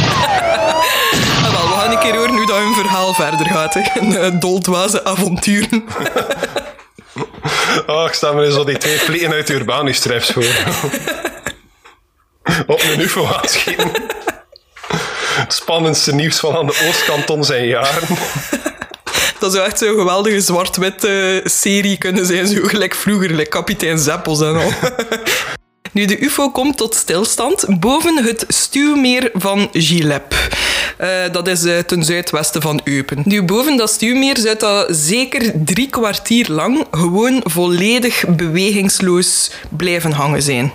Ah, 1.44 1.52
wel, 1.52 1.68
we 1.68 1.74
gaan 1.80 1.92
een 1.92 2.00
keer 2.00 2.16
horen 2.16 2.36
hoe 2.36 2.46
dat 2.46 2.58
hun 2.58 2.74
verhaal 2.74 3.14
verder 3.14 3.46
gaat. 3.46 3.74
Hè. 3.74 3.82
Een 4.00 4.34
uh, 4.34 4.40
doldwaze 4.40 5.06
avonturen. 5.06 5.84
Oh, 7.88 8.06
ik 8.10 8.14
sta 8.14 8.32
me 8.32 8.46
nu 8.46 8.52
zo 8.52 8.64
die 8.64 8.78
twee 8.78 9.00
vliegen 9.00 9.32
uit 9.32 9.48
de 9.48 9.54
Urbanus-strips 9.54 10.32
voor. 10.32 10.44
Op 12.68 12.82
een 12.82 13.02
UFO 13.02 13.26
aanschieten. 13.26 13.92
Het 15.18 15.54
spannendste 15.54 16.14
nieuws 16.14 16.40
van 16.40 16.56
aan 16.56 16.66
de 16.66 16.88
Oostkanton 16.88 17.44
zijn 17.44 17.68
jaren. 17.68 18.08
Dat 19.40 19.54
zou 19.54 19.66
echt 19.66 19.78
zo'n 19.78 19.98
geweldige 19.98 20.42
zwart-wit 20.42 21.08
serie 21.44 21.98
kunnen 21.98 22.26
zijn, 22.26 22.48
zo 22.48 22.62
gelijk 22.64 22.96
vroeger, 22.96 23.48
kapitein 23.48 24.00
Zeppels 24.00 24.42
en 24.42 24.56
al. 24.56 24.72
Nu, 25.92 26.06
de 26.06 26.20
UFO 26.20 26.50
komt 26.50 26.78
tot 26.78 26.96
stilstand 26.96 27.80
boven 27.80 28.24
het 28.24 28.46
stuwmeer 28.48 29.30
van 29.34 29.70
Gilep. 29.72 30.34
Uh, 31.02 31.08
dat 31.32 31.48
is 31.48 31.64
uh, 31.64 31.78
ten 31.78 32.04
zuidwesten 32.04 32.62
van 32.62 32.82
Eupen. 32.84 33.22
Nu, 33.26 33.44
boven 33.44 33.78
dat 33.78 33.90
stuwmeer 33.90 34.38
zou 34.38 34.58
dat 34.58 34.88
zeker 34.90 35.52
drie 35.56 35.90
kwartier 35.90 36.50
lang 36.50 36.86
gewoon 36.92 37.42
volledig 37.44 38.26
bewegingsloos 38.28 39.52
blijven 39.70 40.12
hangen 40.12 40.42
zijn. 40.42 40.72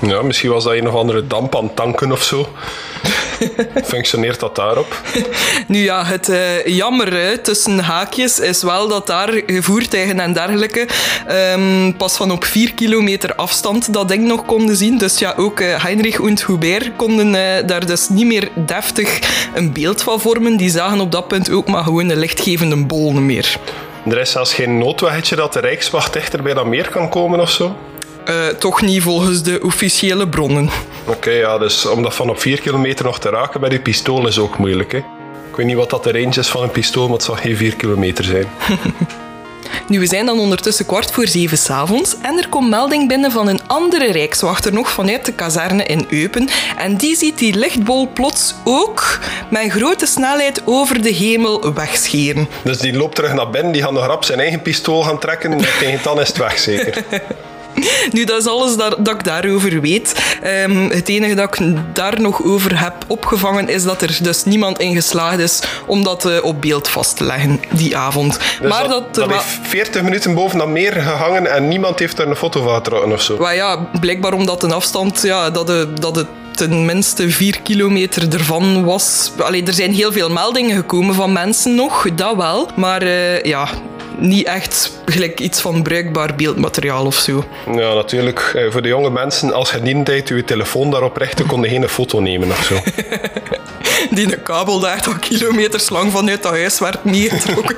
Ja, 0.00 0.22
misschien 0.22 0.50
was 0.50 0.64
dat 0.64 0.72
een 0.72 0.88
of 0.88 0.94
andere 0.94 1.26
damp 1.26 1.56
aan 1.56 1.74
tanken 1.74 2.12
of 2.12 2.22
zo. 2.22 2.48
Functioneert 3.84 4.40
dat 4.40 4.56
daarop? 4.56 5.02
Nu 5.66 5.78
ja, 5.78 6.04
het 6.04 6.28
uh, 6.28 6.66
jammer 6.66 7.40
tussen 7.42 7.78
haakjes 7.78 8.40
is 8.40 8.62
wel 8.62 8.88
dat 8.88 9.06
daar 9.06 9.42
voertuigen 9.46 10.20
en 10.20 10.32
dergelijke 10.32 10.86
um, 11.30 11.96
pas 11.96 12.16
van 12.16 12.30
op 12.30 12.44
4 12.44 12.74
kilometer 12.74 13.34
afstand 13.34 13.92
dat 13.92 14.08
ding 14.08 14.26
nog 14.26 14.44
konden 14.44 14.76
zien. 14.76 14.98
Dus 14.98 15.18
ja, 15.18 15.34
ook 15.36 15.60
uh, 15.60 15.82
Heinrich 15.82 16.20
und 16.20 16.46
Hubert 16.46 16.90
konden 16.96 17.34
uh, 17.34 17.66
daar 17.66 17.86
dus 17.86 18.08
niet 18.08 18.26
meer 18.26 18.48
deftig 18.54 19.18
een 19.54 19.72
beeld 19.72 20.02
van 20.02 20.20
vormen. 20.20 20.56
Die 20.56 20.70
zagen 20.70 21.00
op 21.00 21.12
dat 21.12 21.28
punt 21.28 21.50
ook 21.50 21.68
maar 21.68 21.82
gewoon 21.82 22.08
een 22.08 22.18
lichtgevende 22.18 22.76
bol 22.76 23.12
meer. 23.12 23.56
Er 24.06 24.18
is 24.18 24.30
zelfs 24.30 24.54
geen 24.54 24.78
noodweggetje 24.78 25.36
dat 25.36 25.52
de 25.52 25.60
Rijkswacht 25.60 26.12
dichter 26.12 26.42
bij 26.42 26.54
dat 26.54 26.66
meer 26.66 26.88
kan 26.88 27.08
komen 27.08 27.40
of 27.40 27.50
zo? 27.50 27.76
Uh, 28.30 28.46
toch 28.46 28.82
niet 28.82 29.02
volgens 29.02 29.42
de 29.42 29.60
officiële 29.62 30.28
bronnen. 30.28 30.70
Oké, 31.06 31.16
okay, 31.16 31.38
ja, 31.38 31.58
dus 31.58 31.86
om 31.86 32.02
dat 32.02 32.14
van 32.14 32.30
op 32.30 32.40
4 32.40 32.60
kilometer 32.60 33.04
nog 33.04 33.18
te 33.18 33.28
raken 33.28 33.60
bij 33.60 33.68
die 33.68 33.80
pistool 33.80 34.26
is 34.26 34.38
ook 34.38 34.58
moeilijk. 34.58 34.92
Hè? 34.92 34.98
Ik 34.98 35.56
weet 35.56 35.66
niet 35.66 35.76
wat 35.76 35.90
dat 35.90 36.04
de 36.04 36.12
range 36.12 36.38
is 36.38 36.48
van 36.48 36.62
een 36.62 36.70
pistool, 36.70 37.04
maar 37.04 37.16
het 37.16 37.24
zal 37.24 37.34
geen 37.34 37.56
4 37.56 37.76
kilometer 37.76 38.24
zijn. 38.24 38.46
Nu, 39.88 39.98
we 40.00 40.06
zijn 40.06 40.26
dan 40.26 40.38
ondertussen 40.38 40.86
kwart 40.86 41.10
voor 41.10 41.26
zeven 41.26 41.58
s'avonds 41.58 42.16
en 42.22 42.38
er 42.38 42.48
komt 42.48 42.68
melding 42.68 43.08
binnen 43.08 43.30
van 43.30 43.48
een 43.48 43.60
andere 43.66 44.12
rijkswachter 44.12 44.72
nog 44.72 44.90
vanuit 44.90 45.24
de 45.24 45.32
kazerne 45.32 45.84
in 45.84 46.06
Eupen. 46.10 46.48
En 46.76 46.96
die 46.96 47.16
ziet 47.16 47.38
die 47.38 47.54
lichtbol 47.54 48.08
plots 48.12 48.54
ook 48.64 49.18
met 49.50 49.70
grote 49.70 50.06
snelheid 50.06 50.62
over 50.64 51.02
de 51.02 51.10
hemel 51.10 51.72
wegscheren. 51.74 52.48
Dus 52.62 52.78
die 52.78 52.96
loopt 52.96 53.14
terug 53.14 53.34
naar 53.34 53.50
binnen, 53.50 53.72
die 53.72 53.82
gaat 53.82 53.92
nog 53.92 54.06
rap 54.06 54.24
zijn 54.24 54.40
eigen 54.40 54.62
pistool 54.62 55.02
gaan 55.02 55.18
trekken 55.18 55.52
en 55.52 55.58
tegen 55.78 56.00
dan 56.02 56.20
is 56.20 56.28
het 56.28 56.36
weg 56.36 56.58
zeker. 56.58 57.04
Nu, 58.12 58.24
dat 58.24 58.40
is 58.40 58.46
alles 58.46 58.76
dat, 58.76 58.96
dat 58.98 59.14
ik 59.14 59.24
daarover 59.24 59.80
weet. 59.80 60.14
Um, 60.44 60.90
het 60.90 61.08
enige 61.08 61.34
dat 61.34 61.58
ik 61.60 61.76
daar 61.92 62.20
nog 62.20 62.44
over 62.44 62.80
heb 62.80 62.94
opgevangen 63.06 63.68
is 63.68 63.82
dat 63.82 64.02
er 64.02 64.18
dus 64.22 64.44
niemand 64.44 64.78
in 64.78 64.94
geslaagd 64.94 65.38
is 65.38 65.60
om 65.86 66.02
dat 66.04 66.26
uh, 66.26 66.44
op 66.44 66.60
beeld 66.60 66.88
vast 66.88 67.16
te 67.16 67.24
leggen 67.24 67.60
die 67.72 67.96
avond. 67.96 68.38
Dus 68.60 68.70
maar 68.70 68.88
dat, 68.88 69.14
dat, 69.14 69.28
dat 69.28 69.42
heeft 69.42 69.58
40 69.62 70.02
minuten 70.02 70.34
boven 70.34 70.58
dat 70.58 70.68
meer 70.68 70.92
gehangen 70.92 71.52
en 71.54 71.68
niemand 71.68 71.98
heeft 71.98 72.18
er 72.18 72.28
een 72.28 72.36
foto 72.36 72.62
van 72.62 72.74
getrokken 72.74 73.12
of 73.12 73.22
zo? 73.22 73.36
Maar 73.38 73.54
ja, 73.54 73.88
blijkbaar 74.00 74.32
omdat 74.32 74.62
een 74.62 74.72
afstand, 74.72 75.22
ja, 75.22 75.50
dat, 75.50 75.66
de, 75.66 75.92
dat 75.94 76.16
het 76.16 76.26
tenminste 76.58 77.30
vier 77.30 77.60
kilometer 77.62 78.34
ervan 78.34 78.84
was. 78.84 79.32
Allee, 79.38 79.64
er 79.64 79.72
zijn 79.72 79.92
heel 79.92 80.12
veel 80.12 80.30
meldingen 80.30 80.76
gekomen 80.76 81.14
van 81.14 81.32
mensen 81.32 81.74
nog, 81.74 82.14
dat 82.14 82.36
wel. 82.36 82.68
Maar 82.76 83.02
uh, 83.02 83.42
ja, 83.42 83.68
niet 84.16 84.46
echt 84.46 84.92
gelijk 85.04 85.40
iets 85.40 85.60
van 85.60 85.82
bruikbaar 85.82 86.34
beeldmateriaal 86.34 87.06
of 87.06 87.14
zo. 87.14 87.44
Ja, 87.66 87.94
natuurlijk. 87.94 88.52
Eh, 88.54 88.70
voor 88.70 88.82
de 88.82 88.88
jonge 88.88 89.10
mensen, 89.10 89.52
als 89.52 89.70
je 89.70 89.78
niet 89.78 90.04
tijd 90.04 90.28
je 90.28 90.44
telefoon 90.44 90.90
daarop 90.90 91.16
richtte, 91.16 91.44
kon 91.44 91.62
je 91.62 91.68
geen 91.68 91.88
foto 91.88 92.20
nemen 92.20 92.48
of 92.50 92.64
zo. 92.64 92.74
Die 94.10 94.32
een 94.32 94.42
kabel 94.42 94.80
daar 94.80 95.04
al 95.06 95.14
kilometers 95.20 95.88
lang 95.88 96.12
vanuit 96.12 96.42
dat 96.42 96.52
huis 96.52 96.78
werd 96.78 97.04
meegetrokken. 97.04 97.76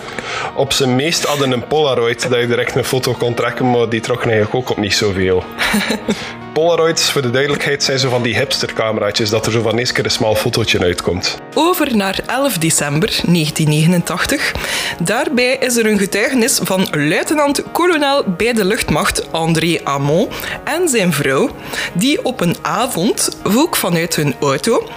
op 0.54 0.72
zijn 0.72 0.96
meest 0.96 1.24
hadden 1.24 1.52
een 1.52 1.66
Polaroid 1.66 2.28
dat 2.30 2.40
je 2.40 2.46
direct 2.46 2.74
een 2.74 2.84
foto 2.84 3.12
kon 3.12 3.34
trekken, 3.34 3.70
maar 3.70 3.88
die 3.88 4.00
trokken 4.00 4.30
eigenlijk 4.30 4.54
ook 4.54 4.70
op 4.70 4.82
niet 4.82 4.94
zoveel. 4.94 5.44
Polaroids, 6.56 7.10
voor 7.10 7.22
de 7.22 7.30
duidelijkheid, 7.30 7.82
zijn 7.82 7.98
zo 7.98 8.08
van 8.08 8.22
die 8.22 8.36
hipstercameraatjes 8.36 9.30
dat 9.30 9.46
er 9.46 9.52
zo 9.52 9.62
van 9.62 9.78
eens 9.78 9.92
keer 9.92 10.04
een 10.04 10.10
smal 10.10 10.34
fotootje 10.34 10.78
uitkomt. 10.78 11.38
Over 11.54 11.96
naar 11.96 12.18
11 12.26 12.58
december 12.58 13.08
1989. 13.08 14.54
Daarbij 15.02 15.56
is 15.60 15.76
er 15.76 15.86
een 15.86 15.98
getuigenis 15.98 16.60
van 16.62 16.88
luitenant-kolonel 16.90 18.24
bij 18.36 18.52
de 18.52 18.64
luchtmacht 18.64 19.32
André 19.32 19.80
Amon 19.84 20.28
en 20.64 20.88
zijn 20.88 21.12
vrouw, 21.12 21.50
die 21.92 22.24
op 22.24 22.40
een 22.40 22.56
avond, 22.62 23.38
ook 23.56 23.76
vanuit 23.76 24.16
hun 24.16 24.34
auto, 24.40 24.88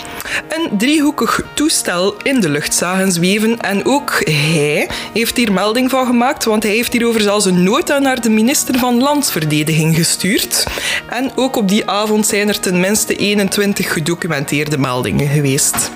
een 0.50 0.78
driehoekig 0.78 1.42
toestel 1.54 2.16
in 2.24 2.40
de 2.40 2.50
lucht 2.50 2.74
zagen 2.74 3.12
zweven. 3.12 3.60
En 3.60 3.86
ook 3.86 4.22
hij 4.24 4.90
heeft 5.14 5.38
hier 5.38 5.52
melding 5.52 5.90
van 5.90 6.06
gemaakt, 6.06 6.44
want 6.44 6.64
hij 6.64 6.72
heeft 6.72 6.94
hierover 6.94 7.22
zelfs 7.22 7.46
een 7.46 7.64
nota 7.64 8.00
naar 8.00 8.22
de 8.22 8.30
minister 8.30 8.78
van 8.78 9.02
Landsverdediging 9.02 9.96
gestuurd. 9.96 10.64
En 11.10 11.32
ook 11.36 11.49
op 11.56 11.68
die 11.68 11.90
avond 11.90 12.28
zijn 12.28 12.48
er 12.48 12.60
tenminste 12.60 13.16
21 13.16 13.94
gedocumenteerde 13.94 14.78
meldingen 14.78 15.28
geweest. 15.28 15.92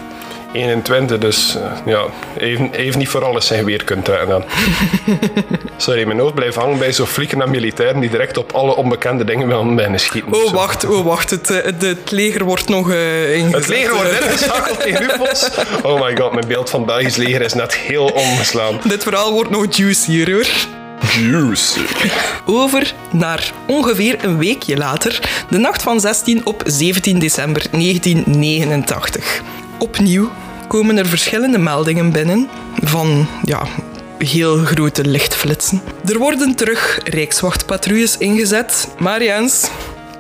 21, 0.54 1.18
dus 1.18 1.56
uh, 1.56 1.72
ja, 1.86 2.06
even, 2.38 2.72
even 2.74 3.00
niet 3.00 3.10
voor 3.10 3.26
alles 3.26 3.48
zijn 3.48 3.60
geweer 3.60 3.84
kunt 3.84 4.06
trekken 4.06 4.28
dan. 4.28 4.44
Sorry, 5.78 6.06
mijn 6.06 6.20
hoofd 6.20 6.34
blijft 6.34 6.56
hangen 6.56 6.78
bij 6.78 6.94
zo'n 6.94 7.06
flikken 7.06 7.42
en 7.42 7.50
militairen 7.50 8.00
die 8.00 8.10
direct 8.10 8.38
op 8.38 8.52
alle 8.52 8.76
onbekende 8.76 9.24
dingen 9.24 9.48
willen 9.48 9.76
bijna 9.76 9.98
schieten. 9.98 10.34
Oh, 10.34 10.52
wacht, 10.52 10.86
oh, 10.86 11.06
wacht. 11.06 11.30
Het, 11.30 11.48
het, 11.48 11.82
het 11.82 12.12
leger 12.12 12.44
wordt 12.44 12.70
nog 12.70 12.90
uh, 12.90 13.36
ingezet. 13.36 13.60
Het 13.60 13.68
leger 13.68 13.96
wordt 13.96 14.12
ingeschakeld 14.12 14.82
tegen 14.82 15.04
UFO's. 15.04 15.50
Oh 15.84 16.02
my 16.02 16.18
god, 16.18 16.34
mijn 16.34 16.48
beeld 16.48 16.70
van 16.70 16.86
Belgisch 16.86 17.16
leger 17.16 17.42
is 17.42 17.54
net 17.54 17.76
heel 17.76 18.06
omgeslaan. 18.06 18.80
Dit 18.84 19.04
verhaal 19.04 19.32
wordt 19.32 19.50
nog 19.50 19.76
juicier, 19.76 20.32
hoor. 20.32 20.82
Juicy. 21.12 21.80
Over 22.46 22.94
naar 23.12 23.54
ongeveer 23.68 24.24
een 24.24 24.38
weekje 24.38 24.78
later, 24.78 25.46
de 25.50 25.58
nacht 25.58 25.84
van 25.84 26.00
16 26.00 26.46
op 26.46 26.64
17 26.66 27.20
december 27.20 27.66
1989. 27.72 29.42
Opnieuw 29.80 30.32
komen 30.68 30.98
er 30.98 31.06
verschillende 31.06 31.58
meldingen 31.58 32.12
binnen 32.12 32.50
van 32.82 33.28
ja, 33.42 33.68
heel 34.18 34.58
grote 34.58 35.06
lichtflitsen. 35.06 35.82
Er 36.06 36.18
worden 36.18 36.56
terug 36.56 37.00
rijkswachtpatrouilles 37.04 38.18
ingezet, 38.18 38.88
maar 39.00 39.24
Jens, 39.24 39.70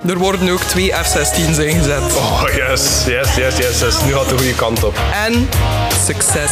er 0.08 0.18
worden 0.18 0.50
ook 0.50 0.62
twee 0.62 0.92
F-16's 0.92 1.58
ingezet. 1.58 2.16
Oh, 2.16 2.44
yes, 2.56 3.04
yes, 3.06 3.36
yes, 3.36 3.58
yes, 3.58 3.80
yes. 3.80 3.96
Nu 4.06 4.13
gaat 4.13 4.30
de 4.30 4.38
goede 4.38 4.56
kant 4.56 4.84
op. 4.84 4.98
En 5.26 5.50
succes. 6.06 6.52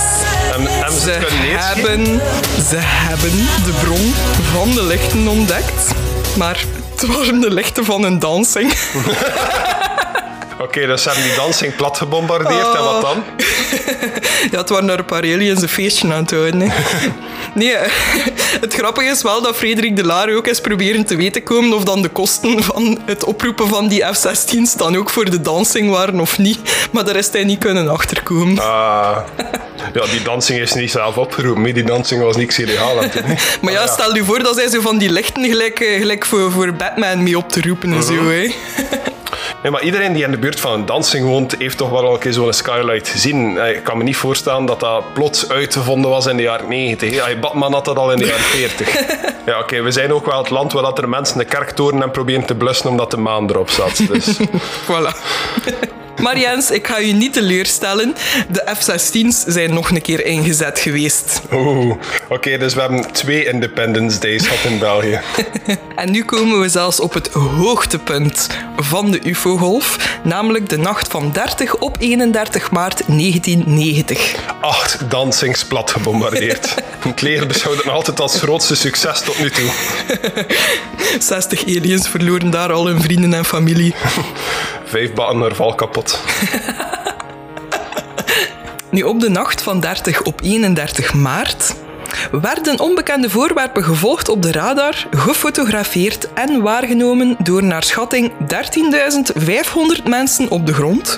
En, 0.54 0.68
en 0.68 0.92
Ze 0.92 1.12
hebben, 1.12 2.22
ze 2.70 2.78
hebben 2.78 3.32
de 3.66 3.74
bron 3.84 4.14
van 4.54 4.74
de 4.74 4.84
lichten 4.84 5.28
ontdekt. 5.28 5.92
Maar 6.38 6.64
het 6.96 7.08
waren 7.08 7.40
de 7.40 7.54
lichten 7.54 7.86
van 7.86 8.04
een 8.04 8.20
dansing. 8.20 8.74
Oké, 10.62 10.86
dus 10.88 11.02
ze 11.04 11.10
hebben 11.10 11.28
die 11.28 11.36
dansing 11.38 11.76
plat 11.76 11.98
gebombardeerd. 11.98 12.76
En 12.76 12.84
wat 12.84 13.02
dan? 13.02 13.24
Ja, 14.52 14.58
het 14.58 14.70
waren 14.70 14.88
daar 14.88 15.00
een 15.00 15.06
paar 15.06 15.24
aliens 15.24 15.62
een 15.62 15.70
feestje 15.70 16.14
aan 16.14 16.22
het 16.22 16.32
houden. 16.32 16.62
Hè. 16.62 16.68
Nee, 17.54 17.76
het 18.62 18.74
grappige 18.74 19.10
is 19.10 19.22
wel 19.22 19.42
dat 19.42 19.56
Frederik 19.56 19.96
de 19.96 20.06
Laar 20.06 20.36
ook 20.36 20.48
is 20.48 20.62
proberen 20.62 21.06
te 21.06 21.16
weten 21.16 21.44
komen 21.44 21.78
of 21.78 21.84
dan 21.84 22.02
de 22.02 22.10
kosten 22.10 22.64
van 22.64 23.00
het 23.06 23.24
oproepen 23.24 23.68
van 23.68 23.88
die 23.88 24.04
F-16's 24.14 24.74
dan 24.74 24.98
ook 24.98 25.10
voor 25.10 25.30
de 25.30 25.42
dansing 25.42 25.90
waren 25.90 26.20
of 26.20 26.38
niet. 26.38 26.60
Maar 26.92 27.06
daar 27.06 27.16
is 27.16 27.30
hij 27.32 27.44
niet 27.44 27.60
kunnen 27.60 27.90
achterkomen. 27.90 28.60
Ah, 28.60 29.18
ja, 29.94 30.06
die 30.06 30.22
dansing 30.24 30.60
is 30.60 30.74
niet 30.74 30.92
zelf 30.92 31.18
opgeroepen. 31.18 31.64
hè. 31.64 31.72
Die 31.72 31.84
dansing 31.84 32.22
was 32.24 32.36
niks 32.36 32.60
illegaal 32.60 33.02
aan 33.02 33.10
toen. 33.10 33.24
Maar 33.62 33.74
ja, 33.74 33.88
stel 33.88 34.16
je 34.16 34.24
voor 34.24 34.44
dat 34.44 34.56
zij 34.56 34.68
zo 34.70 34.82
van 34.82 34.98
die 34.98 35.12
lichten 35.12 35.46
gelijk, 35.46 35.80
eh, 35.80 35.98
gelijk 35.98 36.26
voor, 36.26 36.52
voor 36.52 36.74
Batman 36.74 37.24
mee 37.24 37.38
op 37.38 37.50
te 37.50 37.62
roepen 37.62 37.94
en 37.94 38.04
zo. 38.04 38.14
Hè. 38.14 38.52
Nee, 39.64 39.72
maar 39.72 39.82
iedereen 39.84 40.14
die 40.14 40.24
in 40.24 40.32
de 40.32 40.38
buurt 40.38 40.60
van 40.60 40.74
een 40.74 40.86
dansing 40.86 41.26
woont, 41.26 41.56
heeft 41.58 41.78
toch 41.78 41.90
wel 41.90 42.06
al 42.06 42.14
een 42.14 42.20
keer 42.20 42.34
zo'n 42.34 42.54
skylight 42.54 43.08
gezien. 43.08 43.58
Eh, 43.58 43.70
Ik 43.76 43.84
kan 43.84 43.98
me 43.98 44.04
niet 44.04 44.16
voorstellen 44.16 44.66
dat 44.66 44.80
dat 44.80 45.14
plots 45.14 45.50
uitgevonden 45.50 46.12
was 46.12 46.26
in 46.26 46.38
de 46.38 46.44
jaren 46.44 46.68
90. 46.70 47.26
hè. 47.26 47.36
Batman 47.38 47.74
had 47.74 47.86
dat 47.86 47.98
al 47.98 48.12
in 48.12 48.18
de 48.18 48.26
jaren 48.26 48.44
40. 48.44 48.90
Ja, 49.46 49.60
oké, 49.60 49.82
we 49.82 49.92
zijn 49.92 50.14
ook 50.14 50.26
wel 50.26 50.38
het 50.38 50.50
land 50.50 50.74
waar 50.74 50.84
dat 50.84 50.98
er 50.98 51.10
mensen 51.10 51.38
de 51.38 51.46
kerktoren 51.46 52.02
en 52.02 52.12
proberen 52.12 52.46
te 52.46 52.56
blussen 52.56 52.90
omdat 52.90 53.12
de 53.12 53.18
maan 53.18 53.50
erop 53.50 53.70
zat. 53.70 53.98
Dus. 54.08 54.40
Voilà. 54.88 55.12
Maar 56.22 56.40
Jens, 56.40 56.72
ik 56.72 56.88
ga 56.88 56.98
je 56.98 57.14
niet 57.14 57.34
teleurstellen. 57.34 58.16
De 58.50 58.76
F-16's 58.78 59.44
zijn 59.48 59.74
nog 59.74 59.90
een 59.90 60.02
keer 60.02 60.26
ingezet 60.26 60.80
geweest. 60.80 61.42
Oeh, 61.54 61.96
oké, 62.30 62.58
dus 62.58 62.74
we 62.74 62.82
hebben 62.82 63.12
twee 63.12 63.46
Independence 63.46 64.20
Days 64.20 64.48
gehad 64.48 64.72
in 64.72 64.80
België. 64.80 65.20
En 65.96 66.12
nu 66.12 66.26
komen 66.26 66.60
we 66.60 66.70
zelfs 66.70 67.00
op 67.00 67.14
het 67.14 67.28
hoogtepunt 67.34 68.48
van 68.78 69.12
de 69.12 69.20
UFO-golf, 69.24 70.18
namelijk 70.24 70.70
de 70.70 70.78
nacht 70.78 71.08
van 71.08 71.32
30 71.32 71.76
op 71.76 71.96
31 72.00 72.72
maart 72.72 73.04
1990. 73.08 74.36
Acht 74.62 75.10
dansings 75.10 75.66
plat 75.66 75.92
gebombardeerd. 75.92 76.76
Het 77.08 77.22
leger 77.22 77.48
beschouwde 77.48 77.82
het 77.82 77.92
altijd 77.92 78.20
als 78.20 78.40
grootste 78.40 78.76
succes 78.76 79.22
tot 79.22 79.40
nu 79.40 79.50
toe. 79.50 79.70
60 81.20 81.66
aliens 81.66 82.10
verloren 82.10 82.50
daar 82.50 82.72
al 82.72 82.88
hun 82.88 83.02
vrienden 83.02 83.34
en 83.34 83.46
familie. 83.46 83.94
Vijf 84.92 85.12
er 85.18 85.56
val 85.56 85.76
kapot. 85.76 86.20
Nu, 88.92 89.02
op 89.02 89.20
de 89.20 89.30
nacht 89.30 89.62
van 89.62 89.80
30 89.80 90.22
op 90.22 90.42
31 90.42 91.14
maart 91.14 91.76
werden 92.32 92.80
onbekende 92.80 93.30
voorwerpen 93.30 93.84
gevolgd 93.84 94.30
op 94.30 94.42
de 94.42 94.52
radar, 94.52 95.08
gefotografeerd 95.12 96.34
en 96.34 96.62
waargenomen 96.62 97.36
door 97.44 97.64
naar 97.64 97.84
schatting 97.84 98.32
13.500 100.00 100.04
mensen 100.04 100.50
op 100.50 100.66
de 100.66 100.74
grond. 100.74 101.18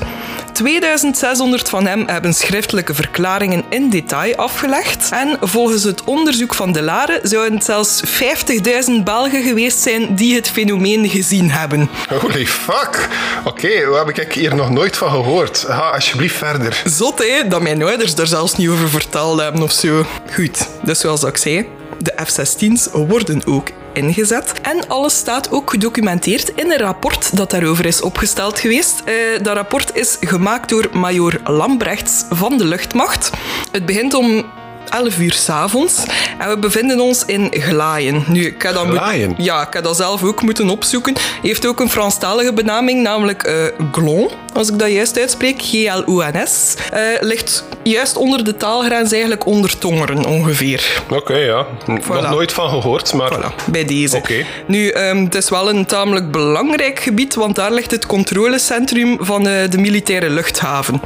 2600 0.54 1.70
van 1.70 1.86
hem 1.86 2.04
hebben 2.08 2.34
schriftelijke 2.34 2.94
verklaringen 2.94 3.64
in 3.70 3.90
detail 3.90 4.36
afgelegd. 4.36 5.10
En 5.12 5.38
volgens 5.42 5.84
het 5.84 6.04
onderzoek 6.04 6.54
van 6.54 6.72
De 6.72 6.82
Lare 6.82 7.20
zouden 7.24 7.54
het 7.54 7.64
zelfs 7.64 8.04
50.000 8.06 9.04
Belgen 9.04 9.44
geweest 9.44 9.80
zijn 9.80 10.16
die 10.16 10.36
het 10.36 10.50
fenomeen 10.50 11.10
gezien 11.10 11.52
hebben. 11.52 11.90
Holy 12.22 12.46
fuck. 12.46 13.08
Oké, 13.44 13.86
waar 13.86 14.06
heb 14.06 14.20
ik 14.20 14.34
hier 14.34 14.56
nog 14.56 14.70
nooit 14.70 14.98
van 14.98 15.10
gehoord? 15.10 15.66
Ga 15.68 15.90
alsjeblieft 15.90 16.38
verder. 16.38 16.82
Zot, 16.86 17.20
hè? 17.20 17.48
Dat 17.48 17.62
mijn 17.62 17.84
ouders 17.84 18.16
daar 18.16 18.28
zelfs 18.28 18.56
niet 18.56 18.70
over 18.70 18.90
verteld 18.90 19.40
hebben 19.40 19.62
of 19.62 19.72
zo. 19.72 20.06
Goed, 20.34 20.68
dus 20.84 21.00
zoals 21.00 21.24
ik 21.24 21.38
zei, 21.38 21.68
de 22.00 22.14
F-16's 22.26 22.88
worden 22.92 23.46
ook 23.46 23.68
ingezet. 23.94 24.54
En 24.62 24.88
alles 24.88 25.18
staat 25.18 25.52
ook 25.52 25.70
gedocumenteerd 25.70 26.50
in 26.50 26.72
een 26.72 26.78
rapport 26.78 27.38
dat 27.38 27.50
daarover 27.50 27.86
is 27.86 28.02
opgesteld 28.02 28.60
geweest. 28.60 29.02
Eh, 29.06 29.14
dat 29.42 29.56
rapport 29.56 29.96
is 29.96 30.18
gemaakt 30.22 30.70
door 30.70 30.90
major 30.94 31.42
Lambrechts 31.44 32.26
van 32.30 32.58
de 32.58 32.66
luchtmacht. 32.66 33.32
Het 33.72 33.86
begint 33.86 34.14
om 34.14 34.46
11 34.90 35.20
uur 35.20 35.34
s'avonds 35.34 36.04
en 36.38 36.50
we 36.50 36.58
bevinden 36.58 37.00
ons 37.00 37.26
in 37.26 37.48
Glaaien. 37.52 38.24
Nu, 38.28 38.46
ik 38.46 38.62
heb 38.62 38.74
dat 38.74 38.86
Glaaien? 38.88 39.34
ja, 39.38 39.68
ik 39.68 39.74
heb 39.74 39.84
dat 39.84 39.96
zelf 39.96 40.24
ook 40.24 40.42
moeten 40.42 40.70
opzoeken. 40.70 41.16
Heeft 41.42 41.66
ook 41.68 41.80
een 41.80 41.90
Franstalige 41.90 42.54
benaming, 42.54 43.02
namelijk 43.02 43.44
eh 43.44 43.56
Glon, 43.92 44.30
als 44.54 44.70
ik 44.70 44.80
dat 44.80 44.92
juist 44.92 45.20
uitspreek. 45.20 45.62
G-L-O-N-S. 45.62 46.74
Eh, 46.92 47.02
ligt 47.20 47.64
juist 47.84 48.18
onder 48.18 48.44
de 48.44 48.58
taalgrens, 48.58 49.12
eigenlijk 49.12 49.46
onder 49.46 49.78
Tongeren 49.78 50.26
ongeveer. 50.26 51.02
Oké, 51.10 51.36
ja. 51.36 51.66
Nog 51.86 52.30
nooit 52.30 52.52
van 52.52 52.70
gehoord, 52.70 53.14
maar... 53.14 53.32
Voilà, 53.34 53.66
bij 53.66 53.86
deze. 53.86 54.18
Oké. 54.18 54.46
Nu, 54.68 54.88
ehm, 54.90 55.24
het 55.24 55.36
is 55.36 55.50
wel 55.50 55.70
een 55.70 55.86
tamelijk 55.86 56.32
belangrijk 56.32 57.00
gebied, 57.00 57.36
want 57.36 57.56
daar 57.56 57.72
ligt 57.72 57.92
het 57.92 58.06
controlecentrum 58.06 59.18
van 59.20 59.48
eh, 59.48 59.70
de 59.70 59.78
militaire 59.78 60.30
luchthaven. 60.30 61.02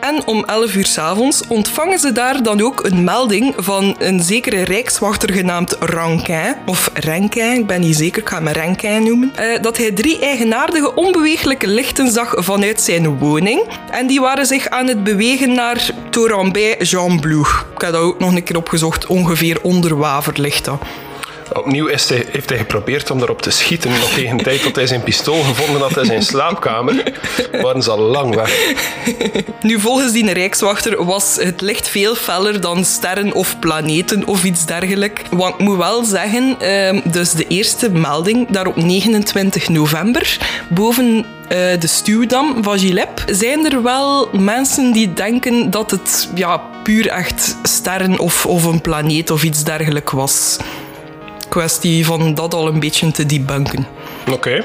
En 0.00 0.22
om 0.26 0.44
11 0.44 0.74
uur 0.74 0.86
s'avonds 0.86 1.42
ontvangen 1.48 1.98
ze 1.98 2.12
daar 2.12 2.42
dan 2.42 2.62
ook 2.62 2.89
een 2.90 3.04
melding 3.04 3.54
van 3.56 3.96
een 3.98 4.22
zekere 4.22 4.64
rijkswachter 4.64 5.32
genaamd 5.32 5.76
Rankin, 5.78 6.54
of 6.66 6.90
Renkin, 6.94 7.52
ik 7.52 7.66
ben 7.66 7.80
niet 7.80 7.96
zeker, 7.96 8.22
ik 8.22 8.28
ga 8.28 8.36
hem 8.36 8.48
Renkin 8.48 9.02
noemen, 9.02 9.32
eh, 9.36 9.62
dat 9.62 9.76
hij 9.76 9.92
drie 9.92 10.18
eigenaardige 10.18 10.94
onbeweeglijke 10.94 11.66
lichten 11.66 12.10
zag 12.10 12.34
vanuit 12.36 12.80
zijn 12.80 13.18
woning. 13.18 13.62
En 13.90 14.06
die 14.06 14.20
waren 14.20 14.46
zich 14.46 14.68
aan 14.68 14.86
het 14.86 15.04
bewegen 15.04 15.52
naar 15.52 15.90
Torambay-Jean 16.10 17.20
Bloeg. 17.20 17.66
Ik 17.74 17.80
heb 17.80 17.92
dat 17.92 18.02
ook 18.02 18.18
nog 18.18 18.34
een 18.34 18.42
keer 18.42 18.56
opgezocht, 18.56 19.06
ongeveer 19.06 19.58
onder 19.62 19.96
Waver 19.96 20.40
ligt 20.40 20.64
dat. 20.64 20.78
Opnieuw 21.52 21.86
is 21.86 22.08
heeft 22.08 22.48
hij 22.48 22.58
geprobeerd 22.58 23.10
om 23.10 23.22
erop 23.22 23.42
te 23.42 23.50
schieten. 23.50 23.90
Nog 23.90 24.12
tegen 24.14 24.36
de 24.36 24.42
tijd 24.42 24.62
dat 24.62 24.76
hij 24.76 24.86
zijn 24.86 25.02
pistool 25.02 25.42
gevonden 25.42 25.80
had 25.80 25.96
in 25.96 26.04
zijn 26.04 26.22
slaapkamer, 26.22 27.12
waren 27.62 27.82
ze 27.82 27.90
al 27.90 27.98
lang 27.98 28.34
weg. 28.34 28.74
Nu, 29.62 29.80
volgens 29.80 30.12
die 30.12 30.32
Rijkswachter 30.32 31.04
was 31.04 31.36
het 31.40 31.60
licht 31.60 31.88
veel 31.88 32.14
feller 32.14 32.60
dan 32.60 32.84
sterren 32.84 33.32
of 33.32 33.58
planeten 33.58 34.26
of 34.26 34.44
iets 34.44 34.66
dergelijks. 34.66 35.22
Want 35.30 35.54
ik 35.54 35.60
moet 35.60 35.76
wel 35.76 36.04
zeggen, 36.04 36.56
ehm, 36.60 37.00
dus 37.04 37.32
de 37.32 37.46
eerste 37.46 37.90
melding, 37.90 38.50
daar 38.50 38.66
op 38.66 38.76
29 38.76 39.68
november, 39.68 40.38
boven 40.68 41.24
eh, 41.48 41.80
de 41.80 41.86
stuwdam 41.86 42.62
van 42.62 42.78
Gilep, 42.78 43.24
zijn 43.26 43.72
er 43.72 43.82
wel 43.82 44.28
mensen 44.32 44.92
die 44.92 45.12
denken 45.12 45.70
dat 45.70 45.90
het 45.90 46.28
ja, 46.34 46.60
puur 46.82 47.08
echt 47.08 47.56
sterren 47.62 48.18
of, 48.18 48.46
of 48.46 48.64
een 48.64 48.80
planeet 48.80 49.30
of 49.30 49.42
iets 49.42 49.64
dergelijks 49.64 50.12
was. 50.12 50.56
Kwestie 51.50 52.06
van 52.06 52.34
dat 52.34 52.54
al 52.54 52.66
een 52.66 52.80
beetje 52.80 53.10
te 53.10 53.26
debunken. 53.26 53.86
Oké. 54.32 54.64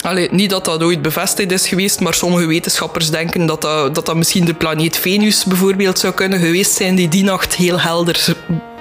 Allee, 0.00 0.28
niet 0.30 0.50
dat 0.50 0.64
dat 0.64 0.82
ooit 0.82 1.02
bevestigd 1.02 1.52
is 1.52 1.68
geweest, 1.68 2.00
maar 2.00 2.14
sommige 2.14 2.46
wetenschappers 2.46 3.10
denken 3.10 3.46
dat 3.46 3.62
dat, 3.62 3.94
dat, 3.94 4.06
dat 4.06 4.16
misschien 4.16 4.44
de 4.44 4.54
planeet 4.54 4.96
Venus 4.96 5.44
bijvoorbeeld 5.44 5.98
zou 5.98 6.14
kunnen 6.14 6.38
geweest 6.38 6.72
zijn, 6.72 6.94
die 6.94 7.08
die 7.08 7.24
nacht 7.24 7.54
heel 7.54 7.80
helder 7.80 8.34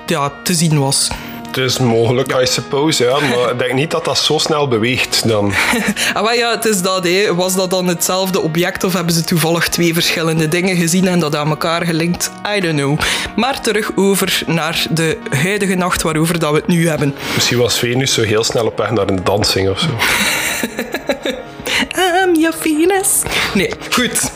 ja, 0.06 0.32
te 0.44 0.54
zien 0.54 0.80
was. 0.80 1.08
Het 1.56 1.63
is 1.63 1.78
mogelijk, 1.78 2.41
I 2.41 2.46
suppose, 2.46 3.04
ja. 3.04 3.20
Maar 3.20 3.52
ik 3.52 3.60
denk 3.60 3.74
niet 3.74 3.91
dat 3.91 4.06
dat 4.06 4.18
zo 4.18 4.38
snel 4.38 4.68
beweegt 4.68 5.28
dan. 5.28 5.54
Ah, 6.13 6.24
maar 6.24 6.36
ja, 6.36 6.52
het 6.52 6.65
is 6.65 6.82
dat, 6.82 7.04
hè. 7.04 7.36
Was 7.36 7.56
dat 7.56 7.70
dan 7.70 7.88
hetzelfde 7.88 8.41
object 8.41 8.84
of 8.84 8.94
hebben 8.94 9.13
ze 9.13 9.24
toevallig 9.24 9.68
twee 9.68 9.94
verschillende 9.94 10.48
dingen 10.48 10.76
gezien 10.76 11.08
en 11.08 11.20
dat 11.20 11.36
aan 11.36 11.50
elkaar 11.50 11.86
gelinkt? 11.86 12.32
I 12.56 12.60
don't 12.60 12.76
know. 12.76 13.00
Maar 13.36 13.62
terug 13.62 13.91
over 13.96 14.44
naar 14.46 14.86
de 14.89 15.18
huidige 15.30 15.76
nacht 15.76 16.02
waarover 16.02 16.39
dat 16.39 16.52
we 16.52 16.58
het 16.58 16.68
nu 16.68 16.88
hebben. 16.88 17.15
Misschien 17.34 17.58
was 17.58 17.80
Venus 17.80 18.13
zo 18.13 18.22
heel 18.22 18.44
snel 18.44 18.65
op 18.65 18.78
weg 18.78 18.91
naar 18.91 19.08
een 19.08 19.24
dansing 19.24 19.70
of 19.70 19.80
zo. 19.80 19.89
I'm 22.24 22.36
your 22.36 22.56
Venus. 22.60 23.22
Nee, 23.54 23.72
goed. 23.91 24.32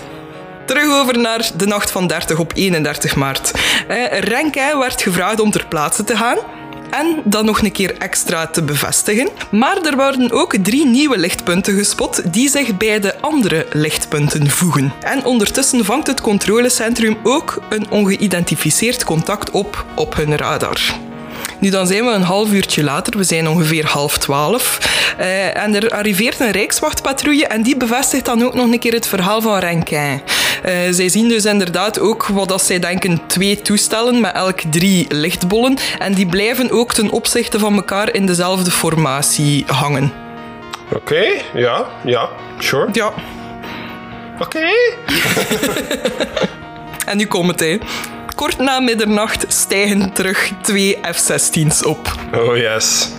Terug 0.65 0.99
over 0.99 1.17
naar 1.17 1.51
de 1.55 1.65
nacht 1.65 1.91
van 1.91 2.08
30 2.08 2.39
op 2.39 2.51
31 2.55 3.15
maart. 3.15 3.51
Eh, 3.88 4.19
Renke 4.19 4.77
werd 4.79 5.01
gevraagd 5.01 5.39
om 5.39 5.51
ter 5.51 5.65
plaatse 5.67 6.03
te 6.03 6.17
gaan. 6.17 6.38
En 6.99 7.21
dat 7.23 7.43
nog 7.45 7.62
een 7.62 7.71
keer 7.71 7.97
extra 7.97 8.47
te 8.47 8.63
bevestigen. 8.63 9.29
Maar 9.51 9.77
er 9.77 9.95
worden 9.95 10.31
ook 10.31 10.55
drie 10.55 10.85
nieuwe 10.85 11.17
lichtpunten 11.17 11.73
gespot 11.73 12.33
die 12.33 12.49
zich 12.49 12.77
bij 12.77 12.99
de 12.99 13.21
andere 13.21 13.67
lichtpunten 13.71 14.49
voegen. 14.49 14.93
En 15.01 15.25
ondertussen 15.25 15.85
vangt 15.85 16.07
het 16.07 16.21
controlecentrum 16.21 17.17
ook 17.23 17.62
een 17.69 17.91
ongeïdentificeerd 17.91 19.03
contact 19.03 19.51
op 19.51 19.85
op 19.95 20.15
hun 20.15 20.38
radar. 20.38 21.09
Nu, 21.60 21.69
dan 21.69 21.88
zijn 21.88 22.06
we 22.06 22.12
een 22.12 22.22
half 22.22 22.52
uurtje 22.52 22.84
later, 22.84 23.17
we 23.17 23.24
zijn 23.24 23.48
ongeveer 23.48 23.86
half 23.86 24.17
twaalf. 24.17 24.80
Uh, 25.19 25.58
en 25.58 25.76
er 25.76 25.89
arriveert 25.89 26.39
een 26.39 26.52
rijkswachtpatrouille 26.52 27.48
en 27.48 27.62
die 27.62 27.78
bevestigt 27.78 28.26
dan 28.26 28.43
ook 28.43 28.54
nog 28.54 28.72
een 28.72 28.80
keer 28.80 28.93
het 28.93 29.08
verhaal 29.08 29.41
van 29.41 29.58
Renquin. 29.58 30.22
Uh, 30.65 30.72
zij 30.89 31.10
zien 31.10 31.28
dus 31.28 31.45
inderdaad 31.45 32.00
ook 32.00 32.28
wat 32.28 32.48
dat 32.48 32.62
zij 32.62 32.80
denken 32.80 33.22
twee 33.28 33.62
toestellen 33.62 34.22
met 34.22 34.34
elk 34.34 34.60
drie 34.69 35.06
lichtbollen. 35.10 35.78
En 36.00 36.13
die 36.13 36.26
blijven 36.26 36.72
ook 36.72 36.93
ten 36.93 37.10
opzichte 37.10 37.60
van 37.60 37.76
elkaar 37.76 38.13
in 38.13 38.26
dezelfde 38.26 38.72
formatie 38.72 39.63
hangen. 39.67 40.12
Oké, 40.93 41.26
ja, 41.54 41.86
ja, 42.04 42.30
sure. 42.60 42.89
Ja. 42.91 43.13
Oké. 44.39 44.60
en 47.10 47.17
nu 47.17 47.26
komt 47.26 47.50
het, 47.50 47.60
hè. 47.60 47.78
Kort 48.39 48.58
na 48.58 48.80
middernacht 48.80 49.45
stijgen 49.47 50.13
terug 50.13 50.52
twee 50.62 50.97
F-16's 51.13 51.86
op. 51.86 52.15
Oh 52.36 52.58
yes. 52.58 53.10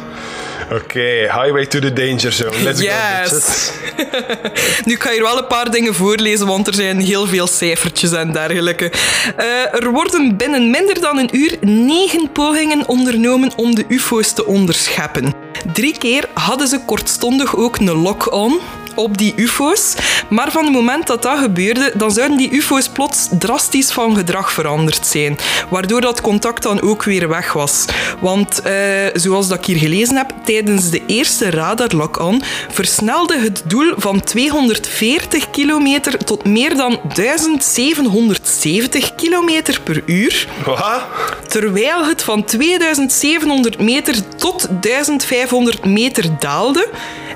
Oké, 0.73 1.01
highway 1.01 1.67
to 1.67 1.79
the 1.79 1.93
danger 1.93 2.33
zone. 2.33 2.63
Let's 2.63 2.81
yes. 2.81 3.71
nu 4.89 4.97
kan 4.97 5.11
je 5.13 5.19
hier 5.19 5.23
wel 5.23 5.39
een 5.39 5.47
paar 5.47 5.71
dingen 5.71 5.95
voorlezen, 5.95 6.47
want 6.47 6.67
er 6.67 6.75
zijn 6.75 7.01
heel 7.01 7.27
veel 7.27 7.47
cijfertjes 7.47 8.13
en 8.13 8.33
dergelijke. 8.33 8.93
Uh, 9.39 9.75
er 9.75 9.91
worden 9.91 10.37
binnen 10.37 10.71
minder 10.71 11.01
dan 11.01 11.19
een 11.19 11.37
uur 11.37 11.57
negen 11.61 12.33
pogingen 12.33 12.89
ondernomen 12.89 13.53
om 13.57 13.75
de 13.75 13.85
UFO's 13.89 14.33
te 14.33 14.47
onderscheppen. 14.47 15.50
Drie 15.73 15.99
keer 15.99 16.29
hadden 16.35 16.69
ze 16.69 16.81
kortstondig 16.85 17.57
ook 17.57 17.77
een 17.77 17.91
lock-on 17.91 18.61
op 18.95 19.19
die 19.19 19.33
UFO's. 19.37 19.95
Maar 20.29 20.51
van 20.51 20.65
het 20.65 20.73
moment 20.73 21.07
dat 21.07 21.23
dat 21.23 21.39
gebeurde, 21.39 21.93
dan 21.95 22.11
zouden 22.11 22.37
die 22.37 22.51
UFO's 22.51 22.89
plots 22.89 23.29
drastisch 23.39 23.93
van 23.93 24.17
gedrag 24.17 24.53
veranderd 24.53 25.07
zijn. 25.07 25.39
Waardoor 25.69 26.01
dat 26.01 26.21
contact 26.21 26.63
dan 26.63 26.83
ook 26.83 27.03
weer 27.03 27.29
weg 27.29 27.53
was. 27.53 27.85
Want 28.21 28.63
uh, 28.67 28.73
zoals 29.15 29.49
dat 29.49 29.59
ik 29.59 29.65
hier 29.65 29.79
gelezen 29.79 30.17
heb, 30.17 30.33
tijdens 30.45 30.91
de 30.91 31.03
eerste 31.07 31.51
radar 31.51 31.95
lock-on 31.95 32.43
versnelde 32.71 33.39
het 33.39 33.63
doel 33.67 33.93
van 33.97 34.21
240 34.21 35.51
kilometer 35.51 36.25
tot 36.25 36.45
meer 36.45 36.77
dan 36.77 37.01
1770 37.15 39.15
kilometer 39.15 39.81
per 39.85 40.03
uur. 40.07 40.49
Wat? 40.65 41.03
Terwijl 41.49 42.05
het 42.05 42.23
van 42.23 42.45
2700 42.45 43.81
meter 43.81 44.15
tot 44.37 44.69
1500 44.81 45.40
meter 45.85 46.39
daalde 46.39 46.89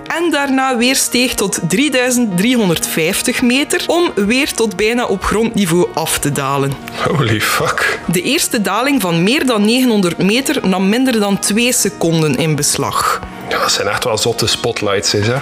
en 0.06 0.30
daarna 0.30 0.76
weer 0.76 0.96
steeg 0.96 1.34
tot 1.34 1.60
3350 1.68 3.42
meter 3.42 3.84
om 3.86 4.12
weer 4.14 4.52
tot 4.52 4.76
bijna 4.76 5.06
op 5.06 5.24
grondniveau 5.24 5.88
af 5.94 6.18
te 6.18 6.32
dalen. 6.32 6.72
Holy 7.08 7.40
fuck. 7.40 8.00
De 8.06 8.22
eerste 8.22 8.60
daling 8.60 9.00
van 9.00 9.22
meer 9.22 9.46
dan 9.46 9.64
900 9.64 10.18
meter 10.18 10.68
nam 10.68 10.88
minder 10.88 11.20
dan 11.20 11.38
2 11.38 11.72
seconden 11.72 12.36
in 12.36 12.54
beslag. 12.54 13.20
Ja, 13.54 13.60
dat 13.60 13.72
zijn 13.72 13.88
echt 13.88 14.04
wel 14.04 14.18
zotte 14.18 14.46
spotlights, 14.46 15.12
hè? 15.12 15.20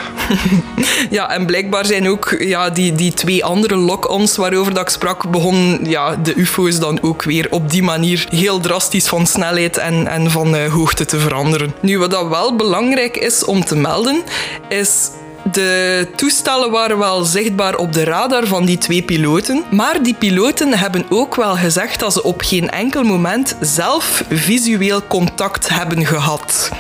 ja, 1.10 1.30
en 1.30 1.46
blijkbaar 1.46 1.86
zijn 1.86 2.08
ook 2.08 2.36
ja, 2.38 2.70
die, 2.70 2.94
die 2.94 3.12
twee 3.12 3.44
andere 3.44 3.76
lock-ons 3.76 4.36
waarover 4.36 4.74
dat 4.74 4.82
ik 4.82 4.88
sprak, 4.88 5.30
begonnen 5.30 5.84
ja, 5.84 6.16
de 6.16 6.34
UFO's 6.34 6.78
dan 6.78 7.02
ook 7.02 7.22
weer 7.22 7.46
op 7.50 7.70
die 7.70 7.82
manier 7.82 8.26
heel 8.30 8.60
drastisch 8.60 9.08
van 9.08 9.26
snelheid 9.26 9.76
en, 9.76 10.06
en 10.06 10.30
van 10.30 10.54
uh, 10.54 10.72
hoogte 10.72 11.04
te 11.04 11.18
veranderen. 11.18 11.74
Nu, 11.80 11.98
wat 11.98 12.10
dat 12.10 12.28
wel 12.28 12.56
belangrijk 12.56 13.16
is 13.16 13.44
om 13.44 13.64
te 13.64 13.76
melden, 13.76 14.22
is 14.68 15.10
de 15.52 16.08
toestellen 16.16 16.70
waren 16.70 16.98
wel 16.98 17.24
zichtbaar 17.24 17.76
op 17.76 17.92
de 17.92 18.04
radar 18.04 18.46
van 18.46 18.64
die 18.64 18.78
twee 18.78 19.02
piloten, 19.02 19.64
maar 19.70 20.02
die 20.02 20.14
piloten 20.14 20.78
hebben 20.78 21.04
ook 21.08 21.34
wel 21.34 21.56
gezegd 21.56 22.00
dat 22.00 22.12
ze 22.12 22.22
op 22.22 22.40
geen 22.40 22.70
enkel 22.70 23.02
moment 23.02 23.56
zelf 23.60 24.24
visueel 24.30 25.06
contact 25.06 25.68
hebben 25.68 26.06
gehad. 26.06 26.70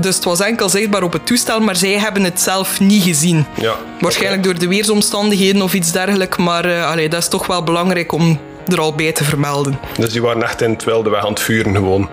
Dus 0.00 0.14
het 0.14 0.24
was 0.24 0.40
enkel 0.40 0.68
zichtbaar 0.68 1.02
op 1.02 1.12
het 1.12 1.26
toestel, 1.26 1.60
maar 1.60 1.76
zij 1.76 1.98
hebben 1.98 2.24
het 2.24 2.40
zelf 2.40 2.80
niet 2.80 3.02
gezien. 3.02 3.46
Ja, 3.60 3.76
Waarschijnlijk 4.00 4.42
door 4.42 4.58
de 4.58 4.68
weersomstandigheden 4.68 5.62
of 5.62 5.74
iets 5.74 5.92
dergelijks, 5.92 6.36
maar 6.36 6.66
uh, 6.66 6.90
allee, 6.90 7.08
dat 7.08 7.22
is 7.22 7.28
toch 7.28 7.46
wel 7.46 7.62
belangrijk 7.62 8.12
om 8.12 8.40
er 8.72 8.80
al 8.80 8.94
bij 8.94 9.12
te 9.12 9.24
vermelden. 9.24 9.78
Dus 9.98 10.12
die 10.12 10.22
waren 10.22 10.42
echt 10.42 10.62
in 10.62 10.70
het 10.70 10.84
wilde 10.84 11.10
weg 11.10 11.24
aan 11.24 11.30
het 11.30 11.40
vuren 11.40 11.74
gewoon. 11.74 12.08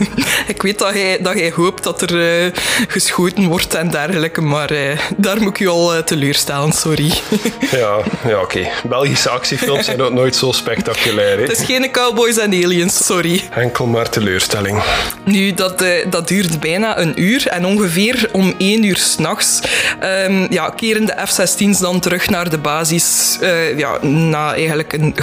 ik 0.54 0.62
weet 0.62 0.78
dat 0.78 0.94
jij, 0.94 1.18
dat 1.22 1.38
jij 1.38 1.50
hoopt 1.50 1.82
dat 1.82 2.02
er 2.02 2.44
uh, 2.44 2.52
geschoten 2.88 3.46
wordt 3.46 3.74
en 3.74 3.90
dergelijke, 3.90 4.40
maar 4.40 4.72
uh, 4.72 4.98
daar 5.16 5.40
moet 5.40 5.48
ik 5.48 5.58
je 5.58 5.68
al 5.68 5.96
uh, 5.96 6.02
teleurstellen, 6.02 6.72
sorry. 6.72 7.06
ja, 7.70 7.98
ja 8.26 8.40
oké. 8.40 8.58
Okay. 8.58 8.70
Belgische 8.88 9.30
actiefilms 9.30 9.84
zijn 9.84 10.02
ook 10.02 10.12
nooit 10.12 10.36
zo 10.36 10.52
spectaculair. 10.52 11.36
Hè? 11.36 11.42
Het 11.42 11.58
is 11.58 11.64
geen 11.64 11.90
cowboys 11.90 12.38
en 12.38 12.52
aliens, 12.52 13.06
sorry. 13.06 13.48
Enkel 13.50 13.86
maar 13.86 14.08
teleurstelling. 14.08 14.82
Nu, 15.24 15.54
dat, 15.54 15.84
dat 16.10 16.28
duurde 16.28 16.58
bijna 16.58 16.98
een 16.98 17.22
uur 17.22 17.46
en 17.46 17.66
ongeveer 17.66 18.28
om 18.32 18.54
één 18.58 18.84
uur 18.84 18.96
s'nachts 18.96 19.60
um, 20.02 20.46
ja, 20.50 20.70
keren 20.70 21.04
de 21.04 21.14
F-16's 21.26 21.78
dan 21.78 22.00
terug 22.00 22.28
naar 22.28 22.50
de 22.50 22.58
basis 22.58 23.38
ja, 23.76 24.04
na 24.04 24.54
eigenlijk 24.54 24.92
een 24.92 25.14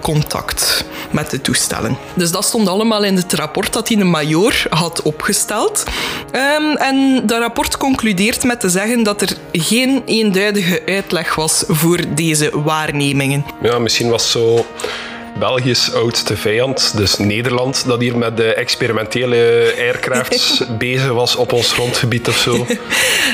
contact 0.00 0.84
met 1.10 1.30
de 1.30 1.40
toestellen. 1.40 1.96
Dus 2.14 2.30
dat 2.30 2.44
stond 2.44 2.68
allemaal 2.68 3.04
in 3.04 3.16
het 3.16 3.32
rapport 3.32 3.72
dat 3.72 3.88
hij 3.88 3.96
een 3.96 4.10
major 4.10 4.66
had 4.70 5.02
opgesteld. 5.02 5.84
Um, 6.32 6.76
en 6.76 7.22
dat 7.26 7.38
rapport 7.38 7.76
concludeert 7.76 8.44
met 8.44 8.60
te 8.60 8.68
zeggen 8.68 9.02
dat 9.02 9.20
er 9.20 9.36
geen 9.52 10.02
eenduidige 10.04 10.82
uitleg 10.86 11.34
was 11.34 11.64
voor 11.68 12.00
deze 12.14 12.50
waarnemingen. 12.62 13.44
Ja, 13.62 13.78
misschien 13.78 14.08
was 14.08 14.30
zo 14.30 14.66
Belgisch 15.38 15.92
oudste 15.92 16.36
vijand, 16.36 16.96
dus 16.96 17.16
Nederland, 17.16 17.86
dat 17.86 18.00
hier 18.00 18.18
met 18.18 18.36
de 18.36 18.54
experimentele 18.54 19.74
aircrafts 19.78 20.62
bezig 20.78 21.08
was 21.08 21.36
op 21.36 21.52
ons 21.52 21.72
grondgebied 21.72 22.28
of 22.28 22.36
zo? 22.36 22.66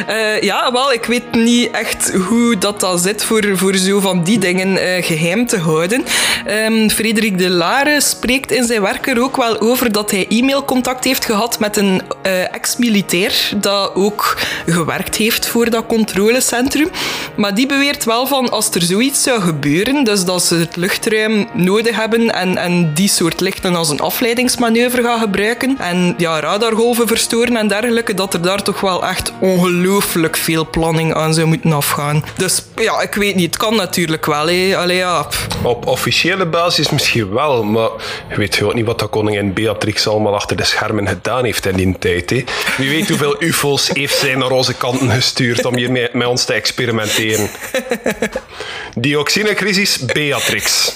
Uh, 0.09 0.41
ja, 0.51 0.73
wel, 0.73 0.93
ik 0.93 1.05
weet 1.05 1.35
niet 1.35 1.71
echt 1.71 2.13
hoe 2.15 2.59
dat, 2.59 2.81
dat 2.81 3.03
zit 3.03 3.25
voor, 3.25 3.45
voor 3.53 3.77
zo 3.77 4.01
van 4.01 4.23
die 4.23 4.39
dingen 4.39 4.73
uh, 4.73 5.05
geheim 5.05 5.47
te 5.47 5.59
houden. 5.59 6.05
Um, 6.49 6.91
Frederik 6.91 7.39
de 7.39 7.49
Lare 7.49 8.01
spreekt 8.01 8.51
in 8.51 8.65
zijn 8.65 8.83
werk 8.83 9.07
er 9.07 9.23
ook 9.23 9.37
wel 9.37 9.61
over 9.61 9.93
dat 9.93 10.11
hij 10.11 10.27
e-mailcontact 10.29 11.05
heeft 11.05 11.25
gehad 11.25 11.59
met 11.59 11.77
een 11.77 12.03
uh, 12.27 12.55
ex-militair 12.55 13.51
dat 13.57 13.95
ook 13.95 14.39
gewerkt 14.67 15.17
heeft 15.17 15.47
voor 15.47 15.71
dat 15.71 15.87
controlecentrum. 15.87 16.91
Maar 17.37 17.55
die 17.55 17.67
beweert 17.67 18.05
wel 18.05 18.27
van 18.27 18.51
als 18.51 18.71
er 18.71 18.83
zoiets 18.83 19.23
zou 19.23 19.41
gebeuren, 19.41 20.05
dus 20.05 20.25
dat 20.25 20.45
ze 20.45 20.55
het 20.55 20.77
luchtruim 20.77 21.49
nodig 21.53 21.90
hebben 21.93 22.35
en, 22.35 22.57
en 22.57 22.95
die 22.95 23.09
soort 23.09 23.41
lichten 23.41 23.75
als 23.75 23.89
een 23.89 24.01
afleidingsmanoeuvre 24.01 25.03
gaan 25.03 25.21
gebruiken 25.21 25.77
en 25.79 26.15
ja, 26.17 26.41
radargolven 26.41 27.07
verstoren 27.07 27.57
en 27.57 27.69
dergelijke, 27.69 28.15
dat 28.15 28.35
er 28.35 28.43
daar 28.43 28.63
toch 28.63 28.81
wel 28.81 29.05
echt 29.07 29.33
ongelooflijk 29.41 30.37
veel 30.37 30.71
planning 30.71 31.15
aan 31.15 31.35
zou 31.35 31.47
moeten 31.47 31.73
afgaan. 31.73 32.25
Dus 32.37 32.65
ja, 32.77 33.01
ik 33.01 33.15
weet 33.15 33.35
niet, 33.35 33.47
het 33.47 33.57
kan 33.57 33.77
natuurlijk 33.77 34.27
wel. 34.27 34.47
Hé. 34.47 34.77
Allee, 34.77 34.97
ja. 34.97 35.27
Op 35.63 35.87
officiële 35.87 36.47
basis 36.47 36.91
misschien 36.91 37.33
wel, 37.33 37.63
maar 37.63 37.91
je 38.29 38.37
weet 38.37 38.55
gewoon 38.55 38.75
niet 38.75 38.87
wat 38.87 38.99
dat 38.99 39.11
koningin 39.11 39.53
Beatrix 39.53 40.07
allemaal 40.07 40.35
achter 40.35 40.57
de 40.57 40.65
schermen 40.65 41.09
gedaan 41.09 41.45
heeft 41.45 41.67
in 41.67 41.77
die 41.77 41.97
tijd. 41.99 42.31
Hé. 42.31 42.45
Wie 42.77 42.91
weet 42.91 43.09
hoeveel 43.09 43.43
ufo's 43.43 43.89
heeft 43.89 44.19
zij 44.19 44.35
naar 44.35 44.51
onze 44.51 44.75
kanten 44.75 45.11
gestuurd 45.11 45.65
om 45.65 45.77
hier 45.77 46.11
met 46.13 46.27
ons 46.27 46.45
te 46.45 46.53
experimenteren. 46.53 47.49
Dioxinecrisis, 48.97 49.99
Beatrix. 49.99 50.93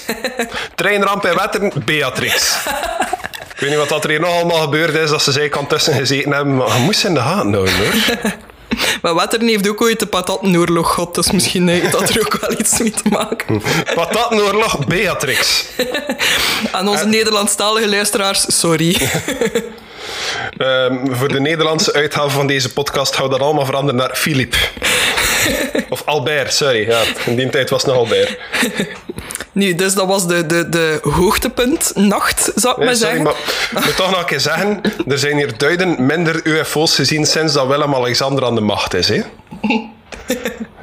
Treinramp 0.75 1.25
in 1.25 1.35
Wetteren, 1.35 1.71
Beatrix. 1.85 2.57
Ik 3.53 3.61
weet 3.61 3.69
niet 3.69 3.89
wat 3.89 4.03
er 4.03 4.09
hier 4.09 4.19
nog 4.19 4.33
allemaal 4.33 4.61
gebeurd 4.61 4.93
is, 4.93 5.09
dat 5.09 5.21
ze 5.21 5.31
zij 5.31 5.49
kan 5.49 5.67
tussen 5.67 5.93
gezeten 5.93 6.31
hebben, 6.31 6.55
maar 6.55 6.77
je 6.77 6.83
moest 6.83 6.99
ze 6.99 7.07
in 7.07 7.13
de 7.13 7.19
gaten 7.19 7.53
houden 7.53 7.75
hoor. 7.75 7.93
Maar 9.01 9.15
Wetteren 9.15 9.47
heeft 9.47 9.69
ook 9.69 9.81
ooit 9.81 9.99
de 9.99 10.05
patatenoorlog 10.05 10.93
gehad, 10.93 11.15
dus 11.15 11.31
misschien 11.31 11.67
heeft 11.67 11.91
dat 11.91 12.09
er 12.09 12.19
ook 12.19 12.37
wel 12.39 12.59
iets 12.59 12.79
mee 12.79 12.91
te 12.91 13.09
maken. 13.09 13.61
Patatenoorlog, 13.95 14.85
Beatrix. 14.85 15.65
Aan 16.71 16.87
onze 16.87 17.03
uh, 17.03 17.09
Nederlandstalige 17.09 17.89
luisteraars, 17.89 18.45
sorry. 18.59 19.09
Um, 20.57 21.01
voor 21.17 21.27
de 21.27 21.39
Nederlandse 21.39 21.93
uitgave 21.93 22.29
van 22.29 22.47
deze 22.47 22.73
podcast 22.73 23.15
hou 23.15 23.29
dat 23.29 23.39
allemaal 23.39 23.65
veranderen 23.65 23.99
naar 23.99 24.15
Philippe. 24.15 24.57
of 25.89 26.05
Albert, 26.05 26.53
sorry. 26.53 26.87
Ja, 26.87 27.01
in 27.25 27.35
die 27.35 27.49
tijd 27.49 27.69
was 27.69 27.81
het 27.81 27.91
nog 27.91 27.99
Albert. 27.99 28.37
Nu, 29.51 29.75
dus 29.75 29.93
dat 29.93 30.07
was 30.07 30.27
de, 30.27 30.45
de, 30.45 30.69
de 30.69 30.99
hoogtepunt 31.01 31.91
nacht, 31.95 32.51
zou 32.55 32.73
ik 32.73 32.77
nee, 32.77 32.85
maar 32.85 32.95
sorry, 32.95 33.15
zeggen. 33.15 33.23
Maar 33.23 33.81
ik 33.81 33.85
moet 33.85 33.95
toch 33.95 34.09
nog 34.09 34.19
een 34.19 34.25
keer 34.25 34.39
zeggen, 34.39 34.81
er 35.07 35.19
zijn 35.19 35.37
hier 35.37 35.57
duidend 35.57 35.99
minder 35.99 36.45
UFO's 36.45 36.95
gezien 36.95 37.25
sinds 37.25 37.53
dat 37.53 37.67
Willem-Alexander 37.67 38.45
aan 38.45 38.55
de 38.55 38.61
macht 38.61 38.93
is. 38.93 39.07
Hè? 39.07 39.21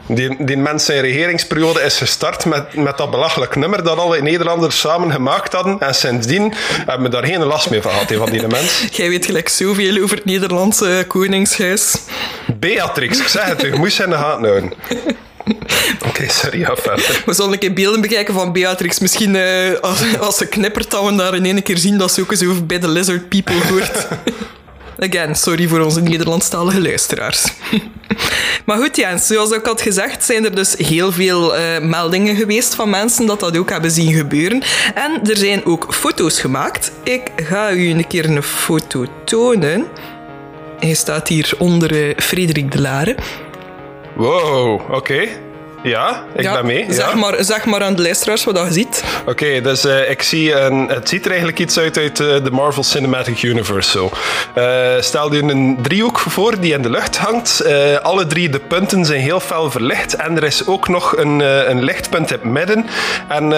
Die, 0.07 0.45
die 0.45 0.57
mens 0.57 0.85
zijn 0.85 1.01
regeringsperiode 1.01 1.81
is 1.81 1.99
gestart 1.99 2.45
met, 2.45 2.75
met 2.75 2.97
dat 2.97 3.11
belachelijk 3.11 3.57
nummer 3.57 3.85
dat 3.85 3.99
alle 3.99 4.23
Nederlanders 4.23 4.81
samen 4.81 5.13
gemaakt 5.13 5.53
hadden. 5.53 5.81
En 5.81 5.95
sindsdien 5.95 6.53
hebben 6.87 7.03
we 7.03 7.09
daar 7.09 7.27
geen 7.27 7.43
last 7.43 7.71
meer 7.71 7.83
van 7.83 7.91
gehad, 7.91 8.13
van 8.13 8.31
die 8.31 8.47
mens. 8.47 8.85
Jij 8.93 9.09
weet 9.09 9.27
gelijk 9.27 9.49
zoveel 9.49 10.03
over 10.03 10.17
het 10.17 10.25
Nederlandse 10.25 11.05
koningshuis. 11.09 11.97
Beatrix, 12.59 13.21
ik 13.21 13.29
zeg 13.29 13.45
het, 13.45 13.61
je 13.61 13.73
moest 13.73 14.01
in 14.01 14.11
de 14.11 14.17
gaten 14.17 14.49
houden. 14.49 14.73
Oké, 16.09 16.29
sorry, 16.29 16.65
ga 16.65 16.77
verder. 16.77 17.23
We 17.27 17.33
zullen 17.33 17.53
een 17.53 17.59
keer 17.59 17.73
beelden 17.73 18.01
bekijken 18.01 18.35
van 18.35 18.53
Beatrix. 18.53 18.99
Misschien 18.99 19.35
uh, 19.35 19.79
als, 19.81 20.19
als, 20.21 20.37
ze 20.37 20.47
knippert, 20.47 20.91
dat 20.91 21.05
we 21.05 21.15
daar 21.15 21.35
in 21.35 21.45
één 21.45 21.63
keer 21.63 21.79
zien 21.79 21.99
dat 21.99 22.13
ze 22.13 22.21
ook 22.21 22.31
eens 22.31 22.45
over 22.45 22.67
bij 22.67 22.79
de 22.79 22.89
lizard 22.89 23.29
people 23.29 23.67
hoort. 23.69 23.91
Again, 25.03 25.35
sorry 25.35 25.69
voor 25.69 25.81
onze 25.81 26.01
Nederlandstalige 26.01 26.83
luisteraars. 26.83 27.53
maar 28.67 28.77
goed, 28.77 28.97
Jens, 28.97 29.27
zoals 29.27 29.51
ik 29.51 29.67
had 29.67 29.81
gezegd, 29.81 30.25
zijn 30.25 30.45
er 30.45 30.55
dus 30.55 30.75
heel 30.77 31.13
veel 31.13 31.57
uh, 31.57 31.79
meldingen 31.81 32.37
geweest 32.37 32.75
van 32.75 32.91
mensen 32.91 33.27
dat 33.27 33.41
dat 33.41 33.57
ook 33.57 33.71
hebben 33.71 33.91
zien 33.91 34.13
gebeuren. 34.13 34.63
En 34.95 35.21
er 35.25 35.37
zijn 35.37 35.65
ook 35.65 35.95
foto's 35.95 36.41
gemaakt. 36.41 36.93
Ik 37.03 37.23
ga 37.37 37.73
u 37.73 37.91
een 37.91 38.07
keer 38.07 38.25
een 38.25 38.43
foto 38.43 39.07
tonen. 39.25 39.87
Hij 40.79 40.95
staat 40.95 41.29
hier 41.29 41.53
onder 41.59 41.93
uh, 41.93 42.17
Frederik 42.17 42.73
de 42.73 42.81
Lare. 42.81 43.17
Wow, 44.17 44.75
oké. 44.75 44.95
Okay. 44.95 45.29
Ja, 45.83 46.25
ik 46.35 46.43
ben 46.43 46.67
mee. 46.67 46.87
Zeg, 46.89 47.11
ja. 47.11 47.15
maar, 47.15 47.45
zeg 47.45 47.65
maar 47.65 47.83
aan 47.83 47.95
de 47.95 48.03
luisteraars 48.03 48.45
wat 48.45 48.59
je 48.59 48.73
ziet. 48.73 49.05
Oké, 49.27 49.61
dus 49.61 49.85
uh, 49.85 50.11
ik 50.11 50.23
zie 50.23 50.55
een, 50.55 50.89
het 50.89 51.09
ziet 51.09 51.25
er 51.25 51.31
eigenlijk 51.31 51.59
iets 51.59 51.79
uit 51.79 51.99
uit 51.99 52.21
uh, 52.21 52.45
de 52.45 52.51
Marvel 52.51 52.83
Cinematic 52.83 53.43
Universe. 53.43 53.91
Zo. 53.91 54.11
Uh, 54.59 55.01
stel 55.01 55.35
je 55.35 55.43
een 55.43 55.79
driehoek 55.83 56.19
voor 56.19 56.61
die 56.61 56.73
in 56.73 56.83
de 56.83 56.91
lucht 56.91 57.17
hangt. 57.17 57.65
alle 58.03 58.27
drie 58.27 58.49
de 58.49 58.59
punten 58.59 59.05
zijn 59.05 59.21
heel 59.21 59.41
fel 59.41 59.71
verlicht. 59.71 60.17
En 60.17 60.37
er 60.37 60.45
is 60.45 60.67
ook 60.67 60.89
nog 60.89 61.17
een, 61.17 61.41
een 61.71 61.83
lichtpunt 61.83 62.31
in 62.31 62.39
het 62.41 62.51
midden. 62.51 62.87
En 63.29 63.53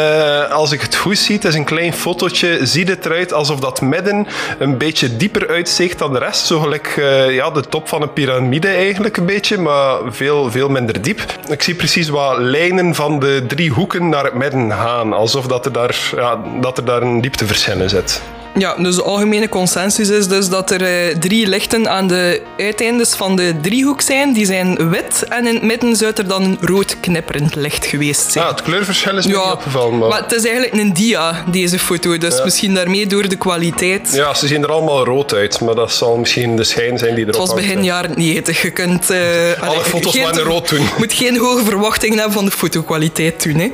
als 0.51 0.73
ik 0.73 0.81
het 0.81 0.97
goed 0.97 1.19
zie, 1.19 1.35
het 1.35 1.45
is 1.45 1.55
een 1.55 1.65
klein 1.65 1.93
fotootje, 1.93 2.59
ziet 2.63 2.89
het 2.89 3.07
eruit 3.07 3.33
alsof 3.33 3.61
dat 3.61 3.81
midden 3.81 4.27
een 4.59 4.79
beetje 4.79 5.17
dieper 5.17 5.49
uitsteekt 5.49 5.99
dan 5.99 6.13
de 6.13 6.19
rest. 6.19 6.47
Zo 6.47 6.61
gelijk 6.61 6.93
ja, 7.29 7.51
de 7.51 7.63
top 7.69 7.89
van 7.89 8.03
een 8.03 8.13
piramide 8.13 8.69
eigenlijk 8.69 9.17
een 9.17 9.27
beetje, 9.27 9.59
maar 9.59 9.99
veel, 10.09 10.51
veel 10.51 10.69
minder 10.69 11.03
diep. 11.03 11.21
Ik 11.49 11.63
zie 11.63 11.75
precies 11.75 12.09
wat 12.15 12.39
lijnen 12.39 12.95
van 12.95 13.19
de 13.19 13.45
drie 13.47 13.71
hoeken 13.71 14.09
naar 14.09 14.25
het 14.25 14.35
midden 14.35 14.73
gaan. 14.73 15.13
Alsof 15.13 15.47
dat 15.47 15.67
er 15.67 15.73
daar, 15.73 16.13
ja, 16.17 16.39
dat 16.61 16.79
er 16.79 16.85
daar 16.85 17.03
een 17.03 17.21
diepteverschil 17.21 17.81
in 17.81 17.89
zit. 17.89 18.23
Ja, 18.59 18.75
dus 18.75 18.97
de 18.97 19.03
algemene 19.03 19.49
consensus 19.49 20.09
is 20.09 20.29
dus 20.29 20.49
dat 20.49 20.71
er 20.71 20.83
uh, 20.83 21.17
drie 21.17 21.47
lichten 21.47 21.89
aan 21.89 22.07
de 22.07 22.43
uiteindes 22.57 23.15
van 23.15 23.37
de 23.37 23.55
driehoek 23.61 24.01
zijn. 24.01 24.33
Die 24.33 24.47
zijn 24.47 24.91
wit 24.91 25.25
en 25.29 25.47
in 25.47 25.55
het 25.55 25.63
midden 25.63 25.97
zou 25.97 26.13
er 26.15 26.29
dan 26.29 26.43
een 26.43 26.59
rood 26.61 27.01
knipperend 27.01 27.55
licht 27.55 27.87
geweest 27.87 28.33
zijn. 28.33 28.45
Ja, 28.45 28.51
het 28.51 28.63
kleurverschil 28.63 29.17
is 29.17 29.25
ja, 29.25 29.31
niet 29.31 29.53
opgevallen. 29.53 29.99
Maar... 29.99 30.09
maar... 30.09 30.23
het 30.23 30.33
is 30.33 30.45
eigenlijk 30.45 30.83
een 30.83 30.93
dia, 30.93 31.45
deze 31.51 31.79
foto. 31.79 32.19
Dus 32.19 32.37
ja. 32.37 32.45
misschien 32.45 32.75
daarmee 32.75 33.07
door 33.07 33.29
de 33.29 33.37
kwaliteit. 33.37 34.11
Ja, 34.13 34.35
ze 34.35 34.47
zien 34.47 34.63
er 34.63 34.71
allemaal 34.71 35.05
rood 35.05 35.35
uit. 35.35 35.61
Maar 35.61 35.75
dat 35.75 35.93
zal 35.93 36.17
misschien 36.17 36.57
de 36.57 36.65
schijn 36.65 36.99
zijn 36.99 37.15
die 37.15 37.25
erop 37.27 37.41
Het 37.41 37.51
was 37.51 37.61
begin 37.61 37.85
jaren 37.85 38.13
90. 38.17 38.63
Je 38.63 38.71
kunt... 38.71 39.11
Uh, 39.11 39.19
Alle 39.19 39.55
allee, 39.61 39.81
foto's 39.81 40.21
waren 40.21 40.43
rood 40.43 40.69
doen. 40.69 40.83
Je 40.95 40.95
moet 40.99 41.13
geen 41.13 41.39
hoge 41.39 41.65
verwachtingen 41.65 42.17
hebben 42.17 42.35
van 42.35 42.45
de 42.45 42.51
fotokwaliteit 42.51 43.43
doen, 43.43 43.55
hè. 43.55 43.71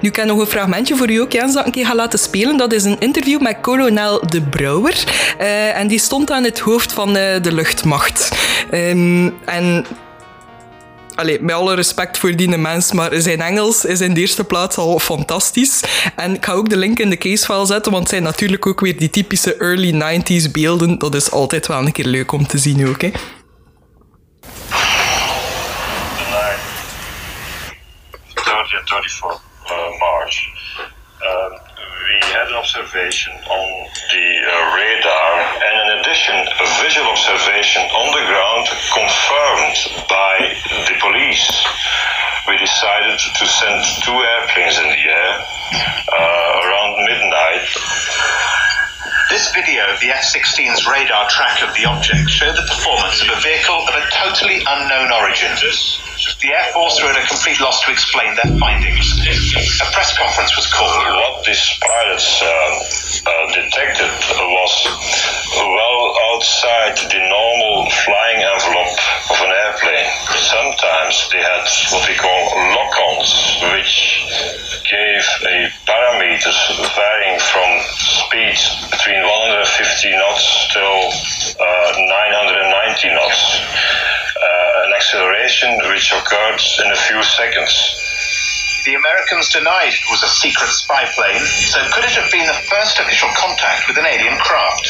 Nu, 0.00 0.08
ik 0.08 0.24
nog 0.24 0.38
een 0.38 0.46
fragmentje 0.46 0.96
voor 0.96 1.10
u 1.10 1.20
ook, 1.20 1.32
Jens, 1.32 1.54
dat 1.54 1.66
een 1.66 1.72
keer 1.72 1.86
ga 1.86 1.94
laten 1.94 2.18
spelen. 2.18 2.56
Dat 2.56 2.72
is 2.72 2.84
een 2.84 3.00
interview 3.00 3.40
met 3.40 3.56
kolonel 3.60 4.26
De 4.28 4.42
Brouwer. 4.42 5.04
Uh, 5.40 5.78
en 5.78 5.88
die 5.88 5.98
stond 5.98 6.30
aan 6.30 6.44
het 6.44 6.58
hoofd 6.58 6.92
van 6.92 7.08
uh, 7.08 7.14
de 7.42 7.52
luchtmacht. 7.52 8.30
Um, 8.72 9.34
en 9.44 9.86
Allee, 11.16 11.40
met 11.40 11.54
alle 11.54 11.74
respect 11.74 12.18
voor 12.18 12.36
die 12.36 12.48
mens, 12.48 12.92
maar 12.92 13.10
zijn 13.14 13.40
Engels 13.40 13.84
is 13.84 14.00
in 14.00 14.14
de 14.14 14.20
eerste 14.20 14.44
plaats 14.44 14.76
al 14.76 14.98
fantastisch. 14.98 15.82
En 16.16 16.34
ik 16.34 16.44
ga 16.44 16.52
ook 16.52 16.68
de 16.68 16.76
link 16.76 16.98
in 16.98 17.10
de 17.10 17.16
casefile 17.16 17.66
zetten, 17.66 17.92
want 17.92 18.08
zijn 18.08 18.22
natuurlijk 18.22 18.66
ook 18.66 18.80
weer 18.80 18.98
die 18.98 19.10
typische 19.10 19.56
early 19.56 20.20
90s 20.20 20.50
beelden. 20.50 20.98
Dat 20.98 21.14
is 21.14 21.30
altijd 21.30 21.66
wel 21.66 21.78
een 21.78 21.92
keer 21.92 22.06
leuk 22.06 22.32
om 22.32 22.46
te 22.46 22.58
zien 22.58 22.88
ook, 22.88 23.02
hè. 23.02 23.10
Observation 32.96 33.34
on 33.50 33.68
the 34.08 34.26
uh, 34.40 34.74
radar, 34.74 35.32
and 35.60 35.74
in 35.84 35.98
addition, 36.00 36.32
a 36.32 36.66
visual 36.80 37.06
observation 37.12 37.82
on 37.92 38.08
the 38.16 38.24
ground 38.24 38.64
confirmed 38.88 40.08
by 40.08 40.56
the 40.88 40.96
police. 41.04 41.44
We 42.48 42.56
decided 42.56 43.18
to 43.20 43.44
send 43.46 43.84
two 44.00 44.16
airplanes 44.16 44.78
in 44.78 44.88
the 44.88 45.02
air 45.12 45.32
uh, 46.08 46.60
around 46.64 47.04
midnight. 47.04 47.68
This 49.28 49.50
video 49.50 49.82
of 49.90 49.98
the 49.98 50.14
F-16's 50.14 50.86
radar 50.86 51.26
track 51.28 51.58
of 51.66 51.74
the 51.74 51.82
object 51.84 52.30
showed 52.30 52.54
the 52.54 52.62
performance 52.62 53.18
of 53.26 53.28
a 53.34 53.40
vehicle 53.42 53.74
of 53.74 53.90
a 53.90 54.06
totally 54.14 54.62
unknown 54.62 55.10
origin. 55.10 55.50
The 55.58 56.54
Air 56.54 56.70
Force 56.70 57.02
were 57.02 57.10
at 57.10 57.18
a 57.18 57.26
complete 57.26 57.58
loss 57.58 57.82
to 57.82 57.90
explain 57.90 58.38
their 58.38 58.54
findings. 58.62 59.02
A 59.82 59.90
press 59.90 60.14
conference 60.14 60.54
was 60.54 60.70
called. 60.70 60.94
What 61.10 61.42
these 61.42 61.58
pilots 61.82 62.38
uh, 62.38 62.46
uh, 62.46 63.46
detected 63.50 64.14
was 64.14 64.74
well 65.58 66.02
outside 66.30 66.94
the 67.10 67.18
normal 67.18 67.90
flying 68.06 68.46
envelope 68.46 69.00
of 69.26 69.38
an 69.42 69.50
airplane. 69.50 70.06
Sometimes 70.38 71.14
they 71.34 71.42
had 71.42 71.66
what 71.90 72.06
we 72.06 72.14
call 72.14 72.40
lock-ons, 72.78 73.30
which 73.74 74.22
gave 74.86 75.22
a 75.50 75.66
parameters 75.82 76.60
varying 76.94 77.40
from 77.40 77.70
speed 77.90 78.58
between 78.90 79.15
150 79.22 80.10
knots 80.16 80.68
till 80.72 80.98
uh, 81.60 81.90
990 81.96 83.08
knots. 83.14 83.40
Uh, 84.36 84.86
an 84.86 84.92
acceleration 84.92 85.70
which 85.88 86.12
occurred 86.12 86.60
in 86.84 86.92
a 86.92 87.00
few 87.08 87.22
seconds. 87.22 87.72
The 88.84 88.94
Americans 88.94 89.50
denied 89.50 89.94
it 89.94 90.06
was 90.10 90.22
a 90.22 90.28
secret 90.28 90.70
spy 90.70 91.04
plane, 91.16 91.44
so 91.72 91.78
could 91.92 92.04
it 92.04 92.14
have 92.20 92.30
been 92.30 92.46
the 92.46 92.60
first 92.70 93.00
official 93.00 93.28
contact 93.34 93.88
with 93.88 93.98
an 93.98 94.06
alien 94.06 94.38
craft? 94.38 94.86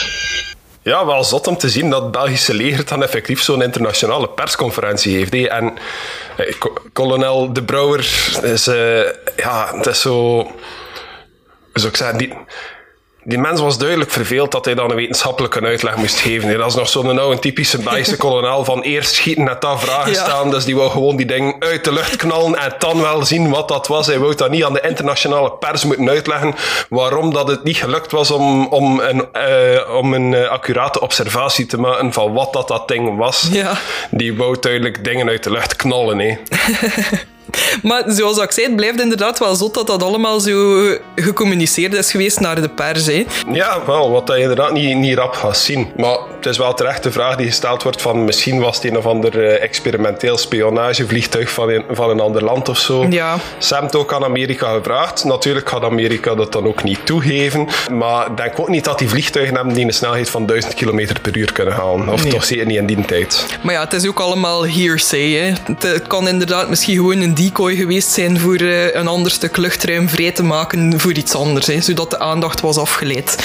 Ja, 0.83 1.07
wel 1.07 1.25
zot 1.25 1.47
om 1.47 1.57
te 1.57 1.69
zien 1.69 1.91
dat 1.91 2.03
het 2.03 2.11
Belgische 2.11 2.55
leger 2.55 2.85
dan 2.85 3.03
effectief 3.03 3.43
zo'n 3.43 3.63
internationale 3.63 4.29
persconferentie 4.29 5.17
heeft. 5.17 5.33
Hé. 5.33 5.47
En 5.47 5.79
eh, 6.37 6.55
kolonel 6.93 7.53
De 7.53 7.63
Brouwer 7.63 8.01
is, 8.43 8.69
uh, 8.69 9.03
ja, 9.37 9.77
het 9.77 9.87
is 9.87 10.01
zo... 10.01 10.43
Zou 11.73 11.89
ik 11.89 11.97
zeggen, 11.97 12.19
die, 12.19 12.35
die 13.29 13.39
mens 13.39 13.61
was 13.61 13.79
duidelijk 13.79 14.11
verveeld 14.11 14.53
dat 14.53 14.65
hij 14.65 14.75
dan 14.75 14.91
een 14.91 14.97
wetenschappelijke 14.97 15.61
uitleg 15.61 15.97
moest 15.97 16.19
geven. 16.19 16.59
Dat 16.59 16.69
is 16.69 16.75
nog 16.75 16.89
zo'n 16.89 17.15
nou 17.15 17.33
een 17.33 17.41
typische 17.41 17.79
Belgische 17.79 18.17
kolonel 18.17 18.65
van 18.65 18.83
eerst 18.83 19.15
schieten 19.15 19.45
net 19.45 19.61
dat 19.61 19.81
vragen 19.81 20.13
ja. 20.13 20.25
staan. 20.25 20.51
Dus 20.51 20.65
die 20.65 20.77
wou 20.77 20.91
gewoon 20.91 21.17
die 21.17 21.27
ding 21.27 21.57
uit 21.59 21.85
de 21.85 21.93
lucht 21.93 22.17
knallen 22.17 22.59
en 22.59 22.75
dan 22.79 23.01
wel 23.01 23.25
zien 23.25 23.51
wat 23.51 23.69
dat 23.69 23.87
was. 23.87 24.07
Hij 24.07 24.19
wou 24.19 24.35
dat 24.35 24.51
niet 24.51 24.65
aan 24.65 24.73
de 24.73 24.81
internationale 24.81 25.53
pers 25.53 25.85
moeten 25.85 26.09
uitleggen 26.09 26.55
waarom 26.89 27.33
dat 27.33 27.49
het 27.49 27.65
niet 27.65 27.77
gelukt 27.77 28.13
was 28.13 28.31
om, 28.31 28.67
om 28.67 29.01
een, 29.01 29.25
uh, 29.35 29.97
om 29.97 30.15
een 30.15 30.33
uh, 30.33 30.49
accurate 30.49 31.01
observatie 31.01 31.67
te 31.67 31.79
maken 31.79 32.13
van 32.13 32.33
wat 32.33 32.53
dat, 32.53 32.69
dat 32.69 32.89
ding 32.89 33.17
was. 33.17 33.49
Ja. 33.53 33.73
Die 34.11 34.37
wou 34.37 34.57
duidelijk 34.61 35.05
dingen 35.05 35.29
uit 35.29 35.43
de 35.43 35.51
lucht 35.51 35.77
knallen. 35.77 36.19
Hè. 36.19 36.37
Maar 37.83 38.03
zoals 38.07 38.39
ik 38.39 38.51
zei, 38.51 38.67
het 38.67 38.77
blijft 38.77 39.01
inderdaad 39.01 39.39
wel 39.39 39.55
zot 39.55 39.75
dat 39.75 39.87
dat 39.87 40.03
allemaal 40.03 40.41
zo 40.41 40.83
gecommuniceerd 41.15 41.95
is 41.95 42.11
geweest 42.11 42.41
naar 42.41 42.61
de 42.61 42.69
pers. 42.69 43.07
Hè. 43.07 43.25
Ja, 43.53 43.83
wel, 43.87 44.11
wat 44.11 44.29
je 44.29 44.39
inderdaad 44.39 44.73
niet, 44.73 44.97
niet 44.97 45.17
rap 45.19 45.33
gaat 45.35 45.57
zien. 45.59 45.91
Maar 45.97 46.19
het 46.37 46.47
is 46.47 46.59
wel 46.59 46.75
terecht 46.75 47.03
de 47.03 47.13
vraag 47.13 47.37
die 47.37 47.47
gesteld 47.47 47.83
wordt 47.83 48.03
van 48.03 48.25
misschien 48.25 48.61
was 48.61 48.77
het 48.77 48.85
een 48.85 48.97
of 48.97 49.07
ander 49.07 49.35
uh, 49.45 49.63
experimenteel 49.63 50.37
spionagevliegtuig 50.39 51.51
van 51.51 51.71
een, 51.71 51.85
van 51.91 52.11
een 52.11 52.21
ander 52.21 52.45
land 52.45 52.69
of 52.69 52.79
zo. 52.79 53.07
Ja. 53.11 53.37
Sam 53.59 53.83
heeft 53.83 53.97
ook 53.97 54.13
aan 54.13 54.25
Amerika 54.25 54.73
gevraagd. 54.75 55.25
Natuurlijk 55.25 55.69
gaat 55.69 55.83
Amerika 55.83 56.35
dat 56.35 56.53
dan 56.53 56.67
ook 56.67 56.83
niet 56.83 57.07
toegeven. 57.07 57.69
Maar 57.93 58.27
ik 58.31 58.37
denk 58.37 58.61
ook 58.61 58.69
niet 58.69 58.85
dat 58.85 58.99
die 58.99 59.09
vliegtuigen 59.09 59.55
hebben 59.55 59.75
die 59.75 59.85
een 59.85 59.93
snelheid 59.93 60.31
van 60.31 60.47
1000 60.47 60.75
km 60.75 61.07
per 61.23 61.37
uur 61.37 61.53
kunnen 61.53 61.75
halen. 61.75 62.09
Of 62.09 62.23
Nee. 62.23 62.33
toch 62.33 62.45
zeker 62.45 62.67
niet 62.67 62.77
in 62.77 62.87
die 62.87 63.05
tijd. 63.05 63.47
Maar 63.63 63.75
ja, 63.75 63.81
het 63.81 63.93
is 63.93 64.07
ook 64.07 64.21
allemaal 64.21 64.67
hearsay. 64.67 65.31
Hè. 65.31 65.53
Het, 65.73 65.83
het 65.83 66.07
kan 66.07 66.29
inderdaad 66.29 66.69
misschien 66.69 66.95
gewoon 66.97 67.21
een 67.21 67.35
decoy 67.37 67.75
geweest 67.75 68.11
zijn 68.11 68.41
voor 68.41 68.57
eh, 68.57 68.95
een 68.95 69.07
ander 69.07 69.31
stuk 69.31 69.57
luchtruim 69.57 70.09
vrij 70.09 70.33
te 70.33 70.43
maken 70.43 71.01
voor 71.01 71.13
iets 71.13 71.35
anders, 71.35 71.67
hè, 71.67 71.81
zodat 71.81 72.11
de 72.11 72.19
aandacht 72.19 72.61
was 72.61 72.77
afgeleid. 72.77 73.37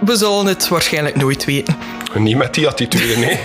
We 0.00 0.16
zullen 0.16 0.46
het 0.46 0.68
waarschijnlijk 0.68 1.16
nooit 1.16 1.44
weten. 1.44 1.76
Niet 2.14 2.36
met 2.36 2.54
die 2.54 2.68
attitude, 2.68 3.16
nee. 3.16 3.38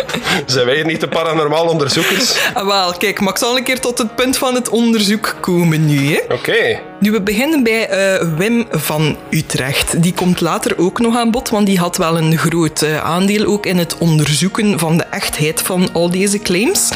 Zijn 0.46 0.66
wij 0.66 0.82
niet 0.82 1.00
de 1.00 1.08
paranormaal 1.08 1.66
onderzoekers? 1.66 2.36
Ah, 2.54 2.66
wel, 2.66 2.92
kijk, 2.92 3.20
maar 3.20 3.32
ik 3.32 3.38
zal 3.38 3.56
een 3.56 3.62
keer 3.62 3.80
tot 3.80 3.98
het 3.98 4.14
punt 4.14 4.38
van 4.38 4.54
het 4.54 4.68
onderzoek 4.68 5.36
komen 5.40 5.86
nu. 5.86 6.14
Hè. 6.14 6.34
Oké. 6.34 6.80
Nu, 7.00 7.10
we 7.10 7.22
beginnen 7.22 7.62
bij 7.62 7.88
eh, 7.88 8.28
Wim 8.36 8.66
van 8.70 9.16
Utrecht. 9.30 10.02
Die 10.02 10.14
komt 10.14 10.40
later 10.40 10.78
ook 10.78 11.00
nog 11.00 11.16
aan 11.16 11.30
bod, 11.30 11.50
want 11.50 11.66
die 11.66 11.78
had 11.78 11.96
wel 11.96 12.18
een 12.18 12.38
groot 12.38 12.82
eh, 12.82 13.04
aandeel 13.04 13.44
ook 13.44 13.66
in 13.66 13.78
het 13.78 13.98
onderzoeken 13.98 14.78
van 14.78 14.96
de 14.96 15.04
echtheid 15.04 15.62
van 15.62 15.88
al 15.92 16.10
deze 16.10 16.38
claims. 16.38 16.90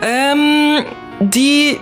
Ehm, 0.00 0.84
die 1.20 1.80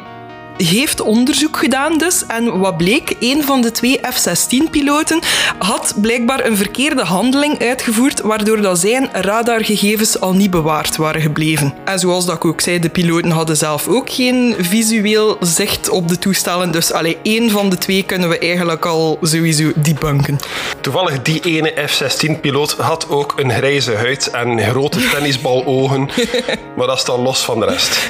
heeft 0.57 1.01
onderzoek 1.01 1.57
gedaan 1.57 1.99
dus. 1.99 2.27
En 2.27 2.59
wat 2.59 2.77
bleek, 2.77 3.17
een 3.21 3.43
van 3.43 3.61
de 3.61 3.71
twee 3.71 4.01
F-16-piloten 4.13 5.21
had 5.59 5.95
blijkbaar 5.97 6.47
een 6.47 6.57
verkeerde 6.57 7.03
handeling 7.05 7.63
uitgevoerd, 7.63 8.21
waardoor 8.21 8.61
dat 8.61 8.79
zijn 8.79 9.09
radargegevens 9.13 10.21
al 10.21 10.33
niet 10.33 10.51
bewaard 10.51 10.97
waren 10.97 11.21
gebleven. 11.21 11.75
En 11.85 11.99
zoals 11.99 12.27
dat 12.27 12.37
ik 12.37 12.45
ook 12.45 12.61
zei, 12.61 12.79
de 12.79 12.89
piloten 12.89 13.31
hadden 13.31 13.57
zelf 13.57 13.89
ook 13.89 14.11
geen 14.11 14.55
visueel 14.59 15.37
zicht 15.41 15.89
op 15.89 16.09
de 16.09 16.19
toestellen. 16.19 16.71
Dus 16.71 16.93
alleen 16.93 17.17
één 17.23 17.51
van 17.51 17.71
de 17.71 17.79
twee 17.79 18.03
kunnen 18.03 18.29
we 18.29 18.39
eigenlijk 18.39 18.87
al 18.87 19.19
sowieso 19.23 19.73
debunken. 19.75 20.39
Toevallig 20.81 21.23
die 21.23 21.41
ene 21.41 21.73
F-16-piloot 21.87 22.73
had 22.73 23.09
ook 23.09 23.33
een 23.37 23.51
grijze 23.51 23.95
huid 23.95 24.31
en 24.31 24.61
grote 24.61 24.99
tennisbalogen. 25.13 26.09
maar 26.77 26.87
dat 26.87 26.97
is 26.97 27.05
dan 27.05 27.21
los 27.21 27.45
van 27.45 27.61
de 27.61 27.67
rest. 27.67 28.09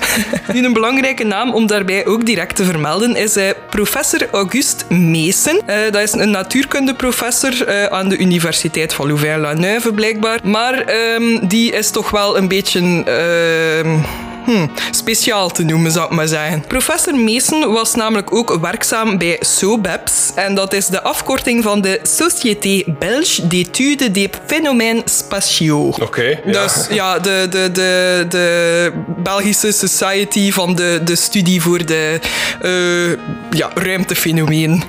Nu, 0.53 0.65
een 0.65 0.73
belangrijke 0.73 1.25
naam 1.25 1.55
om 1.55 1.67
daarbij 1.67 2.07
ook 2.07 2.27
direct 2.35 2.57
te 2.57 2.65
vermelden 2.65 3.17
is 3.17 3.37
professor 3.71 4.29
Auguste 4.33 4.95
Meesen. 4.95 5.61
Uh, 5.67 5.77
dat 5.91 6.03
is 6.03 6.13
een 6.13 6.31
natuurkundeprofessor 6.31 7.69
uh, 7.69 7.85
aan 7.85 8.09
de 8.09 8.19
Universiteit 8.19 8.95
van 8.95 9.07
Louvain-la-Neuve, 9.07 9.93
blijkbaar. 9.93 10.41
Maar 10.43 10.95
um, 11.15 11.49
die 11.49 11.73
is 11.73 11.91
toch 11.91 12.11
wel 12.11 12.37
een 12.37 12.49
beetje... 12.49 12.81
Uh, 13.09 14.34
hmm, 14.45 14.71
speciaal 14.91 15.51
te 15.51 15.63
noemen, 15.63 15.91
zou 15.91 16.05
ik 16.05 16.11
maar 16.11 16.29
zeggen. 16.29 16.65
Professor 16.67 17.15
Meesen 17.15 17.73
was 17.73 17.95
namelijk 17.95 18.35
ook 18.35 18.59
werkzaam 18.61 19.19
bij 19.19 19.37
SOBEPS. 19.41 20.31
En 20.35 20.55
dat 20.55 20.73
is 20.73 20.87
de 20.87 21.03
afkorting 21.03 21.63
van 21.63 21.81
de 21.81 22.01
Société 22.03 22.83
Belge 22.99 23.47
d'études 23.47 24.13
des 24.13 24.29
phénomènes 24.47 25.03
spatiaux. 25.05 25.95
Oké. 25.95 26.05
Okay, 26.05 26.41
ja. 26.45 26.63
Dus 26.63 26.87
ja, 26.91 27.19
de, 27.19 27.47
de, 27.51 27.71
de, 27.73 28.27
de 28.29 28.93
Belgische 29.23 29.73
Society 29.73 30.53
van 30.53 30.75
de, 30.75 31.01
de 31.05 31.17
studie 31.17 31.63
voor 31.63 31.87
de 31.87 32.19
uh, 32.63 33.59
ja, 33.59 33.71
ruimtefenomeen. 33.75 34.85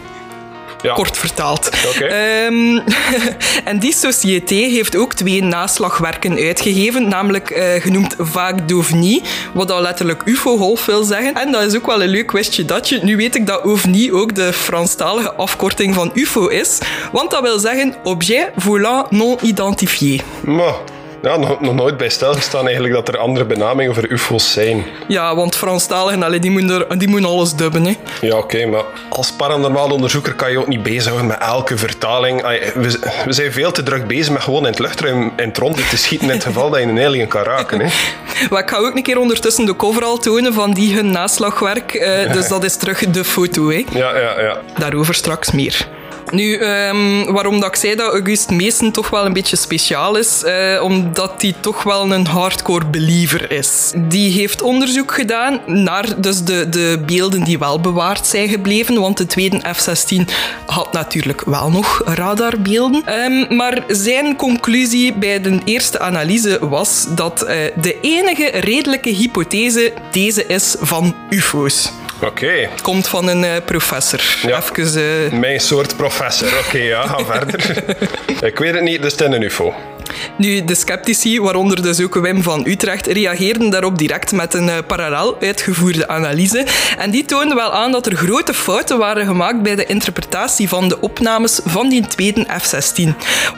Ja. 0.86 0.94
Kort 0.94 1.18
vertaald. 1.18 1.70
Okay. 1.96 2.46
Um, 2.46 2.84
en 3.72 3.80
die 3.80 3.94
société 3.94 4.56
heeft 4.56 4.96
ook 4.96 5.14
twee 5.14 5.44
naslagwerken 5.44 6.38
uitgegeven, 6.38 7.08
namelijk 7.08 7.50
uh, 7.50 7.82
genoemd 7.82 8.16
Vague 8.18 8.66
d'OVNI, 8.66 9.22
wat 9.54 9.72
al 9.72 9.82
letterlijk 9.82 10.22
UFO-golf 10.26 10.86
wil 10.86 11.04
zeggen. 11.04 11.34
En 11.34 11.52
dat 11.52 11.62
is 11.62 11.76
ook 11.76 11.86
wel 11.86 12.04
een 12.04 12.10
leuk 12.10 12.28
questje 12.28 12.66
datje. 12.66 13.00
Nu 13.04 13.18
weet 13.18 13.36
ik 13.36 13.48
dat 13.48 13.64
OVNI 13.64 14.12
ook 14.12 14.36
de 14.36 14.54
Franstalige 14.54 15.34
afkorting 15.34 15.94
van 15.94 16.12
UFO 16.14 16.48
is, 16.48 16.78
want 17.12 17.32
dat 17.32 17.42
wil 17.42 17.60
zeggen 17.60 17.96
Objet 18.04 18.52
Volant 18.56 19.12
Non 19.12 19.38
Identifié. 19.42 20.20
Maar 20.44 20.76
ja, 21.26 21.38
nog, 21.38 21.62
nog 21.62 21.74
nooit 21.74 21.98
bij 21.98 22.10
stilgestaan 22.10 22.66
eigenlijk 22.66 22.94
dat 22.94 23.08
er 23.08 23.18
andere 23.18 23.46
benamingen 23.46 23.94
voor 23.94 24.08
UFO's 24.10 24.52
zijn. 24.52 24.86
Ja, 25.08 25.36
want 25.36 25.56
Franstaligen, 25.56 26.24
allee, 26.24 26.40
die, 26.40 26.52
moeten 26.52 26.90
er, 26.90 26.98
die 26.98 27.08
moeten 27.08 27.30
alles 27.30 27.54
dubben. 27.54 27.86
Hè. 27.86 27.94
Ja, 28.22 28.38
oké, 28.38 28.66
maar 28.66 28.84
als 29.10 29.32
paranormaal 29.32 29.90
onderzoeker 29.90 30.34
kan 30.34 30.52
je 30.52 30.60
ook 30.60 30.68
niet 30.68 30.84
bezighouden 30.84 31.28
met 31.28 31.38
elke 31.38 31.78
vertaling. 31.78 32.42
We, 32.74 33.00
we 33.26 33.34
zijn 33.34 33.52
veel 33.52 33.72
te 33.72 33.84
druk 33.84 34.08
bezig 34.08 34.34
met 34.34 34.42
gewoon 34.42 34.62
in 34.62 34.72
het 34.72 34.80
luchtruim 34.80 35.34
in 35.36 35.48
het 35.48 35.58
rond 35.58 35.90
te 35.90 35.98
schieten 35.98 36.28
in 36.28 36.34
het 36.34 36.44
geval 36.44 36.70
dat 36.70 36.80
je 36.80 36.86
een 36.86 37.00
alien 37.00 37.28
kan 37.28 37.44
raken. 37.44 37.80
Hè. 37.80 37.88
maar 38.50 38.62
ik 38.62 38.70
ga 38.70 38.78
ook 38.78 38.96
een 38.96 39.04
keer 39.04 39.20
ondertussen 39.20 39.66
de 39.66 39.76
cover 39.76 40.04
al 40.04 40.18
tonen 40.18 40.54
van 40.54 40.74
die 40.74 40.96
hun 40.96 41.12
naslagwerk. 41.12 41.94
Uh, 41.94 42.34
dus 42.36 42.48
dat 42.48 42.64
is 42.64 42.76
terug 42.76 43.00
de 43.00 43.24
foto. 43.24 43.70
Hè. 43.70 43.84
Ja, 43.92 44.18
ja, 44.18 44.42
ja. 44.42 44.62
Daarover 44.78 45.14
straks 45.14 45.52
meer. 45.52 45.88
Nu, 46.32 46.60
um, 46.64 47.34
waarom 47.34 47.60
dat 47.60 47.70
ik 47.70 47.76
zei 47.76 47.96
dat 47.96 48.12
August 48.12 48.50
Meesen 48.50 48.92
toch 48.92 49.10
wel 49.10 49.26
een 49.26 49.34
beetje 49.34 49.56
speciaal 49.56 50.16
is, 50.16 50.44
uh, 50.46 50.84
omdat 50.84 51.42
hij 51.42 51.56
toch 51.60 51.84
wel 51.84 52.12
een 52.12 52.28
hardcore 52.28 52.86
believer 52.86 53.52
is. 53.52 53.94
Die 53.96 54.32
heeft 54.32 54.62
onderzoek 54.62 55.14
gedaan 55.14 55.60
naar 55.66 56.22
dus 56.22 56.44
de, 56.44 56.70
de 56.70 57.04
beelden 57.06 57.44
die 57.44 57.60
wel 57.60 57.80
bewaard 57.80 58.28
zijn 58.28 58.50
gebleven, 58.50 59.00
want 59.02 59.18
de 59.18 59.26
tweede 59.26 59.62
F-16 59.74 60.22
had 60.66 60.94
natuurlijk 60.94 61.42
wel 61.46 61.70
nog 61.70 62.02
radarbeelden. 62.06 63.04
Um, 63.24 63.56
maar 63.56 63.84
zijn 63.88 64.36
conclusie 64.36 65.14
bij 65.14 65.42
de 65.42 65.60
eerste 65.64 66.00
analyse 66.00 66.58
was 66.62 67.06
dat 67.10 67.44
uh, 67.44 67.50
de 67.82 67.98
enige 68.02 68.50
redelijke 68.54 69.10
hypothese 69.10 69.94
deze 70.12 70.46
is 70.46 70.76
van 70.80 71.16
UFO's. 71.30 71.92
Oké. 72.16 72.26
Okay. 72.26 72.70
Komt 72.82 73.08
van 73.08 73.28
een 73.28 73.44
uh, 73.44 73.52
professor. 73.66 74.22
Ja. 74.42 74.62
Even, 74.76 75.02
uh... 75.02 75.40
Mijn 75.40 75.60
soort 75.60 75.98
professor. 75.98 76.48
Oké, 76.48 76.68
okay, 76.68 76.82
ja, 76.82 77.08
ga 77.08 77.26
verder. 77.26 77.84
ik 78.50 78.60
weet 78.60 78.74
het 78.74 78.84
niet, 78.84 79.02
dus 79.02 79.12
het 79.12 79.22
is 79.22 79.28
een 79.28 79.42
UFO. 79.42 79.74
Nu, 80.38 80.66
de 80.66 80.76
sceptici, 80.76 81.40
waaronder 81.42 81.82
dus 81.82 82.02
ook 82.02 82.16
Wim 82.16 82.44
van 82.44 82.66
Utrecht, 82.68 83.08
reageerden 83.08 83.70
daarop 83.70 83.98
direct 83.98 84.32
met 84.32 84.54
een 84.54 84.68
uh, 84.68 84.78
parallel 84.88 85.38
uitgevoerde 85.42 86.08
analyse. 86.08 86.66
En 86.98 87.12
die 87.12 87.26
toonde 87.26 87.56
wel 87.56 87.74
aan 87.74 87.92
dat 87.92 88.06
er 88.06 88.16
grote 88.16 88.54
fouten 88.54 88.98
waren 88.98 89.26
gemaakt 89.26 89.62
bij 89.62 89.76
de 89.76 89.86
interpretatie 89.86 90.70
van 90.70 90.88
de 90.88 91.02
opnames 91.02 91.60
van 91.66 91.90
die 91.90 92.08
tweede 92.08 92.46
F-16. 92.62 93.10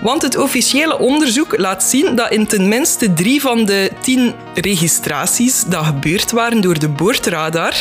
Want 0.01 0.21
het 0.21 0.37
officiële 0.37 0.99
onderzoek 0.99 1.57
laat 1.57 1.83
zien 1.83 2.15
dat 2.15 2.31
in 2.31 2.47
tenminste 2.47 3.13
drie 3.13 3.41
van 3.41 3.65
de 3.65 3.91
tien 4.01 4.33
registraties 4.53 5.63
dat 5.63 5.85
gebeurd 5.85 6.31
waren 6.31 6.61
door 6.61 6.79
de 6.79 6.89
boordradar. 6.89 7.73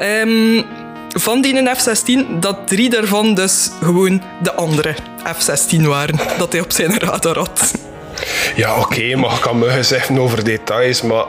Um, 0.00 0.64
van 1.08 1.42
die 1.42 1.68
F-16, 1.74 2.38
dat 2.40 2.58
drie 2.66 2.90
daarvan 2.90 3.34
dus 3.34 3.70
gewoon 3.82 4.22
de 4.42 4.54
andere 4.54 4.94
F-16 5.24 5.80
waren, 5.80 6.20
dat 6.38 6.52
hij 6.52 6.60
op 6.60 6.72
zijn 6.72 6.98
radar 6.98 7.38
had. 7.38 7.72
Ja, 8.54 8.80
oké, 8.80 9.16
maar 9.16 9.32
ik 9.32 9.40
kan 9.40 9.58
me 9.58 9.82
zeggen 9.82 10.18
over 10.18 10.44
details, 10.44 11.02
maar 11.02 11.24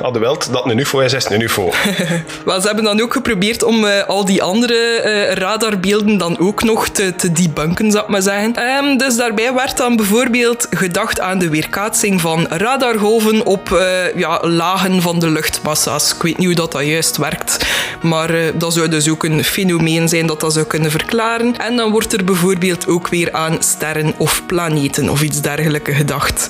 hadden 0.00 0.22
wel 0.22 0.38
dat 0.50 0.64
een 0.64 0.78
UFO 0.78 0.98
is, 0.98 1.12
is 1.12 1.30
een 1.30 1.40
UFO. 1.40 1.70
Wel, 2.44 2.60
ze 2.60 2.66
hebben 2.66 2.84
dan 2.84 3.00
ook 3.00 3.12
geprobeerd 3.12 3.62
om 3.62 3.84
uh, 3.84 4.02
al 4.06 4.24
die 4.24 4.42
andere 4.42 5.02
uh, 5.04 5.32
radarbeelden 5.32 6.18
dan 6.18 6.38
ook 6.38 6.62
nog 6.62 6.88
te, 6.88 7.14
te 7.16 7.32
debunken, 7.32 7.90
zou 7.90 8.04
ik 8.04 8.10
maar 8.10 8.22
zeggen. 8.22 8.58
Um, 8.58 8.98
dus 8.98 9.16
daarbij 9.16 9.54
werd 9.54 9.76
dan 9.76 9.96
bijvoorbeeld 9.96 10.66
gedacht 10.70 11.20
aan 11.20 11.38
de 11.38 11.48
weerkaatsing 11.48 12.20
van 12.20 12.46
radargolven 12.48 13.46
op 13.46 13.68
uh, 13.70 14.14
ja, 14.16 14.40
lagen 14.42 15.02
van 15.02 15.18
de 15.18 15.30
luchtmassa's. 15.30 16.14
Ik 16.14 16.22
weet 16.22 16.38
niet 16.38 16.46
hoe 16.46 16.56
dat, 16.56 16.72
dat 16.72 16.84
juist 16.84 17.16
werkt, 17.16 17.66
maar 18.02 18.30
dat 18.54 18.72
zou 18.72 18.88
dus 18.88 19.08
ook 19.08 19.24
een 19.24 19.44
fenomeen 19.44 20.08
zijn 20.08 20.26
dat 20.26 20.40
dat 20.40 20.52
zou 20.52 20.66
kunnen 20.66 20.90
verklaren. 20.90 21.56
En 21.56 21.76
dan 21.76 21.90
wordt 21.90 22.12
er 22.12 22.24
bijvoorbeeld 22.24 22.88
ook 22.88 23.08
weer 23.08 23.32
aan 23.32 23.56
sterren 23.62 24.14
of 24.16 24.46
planeten 24.46 25.08
of 25.08 25.22
iets 25.22 25.40
dergelijks 25.40 25.90
gedacht. 25.96 26.46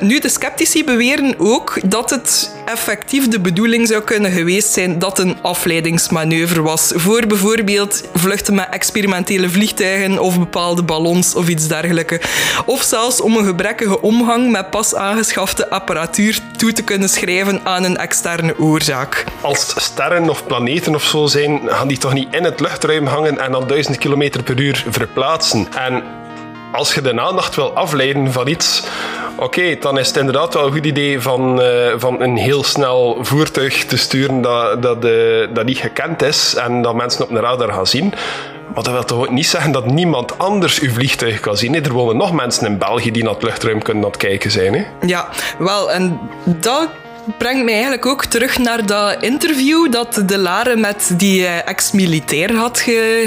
nu, 0.00 0.18
de 0.18 0.28
sceptici 0.28 0.84
beweren 0.84 1.34
ook 1.38 1.78
dat 1.84 2.10
het 2.10 2.31
effectief 2.64 3.28
de 3.28 3.40
bedoeling 3.40 3.88
zou 3.88 4.02
kunnen 4.02 4.32
geweest 4.32 4.72
zijn 4.72 4.98
dat 4.98 5.18
een 5.18 5.42
afleidingsmanoeuvre 5.42 6.62
was 6.62 6.92
voor 6.94 7.26
bijvoorbeeld 7.26 8.02
vluchten 8.14 8.54
met 8.54 8.68
experimentele 8.70 9.50
vliegtuigen 9.50 10.18
of 10.18 10.38
bepaalde 10.38 10.82
ballons 10.82 11.34
of 11.34 11.48
iets 11.48 11.68
dergelijks. 11.68 12.18
Of 12.66 12.82
zelfs 12.82 13.20
om 13.20 13.36
een 13.36 13.44
gebrekkige 13.44 14.00
omgang 14.00 14.50
met 14.50 14.70
pas 14.70 14.94
aangeschafte 14.94 15.70
apparatuur 15.70 16.38
toe 16.56 16.72
te 16.72 16.82
kunnen 16.82 17.08
schrijven 17.08 17.60
aan 17.64 17.84
een 17.84 17.96
externe 17.96 18.58
oorzaak. 18.58 19.24
Als 19.40 19.74
sterren 19.76 20.28
of 20.28 20.46
planeten 20.46 20.94
of 20.94 21.04
zo 21.04 21.26
zijn, 21.26 21.60
gaan 21.66 21.88
die 21.88 21.98
toch 21.98 22.12
niet 22.12 22.34
in 22.34 22.44
het 22.44 22.60
luchtruim 22.60 23.06
hangen 23.06 23.38
en 23.38 23.52
dan 23.52 23.66
duizend 23.66 23.98
kilometer 23.98 24.42
per 24.42 24.60
uur 24.60 24.84
verplaatsen. 24.88 25.66
En 25.76 26.02
als 26.72 26.94
je 26.94 27.00
de 27.00 27.20
aandacht 27.20 27.54
wil 27.54 27.72
afleiden 27.72 28.32
van 28.32 28.48
iets, 28.48 28.82
oké, 29.36 29.76
dan 29.80 29.98
is 29.98 30.06
het 30.06 30.16
inderdaad 30.16 30.54
wel 30.54 30.66
een 30.66 30.72
goed 30.72 30.86
idee 30.86 31.20
van, 31.20 31.60
uh, 31.62 31.92
van 31.96 32.22
een 32.22 32.36
heel 32.36 32.64
snel 32.64 33.18
voertuig 33.20 33.84
te 33.84 33.96
sturen 33.96 34.42
dat, 34.42 34.82
dat, 34.82 35.04
uh, 35.04 35.46
dat 35.54 35.64
niet 35.64 35.78
gekend 35.78 36.22
is 36.22 36.54
en 36.54 36.82
dat 36.82 36.94
mensen 36.94 37.24
op 37.24 37.30
een 37.30 37.40
radar 37.40 37.72
gaan 37.72 37.86
zien. 37.86 38.14
Maar 38.74 38.82
dat 38.82 38.92
wil 38.92 39.04
toch 39.04 39.30
niet 39.30 39.46
zeggen 39.46 39.72
dat 39.72 39.86
niemand 39.86 40.38
anders 40.38 40.80
uw 40.80 40.92
vliegtuig 40.92 41.40
kan 41.40 41.56
zien? 41.56 41.84
Er 41.84 41.92
wonen 41.92 42.16
nog 42.16 42.32
mensen 42.32 42.66
in 42.66 42.78
België 42.78 43.10
die 43.10 43.22
naar 43.22 43.32
het 43.32 43.42
luchtruim 43.42 43.82
kunnen 43.82 44.04
aan 44.04 44.10
het 44.10 44.18
kijken 44.18 44.50
zijn. 44.50 44.74
Hè? 44.74 44.84
Ja, 45.06 45.28
wel, 45.58 45.92
en 45.92 46.20
dat 46.44 46.88
brengt 47.38 47.64
mij 47.64 47.72
eigenlijk 47.72 48.06
ook 48.06 48.24
terug 48.24 48.58
naar 48.58 48.86
dat 48.86 49.22
interview 49.22 49.92
dat 49.92 50.22
De 50.26 50.38
Lare 50.38 50.76
met 50.76 51.10
die 51.16 51.46
eh, 51.46 51.68
ex-militair 51.68 52.54
had 52.54 52.80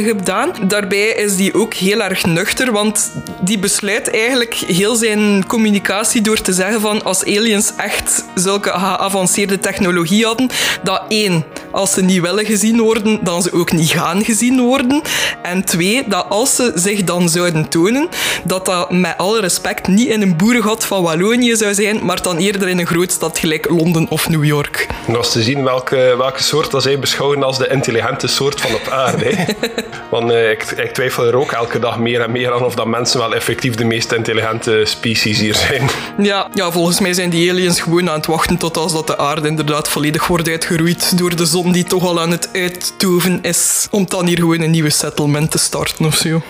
gedaan. 0.03 0.51
Daarbij 0.67 1.07
is 1.07 1.35
die 1.35 1.53
ook 1.53 1.73
heel 1.73 2.01
erg 2.01 2.25
nuchter, 2.25 2.71
want 2.71 3.11
die 3.41 3.59
besluit 3.59 4.09
eigenlijk 4.09 4.53
heel 4.53 4.95
zijn 4.95 5.47
communicatie 5.47 6.21
door 6.21 6.41
te 6.41 6.53
zeggen 6.53 6.81
van 6.81 7.03
als 7.03 7.23
aliens 7.23 7.71
echt 7.77 8.23
zulke 8.35 8.69
geavanceerde 8.69 9.59
technologie 9.59 10.25
hadden, 10.25 10.49
dat 10.83 11.01
één, 11.07 11.45
als 11.71 11.93
ze 11.93 12.03
niet 12.03 12.21
willen 12.21 12.45
gezien 12.45 12.81
worden, 12.81 13.19
dan 13.23 13.41
ze 13.41 13.53
ook 13.53 13.71
niet 13.71 13.89
gaan 13.89 14.23
gezien 14.23 14.59
worden. 14.61 15.01
En 15.41 15.63
twee, 15.63 16.03
dat 16.07 16.25
als 16.29 16.55
ze 16.55 16.71
zich 16.75 17.03
dan 17.03 17.29
zouden 17.29 17.69
tonen, 17.69 18.09
dat 18.43 18.65
dat 18.65 18.91
met 18.91 19.17
alle 19.17 19.39
respect 19.39 19.87
niet 19.87 20.07
in 20.07 20.21
een 20.21 20.37
boerengat 20.37 20.85
van 20.85 21.03
Wallonië 21.03 21.55
zou 21.55 21.73
zijn, 21.73 22.05
maar 22.05 22.21
dan 22.21 22.37
eerder 22.37 22.67
in 22.67 22.79
een 22.79 22.87
grootstad 22.87 23.39
gelijk 23.39 23.69
Londen 23.69 23.84
Londen 23.85 24.09
of 24.09 24.29
New 24.29 24.45
York. 24.45 24.87
En 25.07 25.13
was 25.13 25.31
te 25.31 25.43
zien 25.43 25.63
welke, 25.63 26.15
welke 26.17 26.43
soort 26.43 26.71
dat 26.71 26.83
zij 26.83 26.99
beschouwen 26.99 27.43
als 27.43 27.57
de 27.57 27.67
intelligente 27.67 28.27
soort 28.27 28.61
van 28.61 28.75
op 28.75 28.87
aarde. 28.87 29.35
Want 30.11 30.31
eh, 30.31 30.51
ik, 30.51 30.63
ik 30.63 30.93
twijfel 30.93 31.25
er 31.25 31.35
ook 31.35 31.51
elke 31.51 31.79
dag 31.79 31.99
meer 31.99 32.21
en 32.21 32.31
meer 32.31 32.53
aan 32.53 32.63
of 32.63 32.75
dat 32.75 32.85
mensen 32.85 33.19
wel 33.19 33.35
effectief 33.35 33.75
de 33.75 33.83
meest 33.83 34.11
intelligente 34.11 34.81
species 34.85 35.39
hier 35.39 35.55
zijn. 35.55 35.89
Ja, 36.17 36.49
ja, 36.53 36.71
volgens 36.71 36.99
mij 36.99 37.13
zijn 37.13 37.29
die 37.29 37.51
aliens 37.51 37.81
gewoon 37.81 38.09
aan 38.09 38.15
het 38.15 38.25
wachten 38.25 38.57
tot 38.57 38.77
als 38.77 38.93
dat 38.93 39.07
de 39.07 39.17
aarde 39.17 39.47
inderdaad 39.47 39.89
volledig 39.89 40.27
wordt 40.27 40.49
uitgeroeid 40.49 41.17
door 41.17 41.35
de 41.35 41.45
zon 41.45 41.71
die 41.71 41.83
toch 41.83 42.05
al 42.05 42.21
aan 42.21 42.31
het 42.31 42.49
uittoven 42.53 43.39
is. 43.41 43.87
Om 43.91 44.05
dan 44.07 44.27
hier 44.27 44.37
gewoon 44.37 44.61
een 44.61 44.71
nieuwe 44.71 44.89
settlement 44.89 45.51
te 45.51 45.57
starten 45.57 46.05
of 46.05 46.15
zo. 46.15 46.41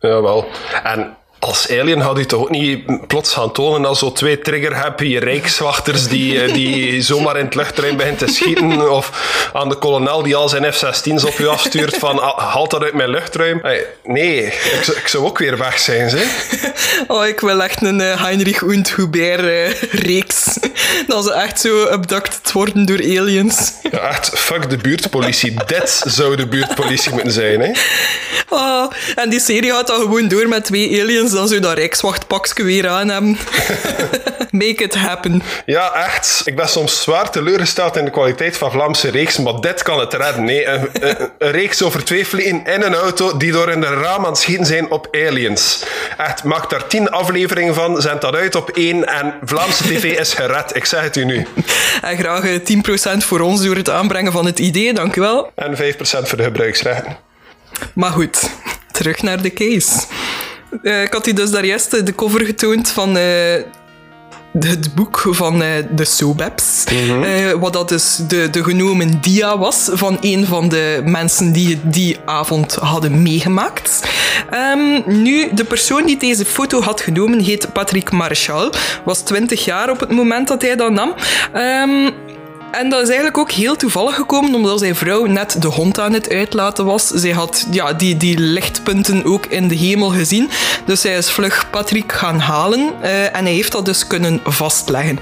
Jawel. 0.00 0.46
En 0.82 1.16
als 1.40 1.70
alien 1.70 2.00
had 2.00 2.18
u 2.18 2.24
toch 2.26 2.40
ook 2.40 2.50
niet 2.50 3.06
plots 3.06 3.32
gaan 3.32 3.52
tonen 3.52 3.84
als 3.88 3.98
zo 3.98 4.12
twee 4.12 4.38
trigger-happy 4.38 5.16
rijkswachters 5.16 6.06
die, 6.08 6.42
eh, 6.42 6.52
die 6.52 7.02
zomaar 7.02 7.36
in 7.38 7.44
het 7.44 7.54
luchtruim 7.54 7.96
begint 7.96 8.18
te 8.18 8.26
schieten 8.26 8.90
of 8.92 9.10
aan 9.52 9.68
de 9.68 9.74
kolonel 9.74 10.22
die 10.22 10.36
al 10.36 10.48
zijn 10.48 10.72
F-16's 10.72 11.24
op 11.24 11.38
u 11.38 11.46
afstuurt 11.48 11.96
van 11.96 12.18
"Ah, 12.22 12.52
haal 12.52 12.68
dat 12.68 12.82
uit 12.82 12.94
mijn 12.94 13.10
luchtruim. 13.10 13.60
Nee, 14.04 14.44
ik, 14.44 14.80
zou- 14.82 14.96
ik 14.96 15.08
zou 15.08 15.24
ook 15.24 15.38
weer 15.38 15.58
weg 15.58 15.78
zijn, 15.78 16.10
zeg. 16.10 16.24
Oh, 17.06 17.26
ik 17.26 17.40
wil 17.40 17.62
echt 17.62 17.82
een 17.82 18.00
eh, 18.00 18.22
Heinrich 18.22 18.62
und 18.62 18.94
Hubert 18.94 19.40
eh, 19.40 19.82
reeks. 19.92 20.58
Dat 21.06 21.24
ze 21.24 21.32
echt 21.32 21.60
zo 21.60 21.84
abducted 21.86 22.52
worden 22.52 22.86
door 22.86 22.98
aliens. 22.98 23.72
Ja, 23.90 23.98
echt, 23.98 24.30
fuck 24.38 24.70
de 24.70 24.76
buurtpolitie. 24.76 25.54
Dit 25.66 26.02
zou 26.06 26.36
de 26.36 26.46
buurtpolitie 26.46 27.12
moeten 27.12 27.32
zijn, 27.32 27.60
hè. 27.60 27.70
Ah, 28.48 28.90
en 29.14 29.30
die 29.30 29.40
serie 29.40 29.70
gaat 29.70 29.86
dan 29.86 30.00
gewoon 30.00 30.28
door 30.28 30.48
met 30.48 30.64
twee 30.64 31.02
aliens. 31.02 31.29
Dan 31.30 31.48
zou 31.48 31.60
dat 31.60 31.74
Rijkswachtpakje 31.74 32.62
weer 32.62 32.88
aan 32.88 33.08
hebben. 33.08 33.38
Make 34.50 34.84
it 34.84 34.94
happen. 34.94 35.42
Ja, 35.66 35.94
echt. 36.06 36.42
Ik 36.44 36.56
ben 36.56 36.68
soms 36.68 37.02
zwaar 37.02 37.30
teleurgesteld 37.30 37.96
in 37.96 38.04
de 38.04 38.10
kwaliteit 38.10 38.56
van 38.56 38.70
Vlaamse 38.70 39.10
reeksen, 39.10 39.42
maar 39.42 39.60
dit 39.60 39.82
kan 39.82 40.00
het 40.00 40.14
redden. 40.14 40.44
Nee, 40.44 40.66
een, 40.66 40.88
een, 40.92 41.16
een 41.38 41.50
reeks 41.50 41.82
over 41.82 42.04
twee 42.04 42.26
vliegen 42.26 42.66
in 42.66 42.82
een 42.82 42.94
auto 42.94 43.36
die 43.36 43.52
door 43.52 43.70
in 43.70 43.80
de 43.80 43.86
raam 43.86 44.24
aan 44.24 44.30
het 44.30 44.38
schieten 44.38 44.66
zijn 44.66 44.90
op 44.90 45.08
aliens. 45.12 45.84
Echt, 46.18 46.44
maak 46.44 46.70
daar 46.70 46.86
tien 46.86 47.10
afleveringen 47.10 47.74
van, 47.74 48.02
zend 48.02 48.20
dat 48.20 48.34
uit 48.34 48.54
op 48.54 48.70
één 48.70 49.06
en 49.06 49.34
Vlaamse 49.44 49.82
tv 49.82 50.04
is 50.20 50.34
gered. 50.34 50.76
Ik 50.76 50.84
zeg 50.84 51.02
het 51.02 51.16
u 51.16 51.24
nu. 51.24 51.46
En 52.02 52.18
graag 52.18 52.44
eh, 52.44 53.14
10% 53.14 53.16
voor 53.16 53.40
ons 53.40 53.62
door 53.62 53.76
het 53.76 53.90
aanbrengen 53.90 54.32
van 54.32 54.46
het 54.46 54.58
idee, 54.58 54.92
dank 54.94 55.16
u 55.16 55.20
wel. 55.20 55.50
En 55.54 55.76
5% 55.76 55.78
voor 56.00 56.36
de 56.36 56.42
gebruiksrechten. 56.42 57.16
Maar 57.94 58.10
goed, 58.10 58.50
terug 58.92 59.22
naar 59.22 59.42
de 59.42 59.52
case. 59.52 60.06
Eh, 60.82 61.02
ik 61.02 61.12
had 61.12 61.26
u 61.26 61.32
dus 61.32 61.50
daar 61.50 61.64
juist 61.64 61.92
eh, 61.92 62.04
de 62.04 62.14
cover 62.14 62.44
getoond 62.44 62.90
van 62.90 63.16
eh, 63.16 63.24
het 64.58 64.94
boek 64.94 65.26
van 65.30 65.58
de 65.90 66.04
Sobebs. 66.04 66.84
Eh, 66.84 67.52
wat 67.52 67.72
dat 67.72 67.88
dus 67.88 68.20
de, 68.28 68.50
de 68.50 68.64
genomen 68.64 69.20
dia 69.20 69.58
was 69.58 69.88
van 69.92 70.18
een 70.20 70.46
van 70.46 70.68
de 70.68 71.02
mensen 71.04 71.52
die 71.52 71.68
het 71.68 71.92
die 71.92 72.16
avond 72.24 72.74
hadden 72.74 73.22
meegemaakt. 73.22 74.00
Ehm, 74.50 75.22
nu, 75.22 75.48
de 75.54 75.64
persoon 75.64 76.06
die 76.06 76.16
deze 76.16 76.44
foto 76.44 76.80
had 76.80 77.00
genomen 77.00 77.40
heet 77.40 77.72
Patrick 77.72 78.10
Marchal. 78.10 78.72
Was 79.04 79.20
20 79.20 79.64
jaar 79.64 79.90
op 79.90 80.00
het 80.00 80.10
moment 80.10 80.48
dat 80.48 80.62
hij 80.62 80.76
dat 80.76 80.92
nam. 80.92 81.14
Ehm, 81.52 82.10
en 82.70 82.90
dat 82.90 83.00
is 83.00 83.08
eigenlijk 83.08 83.38
ook 83.38 83.50
heel 83.50 83.76
toevallig 83.76 84.14
gekomen, 84.14 84.54
omdat 84.54 84.78
zijn 84.78 84.96
vrouw 84.96 85.24
net 85.24 85.62
de 85.62 85.68
hond 85.68 86.00
aan 86.00 86.12
het 86.12 86.30
uitlaten 86.30 86.84
was. 86.84 87.06
Zij 87.06 87.30
had 87.30 87.66
ja, 87.70 87.92
die, 87.92 88.16
die 88.16 88.38
lichtpunten 88.38 89.24
ook 89.24 89.46
in 89.46 89.68
de 89.68 89.74
hemel 89.74 90.08
gezien. 90.08 90.50
Dus 90.84 91.00
zij 91.00 91.16
is 91.16 91.30
vlug 91.30 91.70
Patrick 91.70 92.12
gaan 92.12 92.38
halen 92.38 92.92
eh, 93.00 93.36
en 93.36 93.44
hij 93.44 93.52
heeft 93.52 93.72
dat 93.72 93.84
dus 93.84 94.06
kunnen 94.06 94.40
vastleggen. 94.44 95.18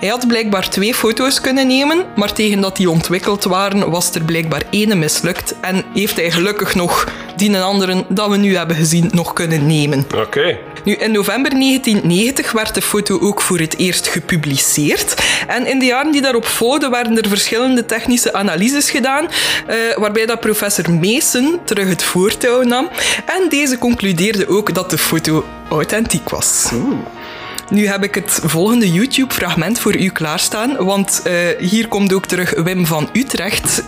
Hij 0.00 0.08
had 0.08 0.26
blijkbaar 0.26 0.68
twee 0.68 0.94
foto's 0.94 1.40
kunnen 1.40 1.66
nemen, 1.66 2.04
maar 2.16 2.32
tegen 2.32 2.60
dat 2.60 2.76
die 2.76 2.90
ontwikkeld 2.90 3.44
waren, 3.44 3.90
was 3.90 4.14
er 4.14 4.22
blijkbaar 4.22 4.62
ene 4.70 4.94
mislukt. 4.94 5.54
En 5.60 5.84
heeft 5.94 6.16
hij 6.16 6.30
gelukkig 6.30 6.74
nog 6.74 7.08
die 7.36 7.48
een 7.48 7.62
andere 7.62 8.04
dat 8.08 8.28
we 8.28 8.36
nu 8.36 8.56
hebben 8.56 8.76
gezien 8.76 9.10
nog 9.12 9.32
kunnen 9.32 9.66
nemen. 9.66 10.06
Oké. 10.16 10.58
Nu, 10.84 10.94
in 10.94 11.12
november 11.12 11.50
1990 11.50 12.52
werd 12.52 12.74
de 12.74 12.82
foto 12.82 13.18
ook 13.20 13.40
voor 13.40 13.58
het 13.58 13.76
eerst 13.78 14.08
gepubliceerd. 14.08 15.14
En 15.46 15.66
in 15.66 15.78
de 15.78 15.84
jaren 15.84 16.12
die 16.12 16.20
daarop 16.20 16.46
volgden 16.46 16.89
werden 16.90 17.22
er 17.22 17.28
verschillende 17.28 17.86
technische 17.86 18.32
analyses 18.32 18.90
gedaan, 18.90 19.28
eh, 19.66 19.76
waarbij 19.96 20.26
dat 20.26 20.40
professor 20.40 20.90
Mason 20.90 21.60
terug 21.64 21.88
het 21.88 22.02
voortouw 22.02 22.62
nam. 22.62 22.88
En 23.26 23.48
deze 23.48 23.78
concludeerde 23.78 24.48
ook 24.48 24.74
dat 24.74 24.90
de 24.90 24.98
foto 24.98 25.44
authentiek 25.68 26.28
was. 26.28 26.70
Nu 27.68 27.86
heb 27.86 28.02
ik 28.02 28.14
het 28.14 28.40
volgende 28.44 28.90
YouTube-fragment 28.92 29.78
voor 29.78 29.96
u 29.96 30.08
klaarstaan, 30.08 30.76
want 30.84 31.22
eh, 31.24 31.34
hier 31.58 31.88
komt 31.88 32.12
ook 32.12 32.26
terug 32.26 32.54
Wim 32.62 32.86
van 32.86 33.08
Utrecht 33.12 33.82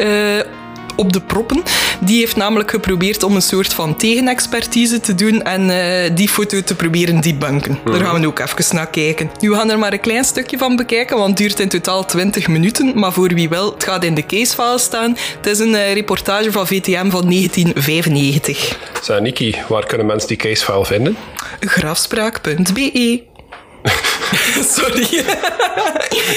op 0.97 1.13
de 1.13 1.21
proppen. 1.21 1.63
Die 2.01 2.19
heeft 2.19 2.37
namelijk 2.37 2.71
geprobeerd 2.71 3.23
om 3.23 3.35
een 3.35 3.43
soort 3.43 3.75
van 3.75 3.97
tegenexpertise 3.97 5.01
te 5.01 5.15
doen 5.15 5.43
en 5.43 5.71
eh, 5.71 6.11
die 6.15 6.29
foto 6.29 6.63
te 6.63 6.75
proberen 6.75 7.21
debunken. 7.21 7.79
Daar 7.85 8.01
gaan 8.01 8.21
we 8.21 8.27
ook 8.27 8.39
even 8.39 8.77
naar 8.77 8.91
kijken. 8.91 9.31
Nu, 9.41 9.51
we 9.51 9.57
gaan 9.57 9.71
er 9.71 9.79
maar 9.79 9.93
een 9.93 10.01
klein 10.01 10.25
stukje 10.25 10.59
van 10.59 10.77
bekijken, 10.77 11.17
want 11.17 11.29
het 11.29 11.39
duurt 11.39 11.61
in 11.61 11.69
totaal 11.69 12.05
20 12.05 12.49
minuten. 12.49 12.99
Maar 12.99 13.13
voor 13.13 13.29
wie 13.29 13.49
wil, 13.49 13.73
het 13.73 13.85
gaat 13.85 14.05
in 14.05 14.15
de 14.15 14.27
casefile 14.27 14.79
staan. 14.79 15.17
Het 15.37 15.47
is 15.47 15.59
een 15.59 15.75
eh, 15.75 15.93
reportage 15.93 16.53
van 16.53 16.67
VTM 16.67 17.11
van 17.11 17.31
1995. 17.31 18.79
Zeg, 19.03 19.21
Niki, 19.21 19.57
waar 19.69 19.87
kunnen 19.87 20.07
mensen 20.07 20.29
die 20.29 20.37
casefile 20.37 20.85
vinden? 20.85 21.17
Grafspraak.be 21.61 23.23
Sorry. 24.77 25.25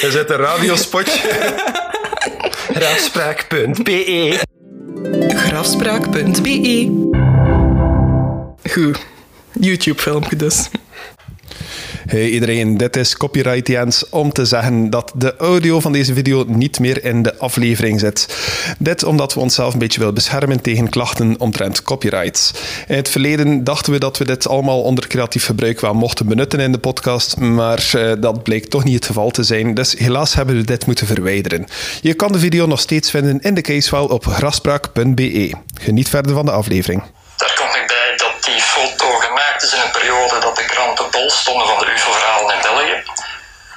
Er 0.01 0.11
zit 0.11 0.29
een 0.29 0.37
radiospotje. 0.37 1.19
Raafspraak.be 2.73 4.39
Grafspraak.be 5.27 6.89
Goed. 8.71 9.05
YouTube-filmpje 9.59 10.35
dus. 10.35 10.69
Hey 12.05 12.29
iedereen, 12.29 12.77
dit 12.77 12.95
is 12.95 13.17
Copyright 13.17 13.67
Jens 13.67 14.09
om 14.09 14.31
te 14.31 14.45
zeggen 14.45 14.89
dat 14.89 15.11
de 15.15 15.35
audio 15.35 15.79
van 15.79 15.91
deze 15.91 16.13
video 16.13 16.43
niet 16.47 16.79
meer 16.79 17.03
in 17.03 17.23
de 17.23 17.37
aflevering 17.37 17.99
zit. 17.99 18.27
Dit 18.79 19.03
omdat 19.03 19.33
we 19.33 19.39
onszelf 19.39 19.73
een 19.73 19.79
beetje 19.79 19.99
willen 19.99 20.13
beschermen 20.13 20.61
tegen 20.61 20.89
klachten 20.89 21.39
omtrent 21.39 21.81
copyrights. 21.81 22.51
In 22.87 22.95
het 22.95 23.09
verleden 23.09 23.63
dachten 23.63 23.91
we 23.91 23.99
dat 23.99 24.17
we 24.17 24.25
dit 24.25 24.47
allemaal 24.47 24.81
onder 24.81 25.07
creatief 25.07 25.45
gebruik 25.45 25.79
wel 25.79 25.93
mochten 25.93 26.27
benutten 26.27 26.59
in 26.59 26.71
de 26.71 26.77
podcast, 26.77 27.37
maar 27.37 27.91
eh, 27.93 28.11
dat 28.19 28.43
bleek 28.43 28.65
toch 28.65 28.83
niet 28.83 28.95
het 28.95 29.05
geval 29.05 29.31
te 29.31 29.43
zijn, 29.43 29.73
dus 29.73 29.95
helaas 29.97 30.33
hebben 30.33 30.55
we 30.55 30.63
dit 30.63 30.85
moeten 30.85 31.07
verwijderen. 31.07 31.65
Je 32.01 32.13
kan 32.13 32.31
de 32.31 32.39
video 32.39 32.65
nog 32.65 32.79
steeds 32.79 33.09
vinden 33.09 33.39
in 33.41 33.53
de 33.53 33.61
casefile 33.61 34.09
op 34.09 34.25
graspraak.be. 34.25 35.53
Geniet 35.81 36.09
verder 36.09 36.33
van 36.33 36.45
de 36.45 36.51
aflevering. 36.51 37.03
Stonden 41.31 41.67
van 41.67 41.79
de 41.79 41.91
UFO-verhalen 41.91 42.55
in 42.55 42.61
België. 42.61 43.03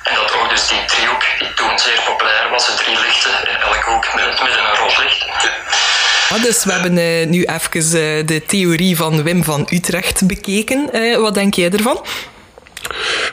En 0.02 0.14
dat 0.14 0.32
ook 0.32 0.48
dus 0.50 0.68
die 0.68 0.84
driehoek, 0.84 1.24
die 1.38 1.54
toen 1.54 1.78
zeer 1.78 2.00
populair 2.06 2.50
was, 2.50 2.66
de 2.66 2.74
drie 2.74 3.00
lichten 3.00 3.30
in 3.48 3.56
elke 3.56 3.90
hoek 3.90 4.14
met, 4.14 4.40
een 4.40 4.76
rood 4.76 4.98
licht. 4.98 5.26
Dus 6.42 6.64
we 6.64 6.72
hebben 6.72 6.98
eh, 6.98 7.26
nu 7.26 7.44
even 7.44 7.72
eh, 7.72 8.26
de 8.26 8.42
theorie 8.46 8.96
van 8.96 9.22
Wim 9.22 9.44
van 9.44 9.68
Utrecht 9.70 10.26
bekeken. 10.26 10.92
Eh, 10.92 11.16
wat 11.16 11.34
denk 11.34 11.54
jij 11.54 11.70
ervan? 11.70 12.04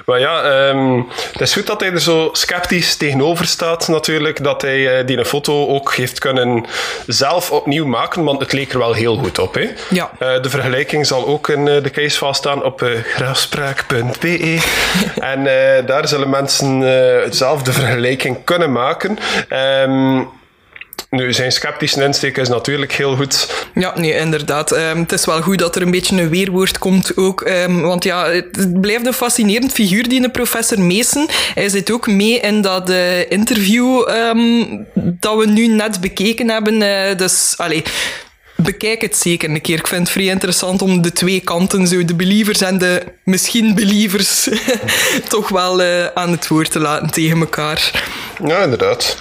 Maar 0.06 0.20
ja, 0.20 0.43
ehm, 0.43 1.01
het 1.32 1.41
is 1.41 1.53
goed 1.53 1.68
dat 1.68 1.80
hij 1.80 1.91
er 1.91 2.01
zo 2.01 2.30
sceptisch 2.32 2.95
tegenover 2.95 3.45
staat 3.45 3.88
natuurlijk. 3.88 4.43
Dat 4.43 4.62
hij 4.62 4.99
eh, 4.99 5.08
die 5.08 5.18
een 5.18 5.26
foto 5.26 5.68
ook 5.68 5.93
heeft 5.95 6.20
kunnen 6.20 6.66
zelf 7.08 7.51
opnieuw 7.51 7.86
maken, 7.86 8.24
want 8.24 8.39
het 8.39 8.53
leek 8.53 8.72
er 8.72 8.78
wel 8.78 8.93
heel 8.93 9.18
goed 9.18 9.39
op. 9.39 9.53
Hè? 9.53 9.70
Ja. 9.89 10.12
Eh, 10.20 10.41
de 10.41 10.49
vergelijking 10.49 11.06
zal 11.06 11.28
ook 11.28 11.49
in 11.49 11.68
eh, 11.68 11.84
de 11.84 11.89
casefile 11.89 12.34
staan 12.34 12.64
op 12.64 12.82
uh, 12.82 12.89
grafspraak.be. 13.03 14.64
en 15.34 15.43
daar 15.86 16.08
zullen 16.08 16.30
mensen 16.30 16.84
zelf 17.34 17.64
de 17.64 17.74
vergelijking 17.74 18.43
kunnen 18.43 18.72
maken. 18.72 19.18
Ehm, 19.49 20.24
nu, 21.10 21.34
zijn 21.34 21.51
sceptische 21.51 22.03
insteek 22.03 22.38
is 22.38 22.47
natuurlijk 22.49 22.93
heel 22.93 23.16
goed. 23.16 23.66
Ja, 23.74 23.99
nee, 23.99 24.14
inderdaad. 24.14 24.72
Ehm, 24.72 24.97
het 24.99 25.12
is 25.12 25.26
wel 25.26 25.41
goed 25.41 25.60
dat 25.60 25.76
er 25.76 25.82
een 25.82 25.91
beetje 25.91 26.22
een 26.22 26.30
weerwoord 26.30 26.78
komt 26.78 27.18
ook. 27.18 27.41
ehm, 27.41 27.82
want 27.82 28.03
ja, 28.03 28.30
het 28.32 28.82
blijft 28.82 29.06
een 29.06 29.14
fascinerend 29.14 29.72
figuur, 29.72 30.10
die 30.10 30.30
professor 30.30 30.80
Mason. 30.80 31.30
Hij 31.53 31.70
zit 31.70 31.91
ook 31.91 32.08
mee 32.08 32.39
in 32.39 32.62
dat 32.62 32.89
eh, 32.89 33.32
interview 33.32 34.10
ehm, 34.10 34.66
dat 34.93 35.38
we 35.38 35.45
nu 35.47 35.68
net 35.68 36.01
bekeken 36.01 36.49
hebben. 36.49 36.82
eh, 36.82 37.18
dus, 37.18 37.53
allee... 37.58 37.84
Bekijk 38.58 39.01
het 39.01 39.18
zeker 39.18 39.49
een 39.49 39.62
keer. 39.62 39.78
Ik 39.80 39.88
vind 39.88 40.01
het 40.01 40.12
vrij 40.12 40.26
interessant 40.26 40.82
om 40.82 41.01
de 41.01 41.12
twee 41.12 41.39
kanten, 41.39 41.88
zo 41.88 42.06
de 42.06 42.16
believers 42.16 42.62
en 42.62 42.78
de 42.78 43.03
misschien 43.24 43.76
believers, 43.76 44.47
toch 45.30 45.49
wel 45.49 45.82
eh, 45.82 46.06
aan 46.06 46.32
het 46.32 46.47
woord 46.47 46.72
te 46.72 46.80
laten 46.80 47.12
tegen 47.12 47.39
elkaar. 47.39 48.03
Ja, 48.45 48.64
inderdaad. 48.64 49.18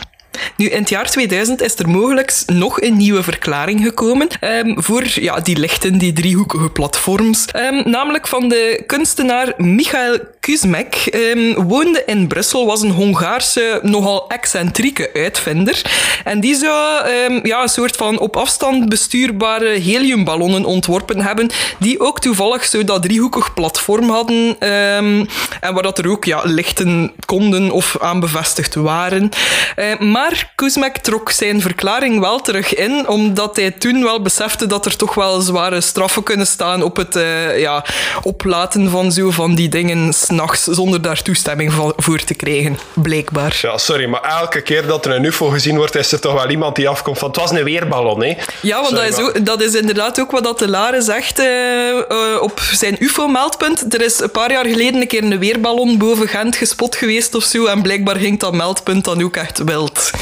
Nu, 0.57 0.69
in 0.69 0.81
het 0.81 0.89
jaar 0.89 1.11
2000 1.11 1.63
is 1.63 1.79
er 1.79 1.89
mogelijk 1.89 2.43
nog 2.47 2.81
een 2.81 2.97
nieuwe 2.97 3.23
verklaring 3.23 3.83
gekomen 3.83 4.29
ehm, 4.41 4.81
voor 4.81 5.03
ja, 5.15 5.41
die 5.41 5.57
lichten, 5.57 5.99
die 5.99 6.13
driehoekige 6.13 6.71
platforms. 6.71 7.45
Ehm, 7.45 7.91
namelijk 7.91 8.27
van 8.27 8.49
de 8.49 8.83
kunstenaar 8.87 9.53
Michael 9.57 10.19
Kuzmek 10.45 10.95
ehm, 10.95 11.63
woonde 11.63 12.03
in 12.07 12.27
Brussel, 12.27 12.67
was 12.67 12.83
een 12.83 12.91
Hongaarse, 12.91 13.81
nogal 13.83 14.29
excentrieke 14.29 15.11
uitvinder. 15.15 15.83
En 16.25 16.41
die 16.41 16.55
zou 16.55 17.07
ehm, 17.07 17.47
ja, 17.47 17.63
een 17.63 17.69
soort 17.69 17.97
van 17.97 18.19
op 18.19 18.37
afstand 18.37 18.89
bestuurbare 18.89 19.69
heliumballonnen 19.69 20.65
ontworpen 20.65 21.21
hebben, 21.21 21.51
die 21.79 22.01
ook 22.01 22.21
toevallig 22.21 22.65
zo 22.65 22.85
dat 22.85 23.03
driehoekig 23.03 23.55
platform 23.55 24.09
hadden 24.09 24.57
ehm, 24.59 25.25
en 25.61 25.75
waar 25.75 25.83
dat 25.83 25.99
er 25.99 26.11
ook 26.11 26.25
ja, 26.25 26.41
lichten 26.43 27.13
konden 27.27 27.71
of 27.71 27.97
aan 28.01 28.21
bevestigd 28.21 28.75
waren. 28.75 29.31
Eh, 29.77 29.99
maar 29.99 30.53
Kuzmek 30.55 30.97
trok 30.97 31.31
zijn 31.31 31.61
verklaring 31.61 32.21
wel 32.21 32.41
terug 32.41 32.75
in, 32.75 33.09
omdat 33.09 33.57
hij 33.57 33.71
toen 33.71 34.03
wel 34.03 34.23
besefte 34.23 34.67
dat 34.67 34.87
er 34.87 34.97
toch 34.97 35.15
wel 35.15 35.41
zware 35.41 35.81
straffen 35.81 36.23
kunnen 36.23 36.47
staan 36.47 36.83
op 36.83 36.97
het 36.97 37.17
eh, 37.17 37.61
ja, 37.61 37.85
oplaten 38.23 38.91
van 38.91 39.13
zo 39.13 39.31
van 39.31 39.55
die 39.55 39.69
dingen 39.69 40.13
s'nachts 40.35 40.63
zonder 40.63 41.03
daar 41.03 41.23
toestemming 41.23 41.73
voor 41.97 42.25
te 42.25 42.35
krijgen, 42.35 42.79
blijkbaar. 42.93 43.59
Ja, 43.63 43.79
sorry, 43.79 44.07
maar 44.07 44.23
elke 44.23 44.61
keer 44.61 44.87
dat 44.87 45.07
er 45.07 45.13
een 45.13 45.25
UFO 45.25 45.49
gezien 45.49 45.77
wordt, 45.77 45.95
is 45.95 46.13
er 46.13 46.21
toch 46.21 46.33
wel 46.33 46.51
iemand 46.51 46.77
die 46.77 46.89
afkomt 46.89 47.19
van 47.19 47.29
het 47.29 47.37
was 47.37 47.51
een 47.51 47.65
weerballon, 47.65 48.23
hè? 48.23 48.37
Ja, 48.61 48.81
want 48.81 48.95
dat, 48.95 49.05
is 49.05 49.19
ook, 49.19 49.47
dat 49.47 49.63
is 49.63 49.75
inderdaad 49.75 50.21
ook 50.21 50.31
wat 50.31 50.45
dat 50.45 50.59
de 50.59 50.69
Lare 50.69 51.03
zegt 51.03 51.41
uh, 51.41 51.47
uh, 51.47 52.41
op 52.41 52.61
zijn 52.61 52.97
UFO-meldpunt. 52.99 53.95
Er 53.95 54.03
is 54.03 54.21
een 54.21 54.31
paar 54.31 54.53
jaar 54.53 54.67
geleden 54.67 55.01
een 55.01 55.07
keer 55.07 55.25
een 55.25 55.39
weerballon 55.39 55.99
boven 55.99 56.29
Gent 56.29 56.57
gespot 56.57 56.97
geweest 56.97 57.35
of 57.35 57.45
zo, 57.45 57.67
en 57.67 57.83
blijkbaar 57.83 58.17
ging 58.17 58.41
dat 58.41 58.53
meldpunt 58.53 59.05
dan 59.05 59.25
ook 59.25 59.37
echt 59.37 59.59
wild. 59.65 60.11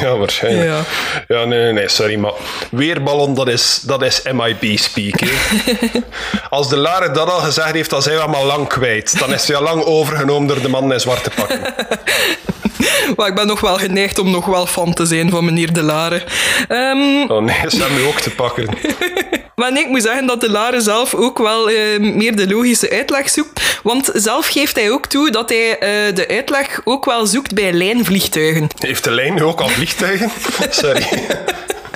Ja, 0.00 0.16
waarschijnlijk. 0.16 0.66
Ja, 0.66 0.84
ja 1.28 1.44
nee, 1.44 1.58
nee, 1.58 1.72
nee, 1.72 1.88
sorry, 1.88 2.16
maar 2.16 2.32
weerballon, 2.70 3.34
dat 3.34 3.48
is, 3.48 3.80
dat 3.84 4.02
is 4.02 4.22
MIB-speak, 4.32 5.20
Als 6.50 6.68
de 6.68 6.76
Lare 6.76 7.10
dat 7.10 7.30
al 7.30 7.38
gezegd 7.38 7.72
heeft, 7.72 7.90
dan 7.90 8.02
zijn 8.02 8.16
we 8.16 8.22
allemaal 8.22 8.44
lang 8.44 8.68
kwijt. 8.68 9.18
Dan 9.18 9.32
is 9.32 9.46
al 9.54 9.62
lang 9.62 9.84
overgenomen 9.84 10.48
door 10.48 10.60
de 10.60 10.68
man 10.68 10.92
in 10.92 11.00
zwarte 11.00 11.30
pakken. 11.30 11.60
maar 13.16 13.28
ik 13.28 13.34
ben 13.34 13.46
nog 13.46 13.60
wel 13.60 13.76
geneigd 13.76 14.18
om 14.18 14.30
nog 14.30 14.46
wel 14.46 14.66
fan 14.66 14.94
te 14.94 15.06
zijn 15.06 15.30
van 15.30 15.44
meneer 15.44 15.72
De 15.72 15.82
Lare. 15.82 16.22
Um... 16.68 17.30
Oh 17.30 17.42
nee, 17.42 17.56
ze 17.68 17.76
hebben 17.76 17.98
nu 17.98 18.04
ook 18.04 18.20
te 18.20 18.30
pakken. 18.30 18.68
maar 19.56 19.72
nee, 19.72 19.82
ik 19.82 19.88
moet 19.88 20.02
zeggen 20.02 20.26
dat 20.26 20.40
De 20.40 20.50
Lare 20.50 20.80
zelf 20.80 21.14
ook 21.14 21.38
wel 21.38 21.70
uh, 21.70 21.98
meer 21.98 22.36
de 22.36 22.48
logische 22.48 22.90
uitleg 22.90 23.28
zoekt. 23.28 23.80
Want 23.82 24.10
zelf 24.14 24.46
geeft 24.46 24.76
hij 24.76 24.90
ook 24.90 25.06
toe 25.06 25.30
dat 25.30 25.48
hij 25.48 25.70
uh, 25.70 26.14
de 26.14 26.28
uitleg 26.28 26.80
ook 26.84 27.04
wel 27.04 27.26
zoekt 27.26 27.54
bij 27.54 27.72
lijnvliegtuigen. 27.72 28.68
Heeft 28.78 29.04
de 29.04 29.10
lijn 29.10 29.34
nu 29.34 29.42
ook 29.42 29.60
al 29.60 29.68
vliegtuigen? 29.68 30.30
Sorry. 30.70 31.06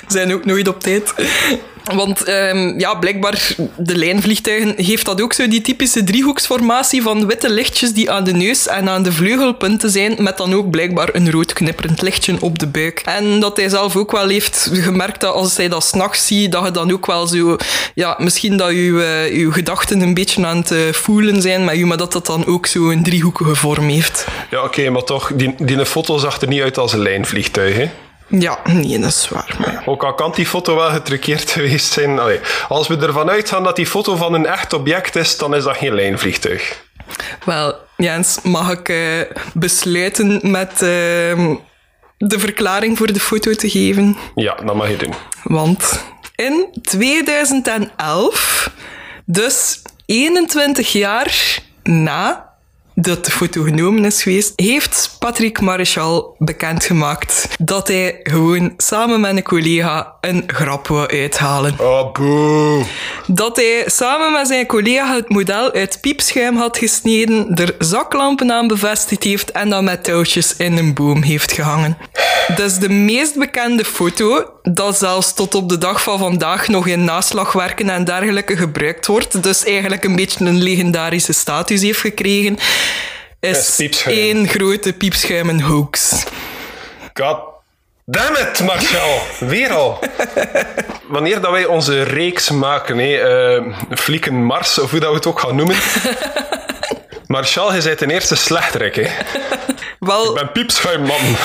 Zijn 0.07 0.35
ook 0.35 0.45
nooit 0.45 0.69
op 0.69 0.81
tijd. 0.81 1.15
Want 1.95 2.29
um, 2.29 2.79
ja, 2.79 2.95
blijkbaar, 2.95 3.55
de 3.77 3.97
lijnvliegtuigen 3.97 4.75
heeft 4.77 5.05
dat 5.05 5.21
ook 5.21 5.33
zo, 5.33 5.49
die 5.49 5.61
typische 5.61 6.05
driehoeksformatie 6.05 7.03
van 7.03 7.27
witte 7.27 7.51
lichtjes 7.51 7.93
die 7.93 8.11
aan 8.11 8.25
de 8.25 8.33
neus 8.33 8.69
en 8.69 8.89
aan 8.89 9.03
de 9.03 9.13
vleugelpunten 9.13 9.91
zijn, 9.91 10.15
met 10.19 10.37
dan 10.37 10.55
ook 10.55 10.71
blijkbaar 10.71 11.09
een 11.13 11.31
rood 11.31 11.53
knipperend 11.53 12.03
lichtje 12.03 12.37
op 12.41 12.59
de 12.59 12.67
buik. 12.67 13.03
En 13.05 13.41
dat 13.41 13.57
hij 13.57 13.69
zelf 13.69 13.97
ook 13.97 14.13
wel 14.13 14.29
heeft 14.29 14.71
gemerkt 14.73 15.21
dat 15.21 15.35
als 15.35 15.57
hij 15.57 15.69
dat 15.69 15.85
s'nachts 15.85 16.27
ziet, 16.27 16.53
dat 16.53 16.65
je 16.65 16.71
dan 16.71 16.93
ook 16.93 17.07
wel 17.07 17.27
zo, 17.27 17.57
ja, 17.95 18.17
misschien 18.19 18.57
dat 18.57 18.71
je 18.71 19.31
uh, 19.33 19.53
gedachten 19.53 20.01
een 20.01 20.15
beetje 20.15 20.47
aan 20.47 20.57
het 20.57 20.71
uh, 20.71 20.93
voelen 20.93 21.43
zijn 21.43 21.65
met 21.65 21.77
je, 21.77 21.87
maar 21.87 21.97
dat 21.97 22.13
dat 22.13 22.27
dan 22.27 22.47
ook 22.47 22.67
zo 22.67 22.91
een 22.91 23.03
driehoekige 23.03 23.55
vorm 23.55 23.89
heeft. 23.89 24.27
Ja, 24.51 24.63
oké, 24.63 24.91
maar 24.91 25.05
toch, 25.05 25.33
die, 25.35 25.55
die 25.59 25.87
foto 25.87 26.19
zag 26.19 26.41
er 26.41 26.49
niet 26.49 26.63
uit 26.63 26.79
als 26.79 26.93
een 26.93 27.03
lijnvliegtuig, 27.03 27.77
hè? 27.77 27.91
Ja, 28.29 28.59
nee, 28.65 28.99
dat 28.99 29.11
is 29.11 29.29
waar. 29.29 29.57
Maar... 29.59 29.83
Ook 29.87 30.05
al 30.05 30.15
kan 30.15 30.33
die 30.35 30.47
foto 30.47 30.77
wel 30.77 30.91
getruckeerd 30.91 31.51
geweest 31.57 31.93
zijn. 31.93 32.19
Allee, 32.19 32.41
als 32.69 32.89
we 32.89 32.97
ervan 32.97 33.31
uitgaan 33.31 33.63
dat 33.63 33.77
die 33.77 33.87
foto 33.87 34.17
van 34.17 34.35
een 34.35 34.47
echt 34.47 34.73
object 34.73 35.17
is, 35.17 35.39
dan 35.39 35.55
is 35.55 35.65
dat 35.65 35.77
geen 35.77 35.95
lijnvliegtuig. 35.95 36.85
Wel, 37.45 37.75
Jens, 37.97 38.39
mag 38.43 38.71
ik 38.71 38.89
uh, 38.89 39.21
besluiten 39.55 40.41
met 40.43 40.73
uh, 40.73 40.79
de 42.19 42.39
verklaring 42.39 42.99
voor 42.99 43.13
de 43.13 43.21
foto 43.21 43.53
te 43.53 43.71
geven? 43.71 44.17
Ja, 44.35 44.55
dat 44.55 44.75
mag 44.75 44.91
je 44.91 44.97
doen. 44.97 45.15
Want 45.43 46.05
in 46.37 46.69
2011, 46.83 48.71
dus 49.25 49.83
21 50.07 50.93
jaar 50.93 51.59
na 51.83 52.46
dat 52.99 53.25
de 53.25 53.31
foto 53.31 53.63
genomen 53.63 54.05
is 54.05 54.23
geweest, 54.23 54.53
heeft 54.57 55.17
Patrick 55.19 55.61
Maréchal 55.61 56.35
bekendgemaakt 56.39 57.49
dat 57.59 57.89
hij 57.89 58.21
gewoon 58.23 58.75
samen 58.77 59.21
met 59.21 59.37
een 59.37 59.43
collega 59.43 60.15
een 60.21 60.45
grap 60.47 60.87
wou 60.87 61.11
uithalen. 61.11 61.75
Oh, 61.79 62.13
boe. 62.13 62.85
Dat 63.27 63.57
hij 63.57 63.85
samen 63.87 64.33
met 64.33 64.47
zijn 64.47 64.67
collega 64.67 65.15
het 65.15 65.29
model 65.29 65.73
uit 65.73 65.99
piepschuim 66.01 66.57
had 66.57 66.79
gesneden, 66.79 67.55
er 67.55 67.75
zaklampen 67.79 68.53
aan 68.53 68.69
bevestigd 68.69 69.23
heeft 69.23 69.51
en 69.53 69.71
dan 69.71 69.85
met 69.85 70.05
touwtjes 70.05 70.57
in 70.57 70.77
een 70.77 70.95
boom 70.95 71.23
heeft 71.23 71.53
gehangen. 71.53 71.99
Dat 72.55 72.71
is 72.71 72.79
de 72.79 72.89
meest 72.89 73.39
bekende 73.39 73.85
foto, 73.85 74.51
dat 74.63 74.99
zelfs 74.99 75.35
tot 75.35 75.55
op 75.55 75.69
de 75.69 75.79
dag 75.79 76.03
van 76.03 76.19
vandaag 76.19 76.69
nog 76.69 76.87
in 76.87 77.05
naslagwerken 77.05 77.91
en 77.91 78.05
dergelijke 78.05 78.57
gebruikt 78.57 79.07
wordt. 79.07 79.43
Dus 79.43 79.65
eigenlijk 79.65 80.05
een 80.05 80.17
beetje 80.17 80.45
een 80.45 80.63
legendarische 80.63 81.33
status 81.33 81.83
heeft 81.83 82.01
gekregen 82.01 82.59
is 83.41 83.81
één 84.05 84.49
grote 84.49 84.93
piepschuimen 84.93 85.61
hoax. 85.61 86.25
God 87.13 87.39
damn 88.05 88.37
it, 88.37 88.61
Marcel. 88.61 89.21
Weer 89.39 89.73
al. 89.73 89.99
Wanneer 91.09 91.41
dat 91.41 91.51
wij 91.51 91.65
onze 91.65 92.03
reeks 92.03 92.51
maken, 92.51 92.99
uh, 92.99 93.77
Flieken 93.91 94.45
Mars, 94.45 94.79
of 94.79 94.91
hoe 94.91 95.01
dat 95.01 95.09
we 95.11 95.17
het 95.17 95.27
ook 95.27 95.41
gaan 95.41 95.57
noemen. 95.57 95.77
Marcel, 97.27 97.75
je 97.75 97.83
bent 97.83 97.99
ten 97.99 98.11
eerste 98.11 98.37
slechterik, 98.37 98.95
hè. 98.95 99.07
Wel... 99.99 100.29
Ik 100.29 100.35
ben 100.35 100.53
piepschuimman. 100.53 101.37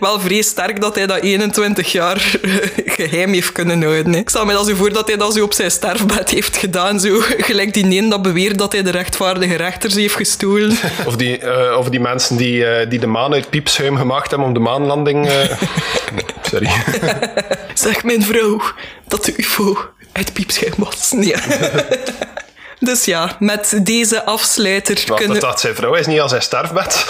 Wel 0.00 0.20
vrees 0.20 0.46
sterk 0.46 0.80
dat 0.80 0.94
hij 0.94 1.06
dat 1.06 1.20
21 1.20 1.92
jaar 1.92 2.38
geheim 2.86 3.32
heeft 3.32 3.52
kunnen 3.52 3.82
houden. 3.82 4.14
Ik 4.14 4.28
stel 4.28 4.44
me 4.44 4.52
dat 4.52 4.66
zo 4.66 4.74
voor 4.74 4.92
dat 4.92 5.08
hij 5.08 5.16
dat 5.16 5.34
zo 5.34 5.44
op 5.44 5.52
zijn 5.52 5.70
sterfbed 5.70 6.30
heeft 6.30 6.56
gedaan. 6.56 7.00
Zo, 7.00 7.20
gelijk 7.20 7.74
die 7.74 7.98
een 7.98 8.08
dat 8.08 8.22
beweert 8.22 8.58
dat 8.58 8.72
hij 8.72 8.82
de 8.82 8.90
rechtvaardige 8.90 9.54
rechters 9.54 9.94
heeft 9.94 10.14
gestolen. 10.14 10.76
Of 11.06 11.16
die, 11.16 11.40
uh, 11.42 11.76
of 11.78 11.88
die 11.88 12.00
mensen 12.00 12.36
die, 12.36 12.56
uh, 12.56 12.90
die 12.90 12.98
de 12.98 13.06
maan 13.06 13.32
uit 13.32 13.50
piepschuim 13.50 13.96
gemaakt 13.96 14.30
hebben 14.30 14.48
om 14.48 14.54
de 14.54 14.60
maanlanding... 14.60 15.26
Uh... 15.26 15.34
Sorry. 16.50 16.70
zeg 17.74 18.04
mijn 18.04 18.22
vrouw 18.22 18.60
dat 19.08 19.24
de 19.24 19.34
ufo 19.36 19.76
uit 20.12 20.32
piepschuim 20.32 20.72
was. 20.76 21.12
Nee. 21.12 21.34
Dus 22.80 23.04
ja, 23.04 23.36
met 23.38 23.80
deze 23.82 24.24
afsluiter 24.24 25.04
Wat, 25.06 25.18
kunnen... 25.18 25.40
Dat 25.40 25.60
zijn 25.60 25.74
vrouw 25.74 25.94
is 25.94 26.06
niet 26.06 26.20
als 26.20 26.30
zijn 26.30 26.42
sterfbed. 26.42 27.06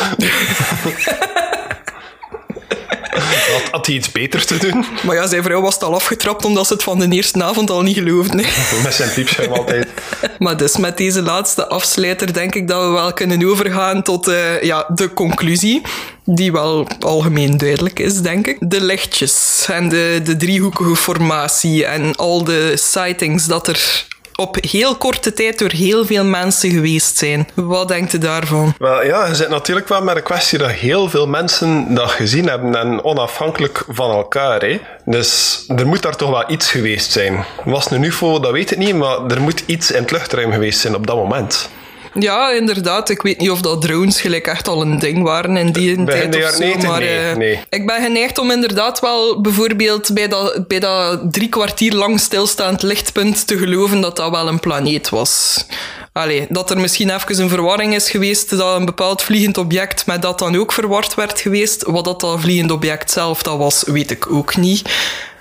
Had, 3.23 3.71
had 3.71 3.87
hij 3.87 3.95
iets 3.95 4.13
beter 4.13 4.47
te 4.47 4.57
doen? 4.57 4.85
Maar 5.07 5.15
ja, 5.15 5.27
zijn 5.27 5.43
vrouw 5.43 5.61
was 5.61 5.79
al 5.79 5.95
afgetrapt 5.95 6.45
omdat 6.45 6.67
ze 6.67 6.73
het 6.73 6.83
van 6.83 6.99
de 6.99 7.09
eerste 7.09 7.45
avond 7.45 7.71
al 7.71 7.83
niet 7.83 7.97
geloofde. 7.97 8.45
Met 8.83 8.95
zijn 8.95 9.13
piepschuim 9.13 9.53
altijd. 9.53 9.89
Maar 10.39 10.57
dus 10.57 10.77
met 10.77 10.97
deze 10.97 11.23
laatste 11.23 11.69
afsluiter 11.69 12.33
denk 12.33 12.55
ik 12.55 12.69
dat 12.69 12.85
we 12.85 12.91
wel 12.91 13.13
kunnen 13.13 13.49
overgaan 13.49 14.03
tot 14.03 14.29
uh, 14.29 14.63
ja, 14.63 14.87
de 14.95 15.13
conclusie. 15.13 15.83
Die 16.25 16.53
wel 16.53 16.89
algemeen 17.01 17.57
duidelijk 17.57 17.99
is, 17.99 18.21
denk 18.21 18.47
ik. 18.47 18.57
De 18.61 18.81
lichtjes 18.81 19.67
en 19.71 19.89
de, 19.89 20.21
de 20.25 20.37
driehoekige 20.37 20.97
formatie 20.97 21.85
en 21.85 22.17
al 22.17 22.45
de 22.45 22.73
sightings 22.77 23.47
dat 23.47 23.69
er 23.69 24.07
op 24.41 24.57
heel 24.61 24.97
korte 24.97 25.33
tijd 25.33 25.59
door 25.59 25.71
heel 25.71 26.07
veel 26.07 26.25
mensen 26.25 26.71
geweest 26.71 27.19
zijn. 27.19 27.49
Wat 27.55 27.89
denkt 27.89 28.13
u 28.13 28.19
daarvan? 28.19 28.75
Wel 28.79 29.05
ja, 29.05 29.27
je 29.27 29.35
zit 29.35 29.49
natuurlijk 29.49 29.89
wel 29.89 30.03
met 30.03 30.17
een 30.17 30.23
kwestie 30.23 30.59
dat 30.59 30.71
heel 30.71 31.09
veel 31.09 31.27
mensen 31.27 31.95
dat 31.95 32.11
gezien 32.11 32.49
hebben 32.49 32.75
en 32.75 33.05
onafhankelijk 33.05 33.85
van 33.89 34.11
elkaar. 34.11 34.61
Hè. 34.61 34.81
Dus 35.05 35.65
er 35.77 35.87
moet 35.87 36.03
daar 36.03 36.17
toch 36.17 36.31
wel 36.31 36.51
iets 36.51 36.71
geweest 36.71 37.13
zijn. 37.13 37.45
Was 37.65 37.85
het 37.85 37.93
een 37.93 38.03
UFO, 38.03 38.41
dat 38.41 38.53
weet 38.53 38.71
ik 38.71 38.79
niet, 38.79 38.95
maar 38.95 39.27
er 39.27 39.41
moet 39.41 39.63
iets 39.67 39.91
in 39.91 40.03
het 40.03 40.11
luchtruim 40.11 40.53
geweest 40.53 40.81
zijn 40.81 40.95
op 40.95 41.07
dat 41.07 41.17
moment. 41.17 41.69
Ja, 42.15 42.51
inderdaad. 42.51 43.09
Ik 43.09 43.23
weet 43.23 43.39
niet 43.39 43.51
of 43.51 43.61
dat 43.61 43.83
drones 43.83 44.21
gelijk 44.21 44.47
echt 44.47 44.69
al 44.69 44.83
een 44.83 44.99
ding 44.99 45.23
waren 45.23 45.57
in 45.57 45.73
die 45.73 46.05
tijd 46.05 46.37
of 46.37 46.51
zo. 46.51 46.89
Maar 46.89 47.01
nee, 47.01 47.31
uh, 47.31 47.37
nee. 47.37 47.61
ik 47.69 47.87
ben 47.87 48.03
geneigd 48.03 48.39
om 48.39 48.51
inderdaad 48.51 49.01
wel 49.01 49.41
bijvoorbeeld 49.41 50.15
bij 50.15 50.29
dat, 50.29 50.69
bij 50.69 50.79
dat 50.79 51.33
drie 51.33 51.49
kwartier 51.49 51.93
lang 51.93 52.21
stilstaand 52.21 52.83
lichtpunt 52.83 53.47
te 53.47 53.59
geloven 53.59 54.01
dat 54.01 54.17
dat 54.17 54.31
wel 54.31 54.49
een 54.49 54.61
planeet 54.61 55.09
was. 55.09 55.65
Allee, 56.13 56.47
dat 56.49 56.71
er 56.71 56.81
misschien 56.81 57.11
even 57.11 57.43
een 57.43 57.49
verwarring 57.49 57.95
is 57.95 58.11
geweest 58.11 58.51
dat 58.57 58.77
een 58.77 58.85
bepaald 58.85 59.23
vliegend 59.23 59.59
object 59.59 60.07
met 60.07 60.23
dat 60.23 60.39
dan 60.39 60.57
ook 60.57 60.73
verward 60.73 61.15
werd 61.15 61.41
geweest. 61.41 61.83
Wat 61.83 62.05
dat, 62.05 62.21
dat 62.21 62.41
vliegend 62.41 62.71
object 62.71 63.11
zelf 63.11 63.43
dat 63.43 63.59
was, 63.59 63.83
weet 63.87 64.11
ik 64.11 64.33
ook 64.33 64.57
niet. 64.57 64.83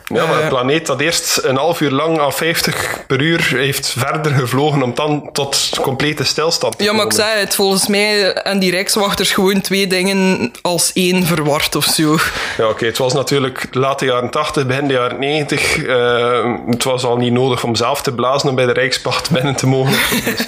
Ja, 0.09 0.25
maar 0.25 0.37
Eh, 0.37 0.43
een 0.43 0.49
planeet 0.49 0.85
dat 0.85 0.99
eerst 0.99 1.39
een 1.43 1.55
half 1.57 1.81
uur 1.81 1.91
lang 1.91 2.19
aan 2.19 2.33
50 2.33 3.03
per 3.07 3.21
uur 3.21 3.47
heeft 3.55 3.89
verder 3.97 4.31
gevlogen 4.31 4.81
om 4.83 4.93
dan 4.95 5.29
tot 5.33 5.69
complete 5.81 6.23
stilstand 6.23 6.77
te 6.77 6.83
Ja, 6.83 6.91
maar 6.93 7.03
ik 7.05 7.09
komen. 7.09 7.25
zei 7.25 7.39
het, 7.39 7.55
volgens 7.55 7.87
mij 7.87 8.33
en 8.33 8.59
die 8.59 8.71
rijkswachters 8.71 9.31
gewoon 9.31 9.61
twee 9.61 9.87
dingen 9.87 10.51
als 10.61 10.91
één 10.93 11.23
verward 11.25 11.75
of 11.75 11.85
zo. 11.85 12.17
Ja, 12.57 12.67
oké. 12.67 12.85
Het 12.85 12.97
was 12.97 13.13
natuurlijk 13.13 13.67
late 13.71 14.05
jaren 14.05 14.29
80, 14.29 14.65
begin 14.65 14.87
de 14.87 14.93
jaren 14.93 15.19
90. 15.19 15.83
Eh, 15.83 16.53
het 16.69 16.83
was 16.83 17.03
al 17.03 17.17
niet 17.17 17.33
nodig 17.33 17.63
om 17.63 17.75
zelf 17.75 18.01
te 18.01 18.13
blazen 18.13 18.49
om 18.49 18.55
bij 18.55 18.65
de 18.65 18.73
Rijkspacht 18.73 19.29
binnen 19.35 19.55
te 19.55 19.67
mogen. 19.67 19.93
Dus 20.25 20.45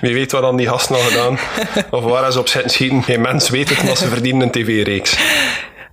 wie 0.00 0.14
weet 0.14 0.32
wat 0.32 0.42
dan 0.42 0.56
die 0.56 0.68
gasten 0.68 0.94
al 0.96 1.00
gedaan. 1.02 1.38
Of 1.90 2.02
waar 2.04 2.32
ze 2.32 2.38
op 2.38 2.48
zitten 2.48 2.70
schieten. 2.70 3.02
Geen 3.02 3.20
mens 3.20 3.48
weet 3.50 3.68
het, 3.68 3.82
maar 3.82 3.96
ze 3.96 4.08
verdienen 4.08 4.42
een 4.42 4.50
tv-reeks. 4.50 5.16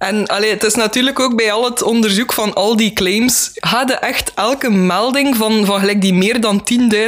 En 0.03 0.27
allee, 0.27 0.49
het 0.49 0.63
is 0.63 0.75
natuurlijk 0.75 1.19
ook 1.19 1.35
bij 1.35 1.51
al 1.51 1.65
het 1.65 1.81
onderzoek 1.81 2.33
van 2.33 2.53
al 2.53 2.75
die 2.75 2.93
claims, 2.93 3.51
hadden 3.59 4.01
echt 4.01 4.31
elke 4.35 4.69
melding 4.69 5.35
van, 5.35 5.65
van 5.65 5.79
gelijk 5.79 6.01
die 6.01 6.13
meer 6.13 6.41
dan 6.41 6.63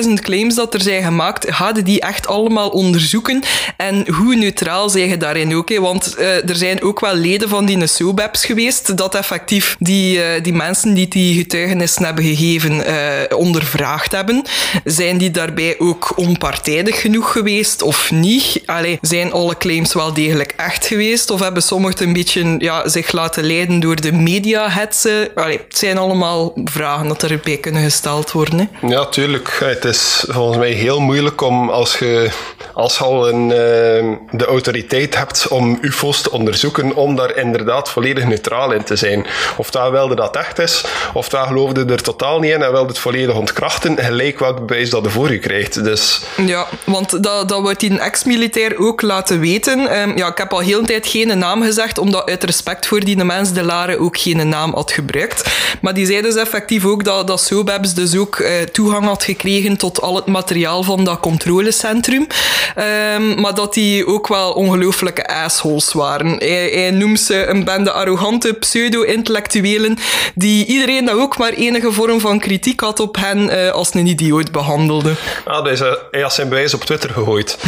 10.000 0.05 0.13
claims 0.13 0.55
dat 0.55 0.73
er 0.73 0.81
zijn 0.81 1.03
gemaakt, 1.03 1.49
hadden 1.49 1.83
die 1.83 2.01
echt 2.01 2.27
allemaal 2.27 2.69
onderzoeken. 2.69 3.43
En 3.77 4.07
hoe 4.13 4.35
neutraal 4.35 4.89
zijn 4.89 5.09
je 5.09 5.17
daarin 5.17 5.55
ook? 5.55 5.77
Want 5.77 6.15
eh, 6.15 6.49
er 6.49 6.55
zijn 6.55 6.81
ook 6.81 6.99
wel 6.99 7.15
leden 7.15 7.49
van 7.49 7.65
die 7.65 7.87
SOBEPs 7.87 8.45
geweest, 8.45 8.97
dat 8.97 9.15
effectief 9.15 9.75
die, 9.79 10.23
eh, 10.23 10.43
die 10.43 10.53
mensen 10.53 10.93
die 10.93 11.07
die 11.07 11.37
getuigenissen 11.37 12.05
hebben 12.05 12.23
gegeven, 12.23 12.85
eh, 12.85 13.37
ondervraagd 13.37 14.11
hebben. 14.11 14.43
Zijn 14.83 15.17
die 15.17 15.31
daarbij 15.31 15.75
ook 15.79 16.13
onpartijdig 16.15 17.01
genoeg 17.01 17.31
geweest 17.31 17.81
of 17.81 18.11
niet? 18.11 18.61
Allee, 18.65 18.97
zijn 19.01 19.31
alle 19.31 19.57
claims 19.57 19.93
wel 19.93 20.13
degelijk 20.13 20.53
echt 20.57 20.85
geweest? 20.85 21.29
Of 21.29 21.39
hebben 21.39 21.63
sommigen 21.63 22.07
een 22.07 22.13
beetje 22.13 22.55
ja, 22.57 22.83
zich 22.85 23.11
laten 23.11 23.43
leiden 23.43 23.79
door 23.79 24.01
de 24.01 24.11
media-hetsen? 24.11 25.29
Allee, 25.35 25.59
het 25.67 25.77
zijn 25.77 25.97
allemaal 25.97 26.53
vragen 26.63 27.07
dat 27.07 27.23
erbij 27.23 27.57
kunnen 27.57 27.83
gesteld 27.83 28.31
worden. 28.31 28.59
Hè? 28.59 28.87
Ja, 28.87 29.05
tuurlijk. 29.05 29.57
Het 29.59 29.85
is 29.85 30.25
volgens 30.27 30.57
mij 30.57 30.71
heel 30.71 30.99
moeilijk 30.99 31.41
om 31.41 31.69
als 31.69 31.99
je, 31.99 32.29
als 32.73 32.97
je 32.97 33.03
al 33.03 33.29
een, 33.29 33.51
eh, 33.51 34.37
de 34.37 34.45
autoriteit 34.45 35.17
hebt 35.17 35.47
om 35.47 35.77
UFO's 35.81 36.21
te 36.21 36.31
onderzoeken, 36.31 36.95
om 36.95 37.15
daar 37.15 37.37
inderdaad 37.37 37.89
volledig 37.89 38.25
neutraal 38.25 38.71
in 38.71 38.83
te 38.83 38.95
zijn. 38.95 39.25
Of 39.57 39.71
daar 39.71 39.91
wilde 39.91 40.15
dat 40.15 40.35
echt 40.35 40.59
is, 40.59 40.83
of 41.13 41.29
daar 41.29 41.45
geloofde 41.45 41.85
er 41.85 42.01
totaal 42.01 42.39
niet 42.39 42.51
in 42.51 42.61
en 42.61 42.71
wilde 42.71 42.87
het 42.87 42.99
volledig 42.99 43.35
ontkrachten, 43.35 43.97
gelijk 43.97 44.39
welk 44.39 44.67
bewijs 44.67 44.89
dat 44.89 45.03
je 45.03 45.09
voor 45.09 45.31
je 45.31 45.39
krijgt. 45.39 45.83
Dus 45.83 46.21
Ja, 46.45 46.67
want 46.83 47.23
dat, 47.23 47.49
dat 47.49 47.61
wordt 47.61 47.79
die 47.79 47.99
ex-militair 47.99 48.77
ook 48.77 49.01
laten 49.01 49.39
weten. 49.39 49.87
Ehm, 49.87 50.17
ja, 50.17 50.27
ik 50.27 50.37
heb 50.37 50.53
al 50.53 50.59
heel 50.59 50.79
een 50.79 50.85
tijd 50.85 51.07
geen 51.07 51.37
naam 51.37 51.61
gezegd, 51.63 51.97
omdat 51.97 52.29
uit 52.29 52.43
respect 52.43 52.74
voor 52.79 52.99
die 52.99 53.23
mens 53.23 53.53
de 53.53 53.63
Lare 53.63 53.99
ook 53.99 54.17
geen 54.17 54.49
naam 54.49 54.73
had 54.73 54.91
gebruikt. 54.91 55.43
Maar 55.81 55.93
die 55.93 56.05
zei 56.05 56.21
dus 56.21 56.35
effectief 56.35 56.85
ook 56.85 57.03
dat, 57.03 57.27
dat 57.27 57.41
Sobebs 57.41 57.93
dus 57.93 58.15
ook 58.15 58.39
eh, 58.39 58.61
toegang 58.61 59.05
had 59.05 59.23
gekregen 59.23 59.77
tot 59.77 60.01
al 60.01 60.15
het 60.15 60.25
materiaal 60.25 60.83
van 60.83 61.03
dat 61.03 61.19
controlecentrum. 61.19 62.27
Ehm, 62.75 63.41
maar 63.41 63.53
dat 63.53 63.73
die 63.73 64.07
ook 64.07 64.27
wel 64.27 64.51
ongelooflijke 64.51 65.27
assholes 65.27 65.93
waren. 65.93 66.35
Hij, 66.37 66.69
hij 66.69 66.91
noemt 66.91 67.19
ze 67.19 67.45
een 67.45 67.63
bende 67.63 67.91
arrogante 67.91 68.53
pseudo-intellectuelen 68.53 69.97
die 70.35 70.65
iedereen 70.65 71.05
dat 71.05 71.15
ook 71.15 71.37
maar 71.37 71.53
enige 71.53 71.91
vorm 71.91 72.19
van 72.19 72.39
kritiek 72.39 72.79
had 72.79 72.99
op 72.99 73.15
hen 73.15 73.49
eh, 73.49 73.71
als 73.71 73.93
een 73.93 74.07
idioot 74.07 74.51
behandelde. 74.51 75.13
ah, 75.45 75.63
dus, 75.63 75.79
eh, 75.79 75.91
hij 76.11 76.21
had 76.21 76.33
zijn 76.33 76.49
bewijs 76.49 76.73
op 76.73 76.83
Twitter 76.83 77.09
gegooid. 77.09 77.57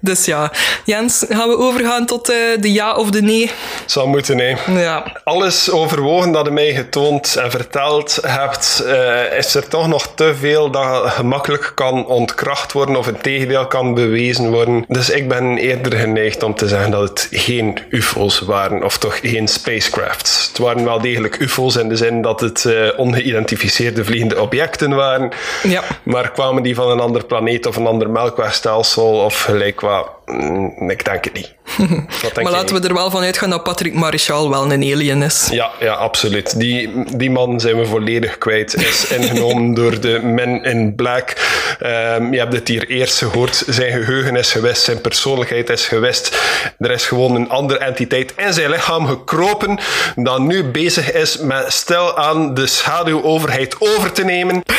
Dus 0.00 0.24
ja, 0.24 0.52
Jens, 0.84 1.24
gaan 1.28 1.48
we 1.48 1.56
overgaan 1.56 2.06
tot 2.06 2.26
de 2.60 2.72
ja 2.72 2.94
of 2.94 3.10
de 3.10 3.22
nee? 3.22 3.50
Zou 3.86 4.08
moeten, 4.08 4.36
nee. 4.36 4.56
Ja. 4.66 5.12
Alles 5.24 5.70
overwogen 5.70 6.32
dat 6.32 6.46
je 6.46 6.52
mij 6.52 6.74
getoond 6.74 7.36
en 7.36 7.50
verteld 7.50 8.18
hebt, 8.26 8.82
eh, 8.86 9.38
is 9.38 9.54
er 9.54 9.68
toch 9.68 9.88
nog 9.88 10.06
te 10.14 10.34
veel 10.34 10.70
dat 10.70 11.10
gemakkelijk 11.10 11.72
kan 11.74 12.06
ontkracht 12.06 12.72
worden 12.72 12.96
of 12.96 13.06
het 13.06 13.22
tegendeel 13.22 13.66
kan 13.66 13.94
bewezen 13.94 14.50
worden. 14.50 14.84
Dus 14.88 15.10
ik 15.10 15.28
ben 15.28 15.58
eerder 15.58 15.98
geneigd 15.98 16.42
om 16.42 16.54
te 16.54 16.68
zeggen 16.68 16.90
dat 16.90 17.08
het 17.08 17.28
geen 17.30 17.78
UFO's 17.88 18.40
waren, 18.40 18.84
of 18.84 18.98
toch 18.98 19.20
geen 19.20 19.48
spacecrafts. 19.48 20.46
Het 20.48 20.58
waren 20.58 20.84
wel 20.84 21.00
degelijk 21.00 21.36
UFO's 21.38 21.76
in 21.76 21.88
de 21.88 21.96
zin 21.96 22.22
dat 22.22 22.40
het 22.40 22.64
eh, 22.64 22.74
ongeïdentificeerde 22.96 24.04
vliegende 24.04 24.40
objecten 24.40 24.94
waren. 24.94 25.30
Ja. 25.62 25.82
Maar 26.02 26.30
kwamen 26.30 26.62
die 26.62 26.74
van 26.74 26.90
een 26.90 27.00
ander 27.00 27.24
planeet 27.24 27.66
of 27.66 27.76
een 27.76 27.86
ander 27.86 28.10
melkwegstelsel 28.10 29.24
of 29.24 29.42
gelijk 29.42 29.80
wat? 29.80 30.08
Mm, 30.26 30.90
Ik 30.90 31.04
denk 31.04 31.24
het 31.24 31.32
niet. 31.34 31.54
Denk 32.22 32.42
Maar 32.42 32.52
laten 32.52 32.80
we 32.80 32.88
er 32.88 32.94
wel 32.94 33.10
van 33.10 33.22
uitgaan 33.22 33.50
dat 33.50 33.62
Patrick 33.62 33.94
Marichal 33.94 34.50
wel 34.50 34.72
een 34.72 34.92
alien 34.92 35.22
is. 35.22 35.48
Ja, 35.50 35.70
ja, 35.80 35.92
absoluut. 35.92 36.58
Die, 36.58 37.04
die 37.16 37.30
man 37.30 37.60
zijn 37.60 37.78
we 37.78 37.86
volledig 37.86 38.38
kwijt. 38.38 38.74
Is 38.74 39.06
ingenomen 39.06 39.74
door 39.80 40.00
de 40.00 40.20
Men 40.22 40.62
in 40.62 40.94
Black. 40.94 41.32
Ehm, 41.78 42.32
je 42.32 42.38
hebt 42.38 42.52
het 42.52 42.68
hier 42.68 42.88
eerst 42.88 43.18
gehoord. 43.18 43.64
Zijn 43.68 43.92
geheugen 43.92 44.36
is 44.36 44.52
gewist, 44.52 44.82
zijn 44.82 45.00
persoonlijkheid 45.00 45.70
is 45.70 45.86
gewist. 45.86 46.36
Er 46.78 46.90
is 46.90 47.06
gewoon 47.06 47.34
een 47.34 47.50
andere 47.50 47.78
entiteit 47.78 48.32
in 48.36 48.52
zijn 48.52 48.70
lichaam 48.70 49.06
gekropen. 49.06 49.78
Dat 50.14 50.38
nu 50.40 50.64
bezig 50.64 51.12
is 51.12 51.38
met 51.38 51.72
stil 51.72 52.16
aan 52.16 52.54
de 52.54 52.66
schaduwoverheid 52.66 53.76
over 53.78 54.12
te 54.12 54.24
nemen. 54.24 54.62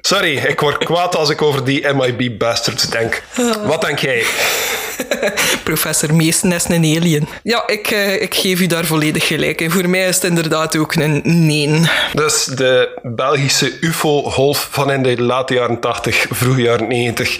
Sorry, 0.00 0.36
ik 0.36 0.60
word 0.60 0.84
kwaad 0.84 1.16
als 1.16 1.30
ik 1.30 1.42
over 1.42 1.64
die 1.64 1.92
MIB 1.94 2.38
bastards 2.38 2.88
denk. 2.88 3.22
Wat 3.64 3.80
denk 3.80 3.91
jij? 4.00 4.24
Professor 5.64 6.14
Meesten 6.14 6.52
is 6.52 6.64
een 6.68 6.96
alien. 6.96 7.28
Ja, 7.42 7.66
ik, 7.66 7.90
eh, 7.90 8.22
ik 8.22 8.34
geef 8.34 8.60
u 8.60 8.66
daar 8.66 8.84
volledig 8.84 9.26
gelijk 9.26 9.60
in. 9.60 9.70
Voor 9.70 9.88
mij 9.88 10.08
is 10.08 10.14
het 10.14 10.24
inderdaad 10.24 10.76
ook 10.76 10.94
een 10.94 11.20
nee. 11.24 11.80
Dus 12.12 12.44
de 12.44 13.00
Belgische 13.02 13.72
UFO-golf 13.80 14.68
van 14.70 14.90
in 14.92 15.02
de 15.02 15.22
late 15.22 15.54
jaren 15.54 15.80
80, 15.80 16.26
vroege 16.30 16.62
jaren 16.62 16.88
90. 16.88 17.36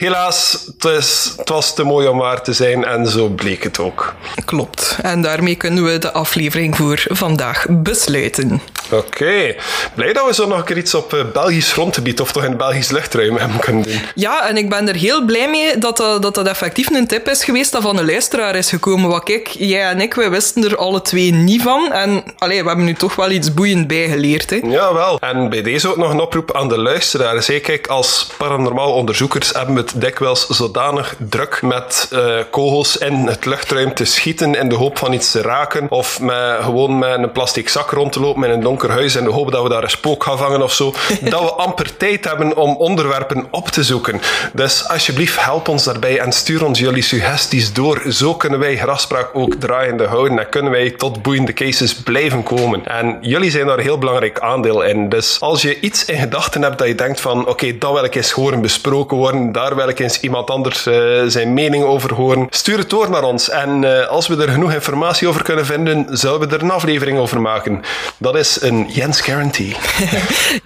Helaas, 0.00 0.66
het, 0.66 0.84
is, 0.84 1.34
het 1.36 1.48
was 1.48 1.74
te 1.74 1.84
mooi 1.84 2.08
om 2.08 2.18
waar 2.18 2.42
te 2.42 2.52
zijn 2.52 2.84
en 2.84 3.06
zo 3.06 3.28
bleek 3.28 3.62
het 3.62 3.78
ook. 3.78 4.14
Klopt. 4.44 4.98
En 5.02 5.22
daarmee 5.22 5.54
kunnen 5.54 5.84
we 5.84 5.98
de 5.98 6.12
aflevering 6.12 6.76
voor 6.76 7.02
vandaag 7.08 7.66
besluiten. 7.68 8.60
Oké, 8.90 9.54
blij 9.94 10.12
dat 10.12 10.26
we 10.26 10.34
zo 10.34 10.46
nog 10.46 10.58
een 10.58 10.64
keer 10.64 10.76
iets 10.76 10.94
op 10.94 11.14
eh, 11.14 11.20
Belgisch 11.32 11.72
grondgebied 11.72 12.20
of 12.20 12.32
toch 12.32 12.44
in 12.44 12.56
Belgisch 12.56 12.90
luchtruim 12.90 13.36
hebben 13.36 13.58
kunnen 13.58 13.82
doen. 13.82 14.00
Ja, 14.14 14.48
en 14.48 14.56
ik 14.56 14.68
ben 14.68 14.88
er 14.88 14.94
heel 14.94 15.24
blij 15.24 15.50
mee 15.50 15.78
dat 15.78 15.96
dat, 15.96 16.22
dat, 16.22 16.34
dat 16.34 16.46
effectief 16.46 16.90
een 16.90 17.06
tip 17.06 17.28
is 17.28 17.44
geweest 17.44 17.72
dat 17.72 17.82
van 17.82 17.98
een 17.98 18.06
luisteraar 18.06 18.54
is 18.54 18.68
gekomen. 18.68 19.10
Wat 19.10 19.22
kijk, 19.22 19.48
jij 19.48 19.88
en 19.88 20.00
ik, 20.00 20.14
wij 20.14 20.30
wisten 20.30 20.64
er 20.64 20.76
alle 20.76 21.02
twee 21.02 21.32
niet 21.32 21.62
van. 21.62 21.92
En 21.92 22.22
allee, 22.38 22.62
we 22.62 22.66
hebben 22.66 22.86
nu 22.86 22.94
toch 22.94 23.16
wel 23.16 23.30
iets 23.30 23.54
boeiend 23.54 23.86
bijgeleerd. 23.86 24.50
Hè? 24.50 24.60
Jawel. 24.62 25.18
En 25.18 25.48
bij 25.48 25.62
deze 25.62 25.88
ook 25.88 25.96
nog 25.96 26.10
een 26.10 26.20
oproep 26.20 26.56
aan 26.56 26.68
de 26.68 26.78
luisteraars. 26.78 27.46
Hey, 27.46 27.60
kijk, 27.60 27.86
als 27.86 28.28
paranormaal 28.36 28.92
onderzoekers 28.92 29.52
hebben 29.52 29.74
we 29.74 29.80
het 29.80 29.89
dikwijls 29.96 30.46
zodanig 30.46 31.14
druk 31.18 31.62
met 31.62 32.08
eh, 32.12 32.38
kogels 32.50 32.96
in 32.96 33.14
het 33.14 33.44
luchtruim 33.44 33.94
te 33.94 34.04
schieten 34.04 34.54
in 34.54 34.68
de 34.68 34.74
hoop 34.74 34.98
van 34.98 35.12
iets 35.12 35.30
te 35.30 35.42
raken. 35.42 35.90
Of 35.90 36.20
met, 36.20 36.62
gewoon 36.62 36.98
met 36.98 37.18
een 37.18 37.32
plastic 37.32 37.68
zak 37.68 37.90
rond 37.90 38.12
te 38.12 38.20
lopen 38.20 38.44
in 38.44 38.50
een 38.50 38.62
donker 38.62 38.90
huis 38.90 39.16
in 39.16 39.24
de 39.24 39.30
hoop 39.30 39.52
dat 39.52 39.62
we 39.62 39.68
daar 39.68 39.82
een 39.82 39.90
spook 39.90 40.24
gaan 40.24 40.38
vangen 40.38 40.62
of 40.62 40.72
zo. 40.72 40.94
dat 41.20 41.40
we 41.40 41.52
amper 41.52 41.96
tijd 41.96 42.24
hebben 42.24 42.56
om 42.56 42.76
onderwerpen 42.76 43.46
op 43.50 43.68
te 43.68 43.82
zoeken. 43.82 44.20
Dus 44.52 44.88
alsjeblieft, 44.88 45.44
help 45.44 45.68
ons 45.68 45.84
daarbij 45.84 46.18
en 46.18 46.32
stuur 46.32 46.64
ons 46.64 46.78
jullie 46.78 47.02
suggesties 47.02 47.72
door. 47.72 48.02
Zo 48.08 48.34
kunnen 48.34 48.58
wij 48.58 48.76
grafspraak 48.76 49.30
ook 49.32 49.54
draaiende 49.54 50.06
houden 50.06 50.38
en 50.38 50.48
kunnen 50.48 50.72
wij 50.72 50.90
tot 50.90 51.22
boeiende 51.22 51.52
cases 51.52 51.94
blijven 51.94 52.42
komen. 52.42 52.86
En 52.86 53.18
jullie 53.20 53.50
zijn 53.50 53.66
daar 53.66 53.78
een 53.78 53.84
heel 53.84 53.98
belangrijk 53.98 54.40
aandeel 54.40 54.82
in. 54.82 55.08
Dus 55.08 55.40
als 55.40 55.62
je 55.62 55.80
iets 55.80 56.04
in 56.04 56.18
gedachten 56.18 56.62
hebt 56.62 56.78
dat 56.78 56.86
je 56.86 56.94
denkt 56.94 57.20
van 57.20 57.46
oké, 57.46 57.78
dat 57.78 57.92
wil 57.92 58.04
ik 58.04 58.14
eens 58.14 58.30
horen 58.30 58.60
besproken 58.60 59.16
worden, 59.16 59.52
daar 59.52 59.76
wil 59.86 59.94
eens 59.94 60.20
iemand 60.20 60.50
anders 60.50 60.86
eh, 60.86 61.22
zijn 61.26 61.54
mening 61.54 61.84
over 61.84 62.14
horen, 62.14 62.46
stuur 62.50 62.78
het 62.78 62.90
door 62.90 63.10
naar 63.10 63.22
ons. 63.22 63.50
En 63.50 63.84
eh, 63.84 64.08
als 64.08 64.26
we 64.26 64.36
er 64.36 64.48
genoeg 64.48 64.72
informatie 64.72 65.28
over 65.28 65.42
kunnen 65.42 65.66
vinden, 65.66 66.06
zullen 66.10 66.40
we 66.40 66.46
er 66.46 66.62
een 66.62 66.70
aflevering 66.70 67.18
over 67.18 67.40
maken. 67.40 67.82
Dat 68.18 68.36
is 68.36 68.62
een 68.62 68.86
Jens 68.88 69.20
Guarantee. 69.20 69.76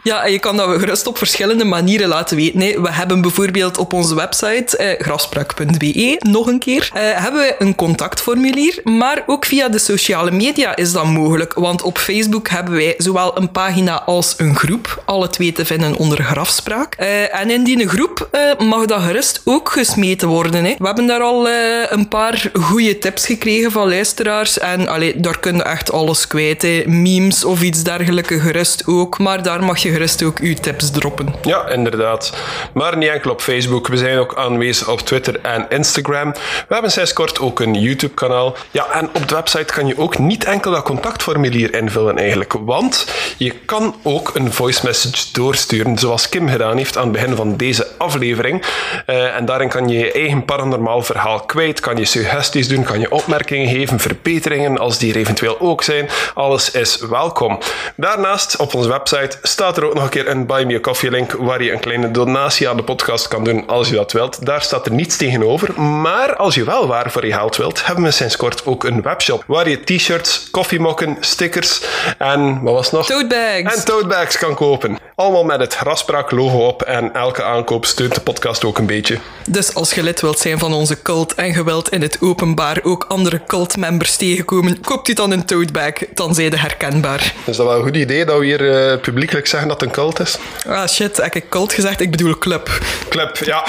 Ja, 0.03 0.25
en 0.25 0.33
je 0.33 0.39
kan 0.39 0.57
dat 0.57 0.79
gerust 0.79 1.07
op 1.07 1.19
verschillende 1.19 1.65
manieren 1.65 2.09
laten 2.09 2.37
weten. 2.37 2.61
hè. 2.61 2.81
We 2.81 2.93
hebben 2.93 3.21
bijvoorbeeld 3.21 3.79
op 3.79 3.93
onze 3.93 4.15
website, 4.15 4.77
eh, 4.77 5.01
grafspraak.be, 5.05 6.17
nog 6.19 6.47
een 6.47 6.59
keer, 6.59 6.91
hebben 6.95 7.41
we 7.41 7.55
een 7.59 7.75
contactformulier. 7.75 8.81
Maar 8.85 9.23
ook 9.27 9.45
via 9.45 9.69
de 9.69 9.79
sociale 9.79 10.31
media 10.31 10.77
is 10.77 10.93
dat 10.93 11.05
mogelijk. 11.05 11.55
Want 11.55 11.83
op 11.83 11.99
Facebook 11.99 12.49
hebben 12.49 12.75
wij 12.75 12.95
zowel 12.99 13.39
een 13.39 13.51
pagina 13.51 14.03
als 14.03 14.35
een 14.37 14.57
groep. 14.57 15.03
Alle 15.05 15.29
twee 15.29 15.53
te 15.53 15.65
vinden 15.65 15.97
onder 15.97 16.23
grafspraak. 16.23 16.95
En 16.95 17.51
in 17.51 17.65
die 17.65 17.89
groep 17.89 18.29
mag 18.59 18.85
dat 18.85 18.94
gerust 19.01 19.41
ook 19.45 19.69
gesmeten 19.69 20.29
worden. 20.29 20.65
Hè. 20.65 20.75
We 20.79 20.87
hebben 20.87 21.07
daar 21.07 21.21
al 21.21 21.49
eh, 21.49 21.55
een 21.89 22.09
paar 22.09 22.51
goede 22.53 22.99
tips 22.99 23.27
gekregen 23.27 23.71
van 23.71 23.89
luisteraars. 23.89 24.59
En 24.59 24.89
allee, 24.89 25.21
daar 25.21 25.39
kun 25.39 25.57
je 25.57 25.63
echt 25.63 25.93
alles 25.93 26.27
kwijt. 26.27 26.87
Memes 26.87 27.45
of 27.45 27.63
iets 27.63 27.83
dergelijks 27.83 28.35
gerust 28.35 28.87
ook. 28.87 29.19
Maar 29.19 29.43
daar 29.43 29.65
mag 29.65 29.79
je 29.79 29.91
gerust 29.91 30.23
ook 30.23 30.39
uw 30.39 30.55
tips 30.55 30.91
droppen. 30.91 31.35
Ja, 31.43 31.69
inderdaad. 31.69 32.33
Maar 32.75 32.97
niet 32.97 33.09
enkel 33.09 33.31
op 33.31 33.41
Facebook. 33.41 33.89
We 33.89 33.97
zijn 33.97 34.19
ook 34.19 34.37
aanwezig 34.37 34.89
op 34.89 35.01
Twitter 35.01 35.41
en 35.43 35.67
Instagram. 35.69 36.33
We 36.69 36.75
hebben 36.75 36.91
sinds 36.91 37.13
kort 37.13 37.41
ook 37.41 37.61
een 37.61 37.75
YouTube-kanaal. 37.75 38.57
Ja, 38.71 38.87
en 38.91 39.09
op 39.13 39.29
de 39.29 39.35
website 39.35 39.73
kan 39.73 39.87
je 39.87 39.99
ook 39.99 40.19
niet 40.19 40.45
enkel 40.45 40.71
dat 40.71 40.83
contactformulier 40.83 41.75
invullen 41.75 42.19
eigenlijk. 42.19 42.53
Want 42.53 43.07
je 43.37 43.51
kan 43.51 43.95
ook 44.03 44.31
een 44.35 44.53
voice 44.53 44.87
message 44.87 45.25
doorsturen, 45.33 45.99
zoals 45.99 46.29
Kim 46.29 46.49
gedaan 46.49 46.77
heeft 46.77 46.97
aan 46.97 47.03
het 47.03 47.13
begin 47.13 47.37
van 47.37 47.57
deze 47.57 47.87
aflevering. 47.99 48.65
Uh, 49.07 49.37
en 49.37 49.45
daarin 49.45 49.69
kan 49.69 49.89
je 49.89 49.99
je 49.99 50.13
eigen 50.13 50.45
paranormaal 50.45 51.03
verhaal 51.03 51.41
kwijt, 51.41 51.81
kan 51.81 51.97
je 51.97 52.05
suggesties 52.05 52.69
doen, 52.69 52.83
kan 52.83 53.01
je 53.01 53.11
opmerkingen 53.11 53.69
geven, 53.69 54.01
verbeteringen 54.01 54.79
als 54.79 54.99
die 54.99 55.13
er 55.13 55.19
eventueel 55.19 55.61
ook 55.61 55.83
zijn. 55.83 56.09
Alles 56.35 56.71
is 56.71 56.99
welkom. 56.99 57.59
Daarnaast, 57.97 58.57
op 58.57 58.75
onze 58.75 58.89
website, 58.89 59.39
staat 59.43 59.77
er 59.77 59.85
ook 59.85 59.95
nog 59.95 60.03
een 60.03 60.09
keer 60.09 60.29
een 60.29 60.47
Buy 60.47 60.65
Me 60.65 60.77
a 60.77 60.81
Coffee 60.81 61.11
link 61.11 61.33
waar 61.33 61.63
je 61.63 61.73
een 61.73 61.81
kleine 61.81 62.11
donatie 62.11 62.69
aan 62.69 62.77
de 62.77 62.83
podcast 62.83 63.29
kan 63.29 63.45
doen 63.45 63.67
als 63.67 63.89
je 63.89 63.95
dat 63.95 64.13
wilt. 64.13 64.47
Daar 64.47 64.63
staat 64.63 64.87
er 64.87 64.93
niets 64.93 65.17
tegenover. 65.17 65.81
Maar 65.81 66.37
als 66.37 66.55
je 66.55 66.65
wel 66.65 66.87
waar 66.87 67.11
voor 67.11 67.27
je 67.27 67.33
geld 67.33 67.57
wilt, 67.57 67.87
hebben 67.87 68.05
we 68.05 68.11
sinds 68.11 68.37
kort 68.37 68.67
ook 68.67 68.85
een 68.85 69.03
webshop 69.03 69.45
waar 69.47 69.69
je 69.69 69.85
t-shirts, 69.85 70.49
koffiemokken, 70.51 71.17
stickers 71.21 71.83
en 72.19 72.63
wat 72.63 72.75
was 72.75 72.93
nog? 72.93 73.07
Toadbags. 73.07 73.75
En 73.75 73.85
toadbags 73.85 74.39
kan 74.39 74.55
kopen. 74.55 74.99
Allemaal 75.15 75.45
met 75.45 75.61
het 75.61 75.75
Graspraak 75.75 76.31
logo 76.31 76.67
op 76.67 76.83
en 76.83 77.13
elke 77.13 77.43
aankoop 77.43 77.85
steunt 77.85 78.15
de 78.15 78.21
podcast 78.21 78.65
ook 78.65 78.74
een 78.79 78.87
beetje. 78.87 79.19
Dus 79.49 79.75
als 79.75 79.95
je 79.95 80.03
lid 80.03 80.21
wilt 80.21 80.39
zijn 80.39 80.59
van 80.59 80.73
onze 80.73 81.03
cult 81.03 81.35
en 81.35 81.53
je 81.53 81.65
wilt 81.65 81.89
in 81.89 82.03
het 82.03 82.21
openbaar 82.21 82.81
ook 82.83 83.05
andere 83.09 83.41
cult-members 83.47 84.17
tegenkomen, 84.17 84.81
koopt 84.81 85.09
u 85.09 85.13
dan 85.13 85.31
een 85.31 85.45
toadbag, 85.45 85.93
dan 86.15 86.35
zijn 86.35 86.51
de 86.51 86.59
herkenbaar. 86.59 87.35
Is 87.45 87.57
dat 87.57 87.67
wel 87.67 87.77
een 87.77 87.83
goed 87.83 87.97
idee 87.97 88.25
dat 88.25 88.39
we 88.39 88.45
hier 88.45 88.93
uh, 88.93 89.01
publiekelijk 89.01 89.47
zeggen 89.47 89.69
dat 89.69 89.81
het 89.81 89.89
een 89.89 89.95
cult 89.95 90.21
is? 90.21 90.39
Ah 90.67 90.89
shit, 90.89 91.17
heb 91.17 91.35
ik 91.35 91.49
cult 91.49 91.73
gezegd? 91.73 92.01
Ik 92.01 92.11
bedoel 92.11 92.39
club. 92.39 92.81
Club, 93.09 93.37
ja. 93.37 93.67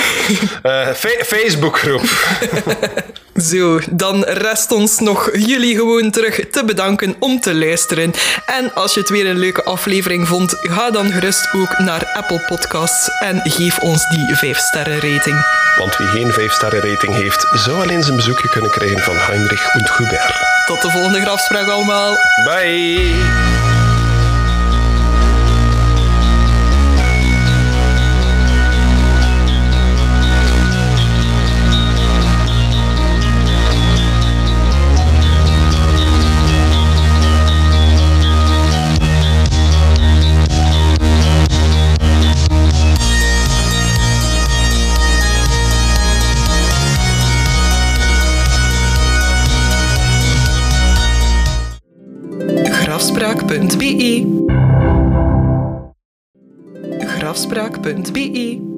uh, 0.64 0.88
Facebookgroep. 1.24 2.04
Zo, 3.42 3.80
dan 3.92 4.24
rest 4.24 4.72
ons 4.72 5.00
nog 5.00 5.30
jullie 5.34 5.76
gewoon 5.76 6.12
terug 6.12 6.50
te 6.50 6.66
bedanken 6.66 7.16
om 7.20 7.40
te 7.40 7.56
luisteren. 7.56 8.14
En 8.46 8.74
als 8.74 8.94
je 8.94 9.00
het 9.00 9.10
weer 9.10 9.26
een 9.28 9.40
leuke 9.40 9.64
aflevering 9.64 10.28
vond, 10.28 10.56
ga 10.62 10.92
dan 10.92 11.12
gerust 11.12 11.54
ook 11.54 11.78
naar 11.78 12.12
Apple 12.14 12.44
Podcasts 12.48 13.10
en 13.20 13.42
geef 13.44 13.80
ons 13.80 14.10
die 14.10 14.36
5 14.36 14.58
sterren 14.58 15.00
rating. 15.00 15.46
Want 15.78 15.98
wie 15.98 16.08
geen 16.08 16.32
5 16.32 16.52
sterren 16.52 16.92
rating 16.92 17.14
heeft, 17.14 17.48
zou 17.54 17.82
alleen 17.82 18.04
zijn 18.04 18.16
bezoekje 18.16 18.50
kunnen 18.50 18.72
krijgen 18.72 19.00
van 19.00 19.16
Heinrich 19.16 19.76
und 19.76 19.98
Hubert. 19.98 20.36
Tot 20.66 20.82
de 20.82 20.90
volgende 20.90 21.22
grafspraak 21.22 21.68
allemaal. 21.68 22.18
Bye! 22.46 23.75
grafspraak.be 57.36 58.75